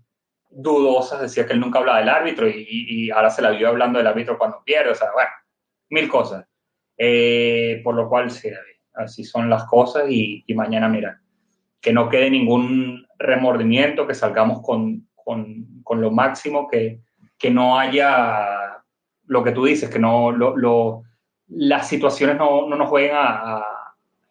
[0.50, 4.00] dudosas, decía que él nunca hablaba del árbitro y, y, ahora se la vio hablando
[4.00, 5.30] del árbitro cuando pierde, o sea, bueno,
[5.90, 6.46] mil cosas.
[6.98, 8.50] Eh, por lo cual, sí,
[8.94, 11.22] así son las cosas y, y mañana, mira,
[11.82, 17.02] que no quede ningún remordimiento, que salgamos con, con, con lo máximo, que,
[17.38, 18.82] que, no haya
[19.26, 21.04] lo que tú dices, que no lo, lo,
[21.48, 23.64] las situaciones no, no nos jueguen a,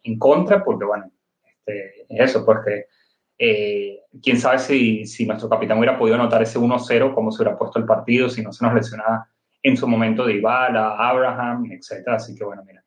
[0.03, 1.11] en contra, porque bueno,
[1.43, 2.85] este, eso, porque
[3.37, 7.57] eh, quién sabe si, si, nuestro capitán hubiera podido anotar ese 1-0, cómo se hubiera
[7.57, 9.27] puesto el partido, si no se nos lesionaba
[9.61, 12.07] en su momento de Ibala, Abraham, etc.
[12.09, 12.83] Así que bueno, mira,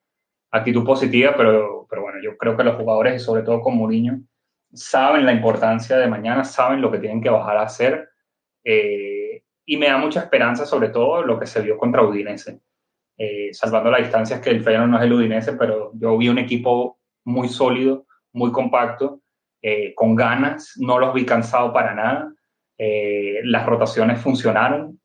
[0.50, 4.20] actitud positiva, pero, pero bueno, yo creo que los jugadores, y sobre todo con Mourinho,
[4.72, 8.10] saben la importancia de mañana, saben lo que tienen que bajar a hacer.
[8.64, 12.60] Eh, y me da mucha esperanza, sobre todo, lo que se vio contra Udinese.
[13.16, 16.28] Eh, salvando la distancia, es que el Feyenoord no es el Udinese, pero yo vi
[16.28, 19.22] un equipo muy sólido, muy compacto,
[19.60, 22.32] eh, con ganas, no los vi cansados para nada.
[23.42, 25.00] Las rotaciones funcionaron,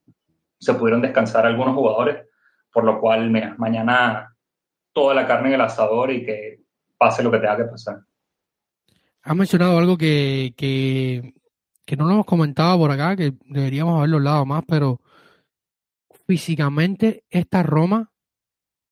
[0.60, 2.28] se pudieron descansar algunos jugadores,
[2.72, 4.34] por lo cual, mañana
[4.94, 6.60] toda la carne en el asador y que
[6.98, 7.98] pase lo que tenga que pasar.
[9.24, 11.34] Has mencionado algo que, que,
[11.86, 15.00] que, no lo hemos comentado por acá, que deberíamos haberlo hablado más, pero
[16.28, 18.12] físicamente esta Roma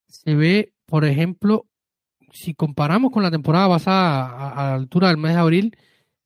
[0.07, 1.65] se ve, por ejemplo,
[2.31, 5.77] si comparamos con la temporada pasada a, a la altura del mes de abril,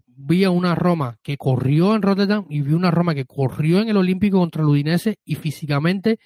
[0.06, 3.90] vi a una Roma que corrió en Rotterdam y vi una Roma que corrió en
[3.90, 6.20] el Olímpico contra el Udinese y físicamente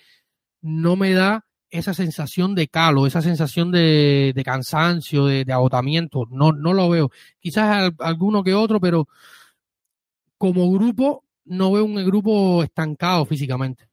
[0.61, 6.25] no me da esa sensación de calo, esa sensación de, cansancio, de, de, agotamiento.
[6.31, 7.11] No, no lo veo.
[7.39, 9.07] Quizás alguno que otro, pero
[10.37, 13.89] como grupo no veo un grupo estancado físicamente.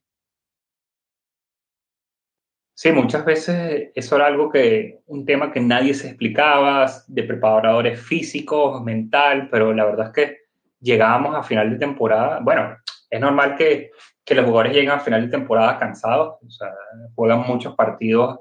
[2.73, 7.99] Sí, muchas veces eso era algo que, un tema que nadie se explicaba, de preparadores
[7.99, 10.37] físicos, mental, pero la verdad es que
[10.79, 12.39] llegábamos a final de temporada.
[12.39, 12.77] Bueno,
[13.09, 13.89] es normal que
[14.27, 16.35] que los jugadores llegan a final de temporada cansados,
[17.15, 18.39] juegan muchos partidos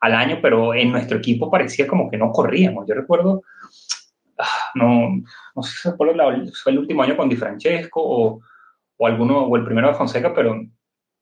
[0.00, 2.86] al año, pero en nuestro equipo parecía como que no corríamos.
[2.88, 3.42] Yo recuerdo,
[4.74, 5.10] no,
[5.54, 8.40] no sé si fue el último año con Di Francesco o,
[8.96, 10.58] o alguno, o el primero de Fonseca, pero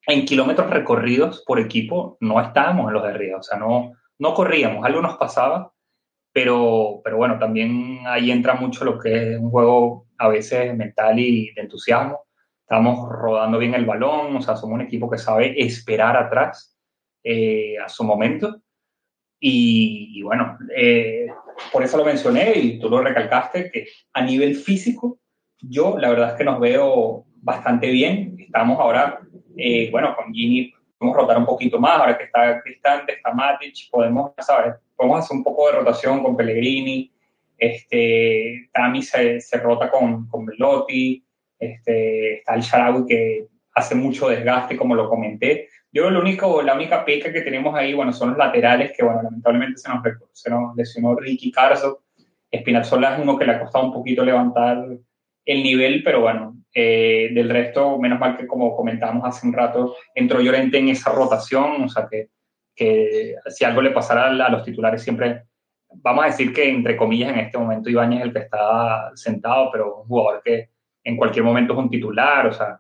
[0.07, 4.35] en kilómetros recorridos por equipo no estábamos en los de arriba, o sea, no, no
[4.35, 5.73] corríamos, algo nos pasaba,
[6.33, 11.19] pero, pero bueno, también ahí entra mucho lo que es un juego a veces mental
[11.19, 12.24] y de entusiasmo.
[12.75, 16.77] Estamos rodando bien el balón, o sea, somos un equipo que sabe esperar atrás
[17.23, 18.63] eh, a su momento.
[19.39, 21.29] Y, bueno, eh,
[21.73, 25.21] por eso lo mencioné y tú lo recalcaste, que a nivel físico,
[25.61, 28.39] yo la verdad es que nos veo bastante bien.
[28.41, 29.21] Estamos ahora,
[29.57, 33.89] eh, bueno, con Gini podemos rotar un poquito más, ahora que está Cristante, está Matic,
[33.89, 34.75] podemos, ¿sabes?
[34.97, 37.13] Podemos hacer un poco de rotación con Pellegrini,
[37.57, 40.45] este, Tami se, se rota con, con
[41.73, 45.69] este, está el Sharawi que hace mucho desgaste, como lo comenté.
[45.93, 49.23] Yo lo único, la única peca que tenemos ahí, bueno, son los laterales, que bueno,
[49.23, 52.03] lamentablemente se nos, se nos lesionó Ricky Carso.
[52.51, 54.85] Espinazzola es uno que le ha costado un poquito levantar
[55.45, 59.97] el nivel, pero bueno, eh, del resto, menos mal que como comentábamos hace un rato,
[60.15, 62.31] entró Llorente en esa rotación, o sea que,
[62.75, 65.45] que si algo le pasara a los titulares siempre,
[65.89, 69.71] vamos a decir que entre comillas en este momento Ibáñez es el que está sentado,
[69.71, 70.71] pero un jugador que
[71.05, 72.79] en cualquier momento es un titular, o sea,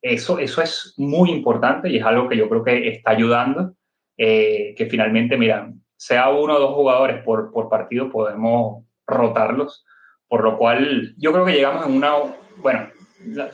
[0.00, 3.74] eso, eso es muy importante y es algo que yo creo que está ayudando,
[4.16, 9.84] eh, que finalmente, mira, sea uno o dos jugadores por, por partido, podemos rotarlos,
[10.28, 12.12] por lo cual yo creo que llegamos en una,
[12.58, 12.88] bueno,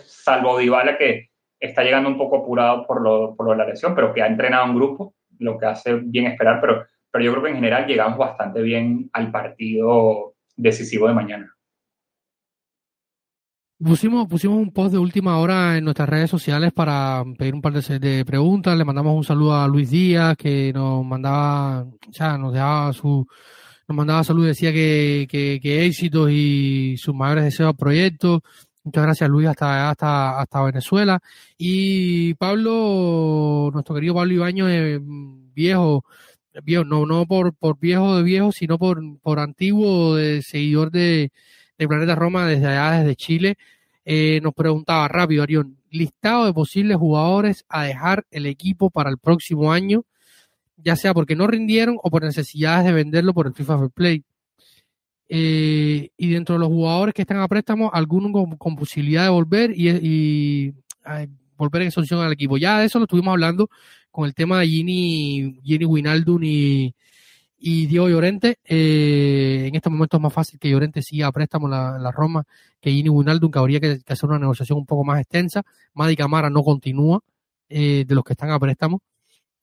[0.04, 3.94] salvo Dybala que está llegando un poco apurado por lo, por lo de la lesión,
[3.94, 7.44] pero que ha entrenado un grupo, lo que hace bien esperar, pero, pero yo creo
[7.44, 11.54] que en general llegamos bastante bien al partido decisivo de mañana.
[13.82, 17.72] Pusimos, pusimos un post de última hora en nuestras redes sociales para pedir un par
[17.72, 18.76] de, preguntas.
[18.76, 23.26] Le mandamos un saludo a Luis Díaz, que nos mandaba, ya nos dejaba su,
[23.88, 28.42] nos mandaba salud, decía que, que, éxitos y sus mayores deseos al proyecto.
[28.84, 31.18] Muchas gracias Luis hasta, hasta, hasta Venezuela.
[31.56, 34.66] Y Pablo, nuestro querido Pablo Ibaño,
[35.54, 36.04] viejo,
[36.64, 41.32] viejo, no, no por, por viejo de viejo, sino por, por antiguo de seguidor de,
[41.80, 43.56] del Planeta Roma desde allá, desde Chile,
[44.04, 49.16] eh, nos preguntaba rápido, Arión, listado de posibles jugadores a dejar el equipo para el
[49.16, 50.04] próximo año,
[50.76, 54.24] ya sea porque no rindieron o por necesidades de venderlo por el FIFA Fair Play.
[55.30, 59.72] Eh, y dentro de los jugadores que están a préstamo, algunos con, posibilidad de volver
[59.74, 60.74] y,
[61.56, 62.58] volver en solución al equipo.
[62.58, 63.70] Ya de eso lo estuvimos hablando
[64.10, 66.94] con el tema de Gini, Gini Winaldun y,
[67.62, 71.68] y Diego Llorente, eh, en este momento es más fácil que Llorente siga a préstamo
[71.68, 72.44] la, la Roma
[72.80, 75.62] que Gini Wijnaldum, que habría que, hacer una negociación un poco más extensa.
[75.92, 77.20] Madi Camara no continúa
[77.68, 79.02] eh, de los que están a préstamo.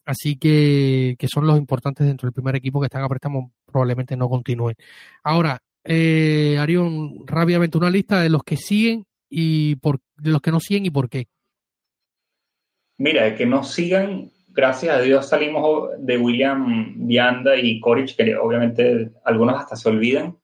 [0.05, 4.15] Así que, que son los importantes dentro del primer equipo que están a préstamo, probablemente
[4.15, 4.75] no continúen.
[5.23, 10.51] Ahora, eh, Arión, rápidamente una lista de los que siguen y por, de los que
[10.51, 11.27] no siguen y por qué.
[12.99, 19.11] Mira, que no sigan, gracias a Dios salimos de William Vianda y Coric, que obviamente
[19.23, 20.35] algunos hasta se olvidan.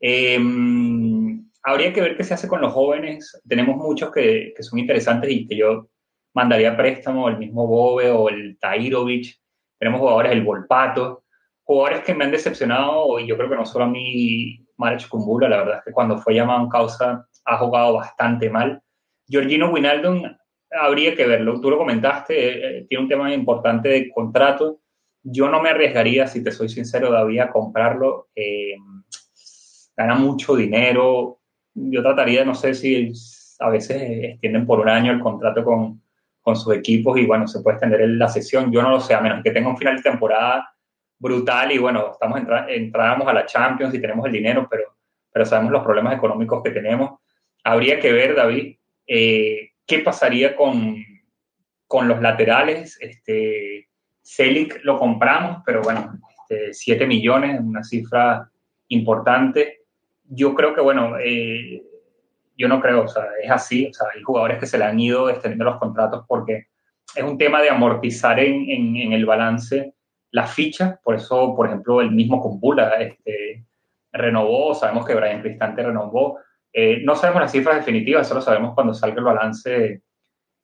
[0.00, 3.40] Em, habría que ver qué se hace con los jóvenes.
[3.48, 5.88] Tenemos muchos que, que son interesantes y que yo
[6.34, 9.38] mandaría préstamo, el mismo Bobe o el Tairovic.
[9.78, 11.22] Tenemos jugadores, el Volpato,
[11.62, 15.48] jugadores que me han decepcionado y yo creo que no solo a mí, Marech Kumbula,
[15.48, 18.82] la verdad es que cuando fue llamado en causa ha jugado bastante mal.
[19.28, 20.36] Georgino Winaldon
[20.72, 21.60] habría que verlo.
[21.60, 24.80] Tú lo comentaste, eh, eh, tiene un tema importante de contrato.
[25.22, 28.28] Yo no me arriesgaría, si te soy sincero, David, a comprarlo.
[28.34, 28.76] Eh,
[29.96, 31.40] gana mucho dinero.
[31.74, 33.12] Yo trataría, no sé si
[33.58, 36.02] a veces extienden por un año el contrato con,
[36.40, 38.72] con sus equipos y bueno, se puede extender la sesión.
[38.72, 40.68] Yo no lo sé, a menos que tenga un final de temporada
[41.18, 44.96] brutal y bueno, estamos entramos a la Champions y tenemos el dinero, pero,
[45.32, 47.20] pero sabemos los problemas económicos que tenemos.
[47.62, 48.76] Habría que ver, David,
[49.06, 50.96] eh, ¿Qué pasaría con,
[51.86, 52.98] con los laterales?
[53.00, 53.88] Este,
[54.22, 56.18] Celic lo compramos, pero bueno,
[56.48, 58.50] este, 7 millones, una cifra
[58.88, 59.80] importante.
[60.24, 61.82] Yo creo que, bueno, eh,
[62.56, 65.00] yo no creo, o sea, es así, o sea, hay jugadores que se le han
[65.00, 66.66] ido extendiendo los contratos porque
[67.14, 69.94] es un tema de amortizar en, en, el balance
[70.30, 73.64] las fichas, por eso, por ejemplo, el mismo Kumbula este,
[74.12, 76.38] renovó, sabemos que Brian Cristante renovó,
[76.72, 80.02] eh, no sabemos las cifras definitivas, solo sabemos cuando salga el balance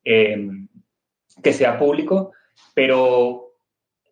[0.04, 0.48] eh,
[1.42, 2.32] que sea público,
[2.74, 3.52] pero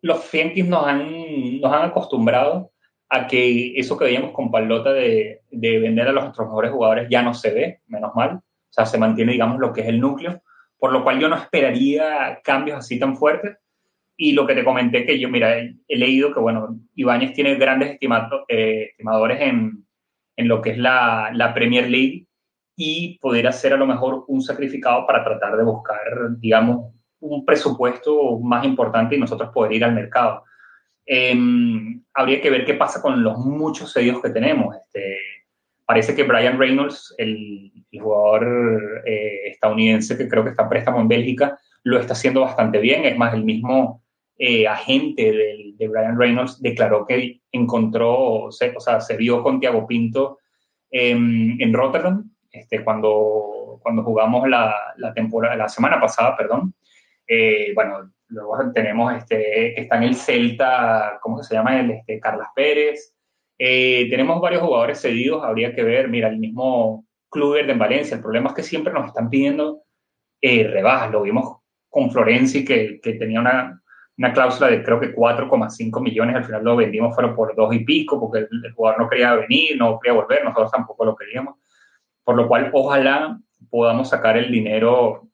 [0.01, 2.71] los Fientis nos han, nos han acostumbrado
[3.09, 7.07] a que eso que veíamos con Palota de, de, vender a los nuestros mejores jugadores
[7.09, 8.35] ya no se ve, menos mal.
[8.35, 10.41] O sea, se mantiene, digamos, lo que es el núcleo,
[10.77, 13.57] por lo cual yo no esperaría cambios así tan fuertes.
[14.17, 17.91] Y lo que te comenté, que yo, mira, he, leído que, bueno, Ibáñez tiene grandes
[17.91, 19.86] estimado, eh, estimadores en,
[20.37, 22.27] en lo que es la, la Premier League
[22.77, 28.39] y poder hacer a lo mejor un sacrificado para tratar de buscar, digamos, un presupuesto
[28.39, 30.43] más importante y nosotros poder ir al mercado.
[31.05, 34.75] Em, habría que ver qué pasa con los muchos cedidos que tenemos.
[34.75, 35.17] Este,
[35.85, 41.07] parece que Brian Reynolds, el, jugador eh, estadounidense que creo que está en préstamo en
[41.07, 43.05] Bélgica, lo está haciendo bastante bien.
[43.05, 44.03] Es más, el mismo
[44.37, 45.31] eh, agente
[45.77, 50.39] de, Brian Reynolds declaró que encontró, o sea, se vio con Thiago Pinto
[50.89, 56.73] en Rotterdam, este, cuando, cuando jugamos la, la, temporada, la semana pasada, perdón.
[57.27, 61.79] Eh, bueno, luego tenemos, este, está en el Celta, ¿cómo se llama?
[61.79, 63.15] El, este, Carlas Pérez.
[63.59, 68.21] Eh, tenemos varios jugadores cedidos, habría que ver, mira, el mismo Kluber de Valencia, el
[68.21, 69.83] problema es que siempre nos están pidiendo
[70.41, 71.57] eh, rebajas, lo vimos
[71.89, 73.81] con Florenzi, que, que tenía una,
[74.17, 77.79] una cláusula de creo que 4,5 millones, al final lo vendimos fueron por dos y
[77.79, 81.55] pico, porque el, jugador no quería venir, no quería volver, nosotros tampoco lo queríamos,
[82.23, 83.39] por lo cual ojalá
[83.69, 85.29] podamos sacar el dinero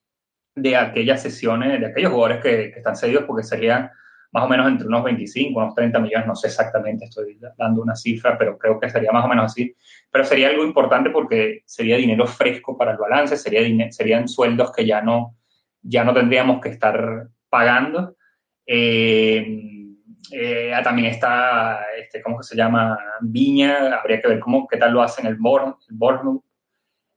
[0.56, 3.90] de aquellas sesiones, de aquellos jugadores que, están cedidos, porque serían
[4.34, 7.96] más o menos entre unos 25, unos 30 millones, no sé exactamente, estoy dando una
[7.96, 9.76] cifra, pero creo que sería más o menos así.
[10.12, 14.88] Pero sería algo importante porque sería dinero fresco para el balance, sería serían sueldos que
[14.88, 15.38] ya no,
[15.84, 18.16] ya no tendríamos que estar pagando
[18.66, 19.96] eh,
[20.32, 22.98] eh, también está, este, ¿cómo se llama?
[23.22, 26.44] Viña, habría que ver cómo, qué tal lo hacen el, Bournemouth,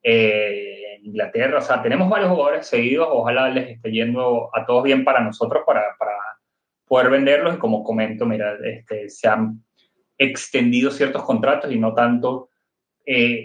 [0.02, 1.58] eh, en Inglaterra.
[1.58, 5.62] O sea, tenemos varios jugadores seguidos, ojalá les esté yendo a todos bien para nosotros,
[5.66, 6.12] para, para
[6.86, 7.54] poder venderlos.
[7.56, 9.62] Y como comento, mira, este, se han
[10.18, 12.50] extendido ciertos contratos y no tanto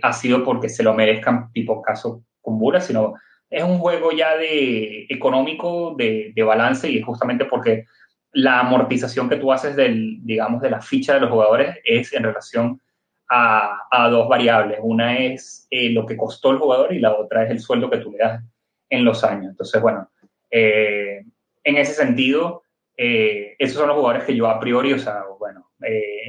[0.01, 3.13] ha sido porque se lo merezcan, tipo caso Cumbura, sino
[3.51, 7.85] es un juego ya de económico, de, de, balance, y es justamente porque
[8.31, 12.23] la amortización que tú haces del, digamos, de la ficha de los jugadores es en
[12.23, 12.81] relación
[13.29, 14.79] a, a dos variables.
[14.81, 17.97] Una es eh, lo que costó el jugador y la otra es el sueldo que
[17.97, 18.41] tú le das
[18.89, 19.51] en los años.
[19.51, 20.09] Entonces, bueno,
[20.49, 21.23] eh,
[21.63, 22.63] en ese sentido,
[22.95, 25.69] eh, esos son los jugadores que yo a priori, o sea, bueno,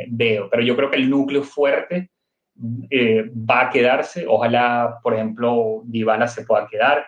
[0.09, 0.51] veo.
[0.51, 2.11] Pero yo creo que el núcleo fuerte
[2.63, 4.25] va a quedarse.
[4.27, 7.07] Ojalá, por ejemplo, Dybala se pueda quedar.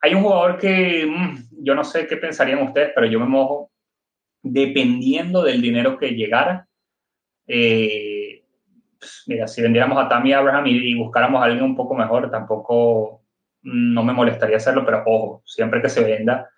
[0.00, 3.70] Hay un jugador que mm, yo no sé qué pensarían ustedes, pero yo me mojo
[4.42, 6.66] dependiendo del dinero que llegara.
[7.46, 8.44] Eh,
[8.98, 13.22] pues, mira, si vendiéramos a Tammy Abraham y, buscáramos a alguien un poco mejor, tampoco
[13.62, 16.50] no me molestaría hacerlo, pero ojo, siempre que se venda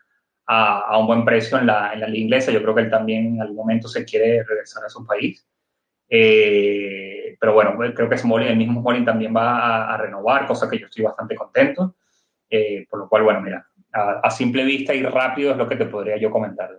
[0.47, 3.35] a, un buen precio en la, en la, liga inglesa, yo creo que él también
[3.35, 5.47] en algún momento se quiere regresar a su país.
[6.09, 7.12] Eh,
[7.43, 10.87] pero bueno, creo que Smalling, el mismo Smalling también va a, renovar, cosa que yo
[10.87, 11.97] estoy bastante contento.
[12.49, 15.87] Eh, por lo cual, bueno, mira, a, simple vista y rápido es lo que te
[15.87, 16.71] podría yo comentar.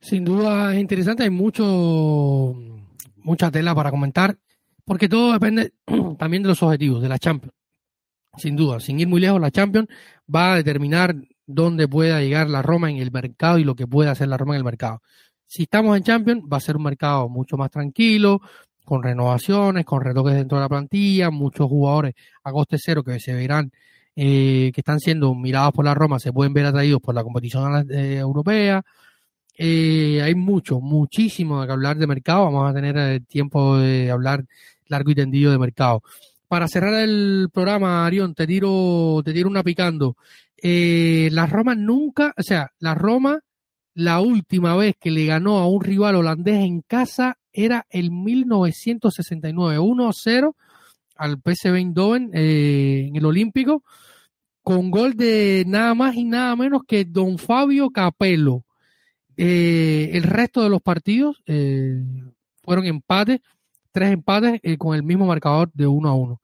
[0.00, 2.54] Sin duda es interesante, hay mucho,
[3.16, 4.38] mucha tela para comentar,
[4.86, 5.74] porque todo depende
[6.18, 7.52] también de los objetivos de la Champions.
[8.38, 9.88] Sin duda, sin ir muy lejos, la Champions
[10.34, 14.08] va a determinar dónde pueda llegar la Roma en el mercado y lo que puede
[14.08, 15.02] hacer la Roma en el mercado.
[15.50, 18.40] Si estamos en Champions, va a ser un mercado mucho más tranquilo,
[18.90, 22.12] con renovaciones, con retoques dentro de la plantilla, muchos jugadores
[22.42, 23.70] a coste cero que se verán,
[24.16, 27.88] eh, que están siendo mirados por la Roma, se pueden ver atraídos por la competición
[27.88, 28.82] eh, europea.
[29.56, 32.46] Eh, hay mucho, muchísimo de que hablar de mercado.
[32.46, 34.44] Vamos a tener tiempo de hablar
[34.88, 36.02] largo y tendido de mercado.
[36.48, 40.16] Para cerrar el programa, Arión, te tiro, te tiro una picando.
[40.60, 43.38] la Roma nunca, o sea, la Roma,
[43.94, 49.78] la última vez que le ganó a un rival holandés en casa era el 1969,
[49.78, 50.54] 1-0
[51.16, 53.84] al PSV Eindhoven eh, en el Olímpico,
[54.62, 58.64] con gol de nada más y nada menos que Don Fabio Capello.
[59.36, 62.02] Eh, el resto de los partidos eh,
[62.62, 63.40] fueron empates,
[63.92, 66.40] tres empates con el mismo marcador de 1 a 1.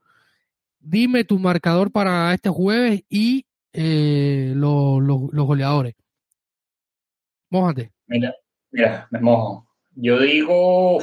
[0.78, 5.94] Dime tu marcador para este jueves y los goleadores.
[7.50, 7.92] Mójate.
[8.06, 8.34] Mira,
[8.70, 9.65] mira, me mojo.
[9.98, 10.98] Yo digo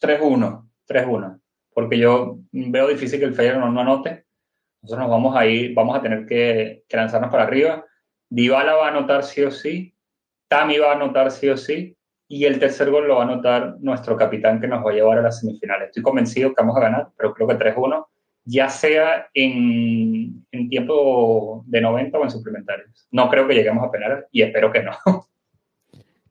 [0.00, 1.40] 3-1, 3-1,
[1.74, 4.24] porque yo veo difícil que el Feyenoord no, no, anote.
[4.80, 7.84] Nosotros nos vamos a ir, vamos a tener que, lanzarnos para arriba.
[8.30, 9.94] Dybala va a anotar sí o sí,
[10.48, 11.94] Tami va a anotar sí o sí,
[12.26, 15.18] y el tercer gol lo va a anotar nuestro capitán que nos va a llevar
[15.18, 15.88] a las semifinales.
[15.88, 18.06] Estoy convencido que vamos a ganar, pero creo que 3-1,
[18.46, 23.06] ya sea en, en, tiempo de 90 o en suplementarios.
[23.10, 24.92] No creo que lleguemos a penales y espero que no.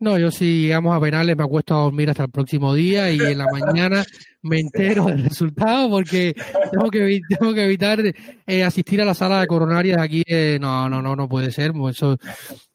[0.03, 3.19] No, yo si llegamos a penales me acuesto a dormir hasta el próximo día y
[3.19, 4.03] en la mañana
[4.41, 6.35] me entero del resultado porque
[6.71, 7.99] tengo que, tengo que evitar
[8.45, 10.21] eh, asistir a la sala de coronarias aquí.
[10.27, 11.71] Eh, no, no, no, no puede ser.
[11.71, 12.17] Pues eso,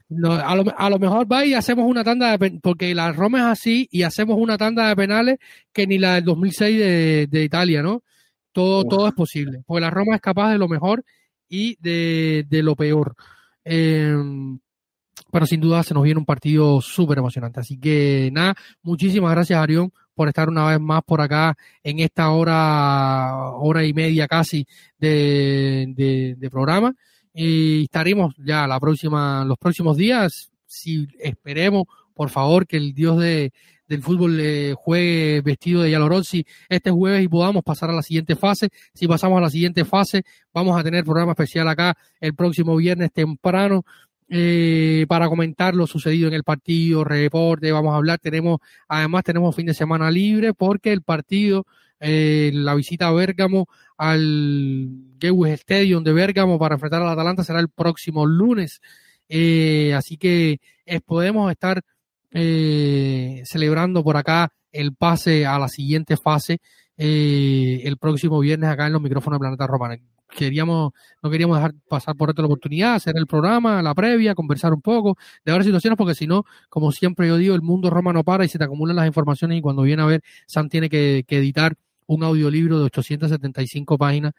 [0.09, 3.41] no, a, lo, a lo mejor va y hacemos una tanda de porque la Roma
[3.41, 5.37] es así y hacemos una tanda de penales
[5.71, 8.03] que ni la del 2006 de, de Italia, ¿no?
[8.53, 11.05] todo, todo es posible, porque la Roma es capaz de lo mejor
[11.47, 13.15] y de, de lo peor.
[13.65, 14.17] Eh,
[15.31, 17.61] pero sin duda se nos viene un partido súper emocionante.
[17.61, 22.31] Así que nada, muchísimas gracias Arión por estar una vez más por acá en esta
[22.31, 24.67] hora, hora y media casi
[24.99, 26.93] de, programa.
[27.33, 31.85] Y estaremos ya la próxima, los próximos días, si esperemos,
[32.15, 33.53] por favor, que el Dios de,
[33.87, 38.35] del fútbol eh, juegue vestido de Yalorossi este jueves y podamos pasar a la siguiente
[38.35, 38.71] fase.
[38.93, 40.23] Si pasamos a la siguiente fase,
[40.53, 43.85] vamos a tener programa especial acá el próximo viernes temprano
[44.31, 48.19] eh, para comentar lo sucedido en el partido, reporte, vamos a hablar.
[48.19, 51.67] Tenemos, además, tenemos fin de semana libre porque el partido,
[52.01, 54.89] eh, la visita a Bérgamo al
[55.19, 58.81] Gewes Stadium de Bérgamo para enfrentar al Atalanta será el próximo lunes.
[59.29, 60.61] Eh, así que
[61.07, 61.83] podemos estar
[62.31, 66.61] celebrando por acá el pase a la siguiente fase
[66.97, 70.93] el próximo viernes acá en los micrófonos de Planeta Romano queríamos,
[71.23, 75.17] no queríamos dejar pasar por otra oportunidad, hacer el programa, la previa, conversar un poco,
[75.45, 78.49] de ver situaciones, porque si no, como siempre yo digo, el mundo romano para y
[78.49, 81.77] se te acumulan las informaciones y cuando viene a ver, Sam tiene que, que editar
[82.09, 84.33] un audiolibro de 875 páginas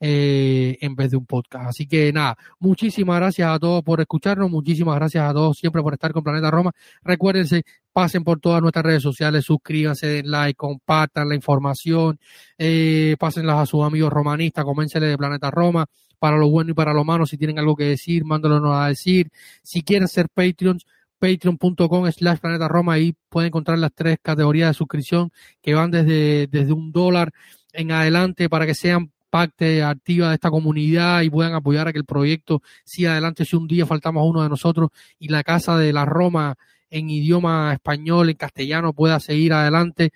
[0.00, 1.68] eh, en vez de un podcast.
[1.68, 5.92] Así que nada, muchísimas gracias a todos por escucharnos, muchísimas gracias a todos siempre por
[5.94, 6.72] estar con Planeta Roma.
[7.02, 12.18] Recuérdense, pasen por todas nuestras redes sociales, suscríbanse, den like, compartan la información,
[12.58, 15.86] eh, pásenlas a sus amigos romanistas, coménsenle de Planeta Roma,
[16.18, 19.30] para lo bueno y para lo malo, si tienen algo que decir, mándalos a decir.
[19.62, 20.86] Si quieren ser Patreons,
[21.18, 25.30] patreon.com slash planeta Roma, ahí pueden encontrar las tres categorías de suscripción
[25.62, 27.32] que van desde, desde un dólar
[27.72, 31.98] en adelante para que sean parte activa de esta comunidad y puedan apoyar a que
[31.98, 35.92] el proyecto siga adelante si un día faltamos uno de nosotros y la Casa de
[35.92, 36.56] la Roma
[36.90, 40.10] en idioma español, en castellano, pueda seguir adelante.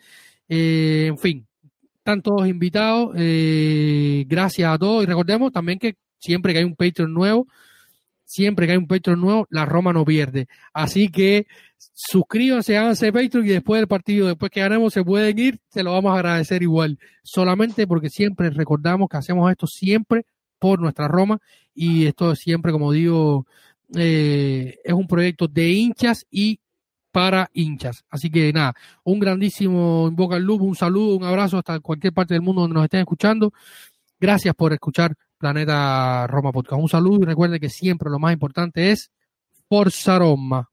[0.48, 1.46] Eh, en fin,
[1.98, 3.12] están todos invitados.
[3.16, 7.46] Eh, gracias a todos y recordemos también que siempre que hay un Patreon nuevo,
[8.30, 10.46] siempre que hay un Patreon nuevo, la Roma no pierde.
[10.72, 11.48] Así que
[11.92, 15.92] suscríbanse, háganse Patreon y después del partido, después que ganemos, se pueden ir, se lo
[15.92, 16.98] vamos a agradecer igual.
[17.24, 20.26] Solamente porque siempre recordamos que hacemos esto siempre
[20.60, 21.38] por nuestra Roma
[21.74, 23.46] y esto siempre, como digo,
[23.96, 26.60] eh, es un proyecto de hinchas y
[27.10, 28.04] para hinchas.
[28.10, 32.34] Así que nada, un grandísimo Invoca el Loop, un saludo, un abrazo hasta cualquier parte
[32.34, 33.52] del mundo donde nos estén escuchando.
[34.20, 36.82] Gracias por escuchar Planeta Roma Podcast.
[36.82, 39.10] Un saludo y recuerde que siempre lo más importante es
[39.70, 40.69] Forza Roma.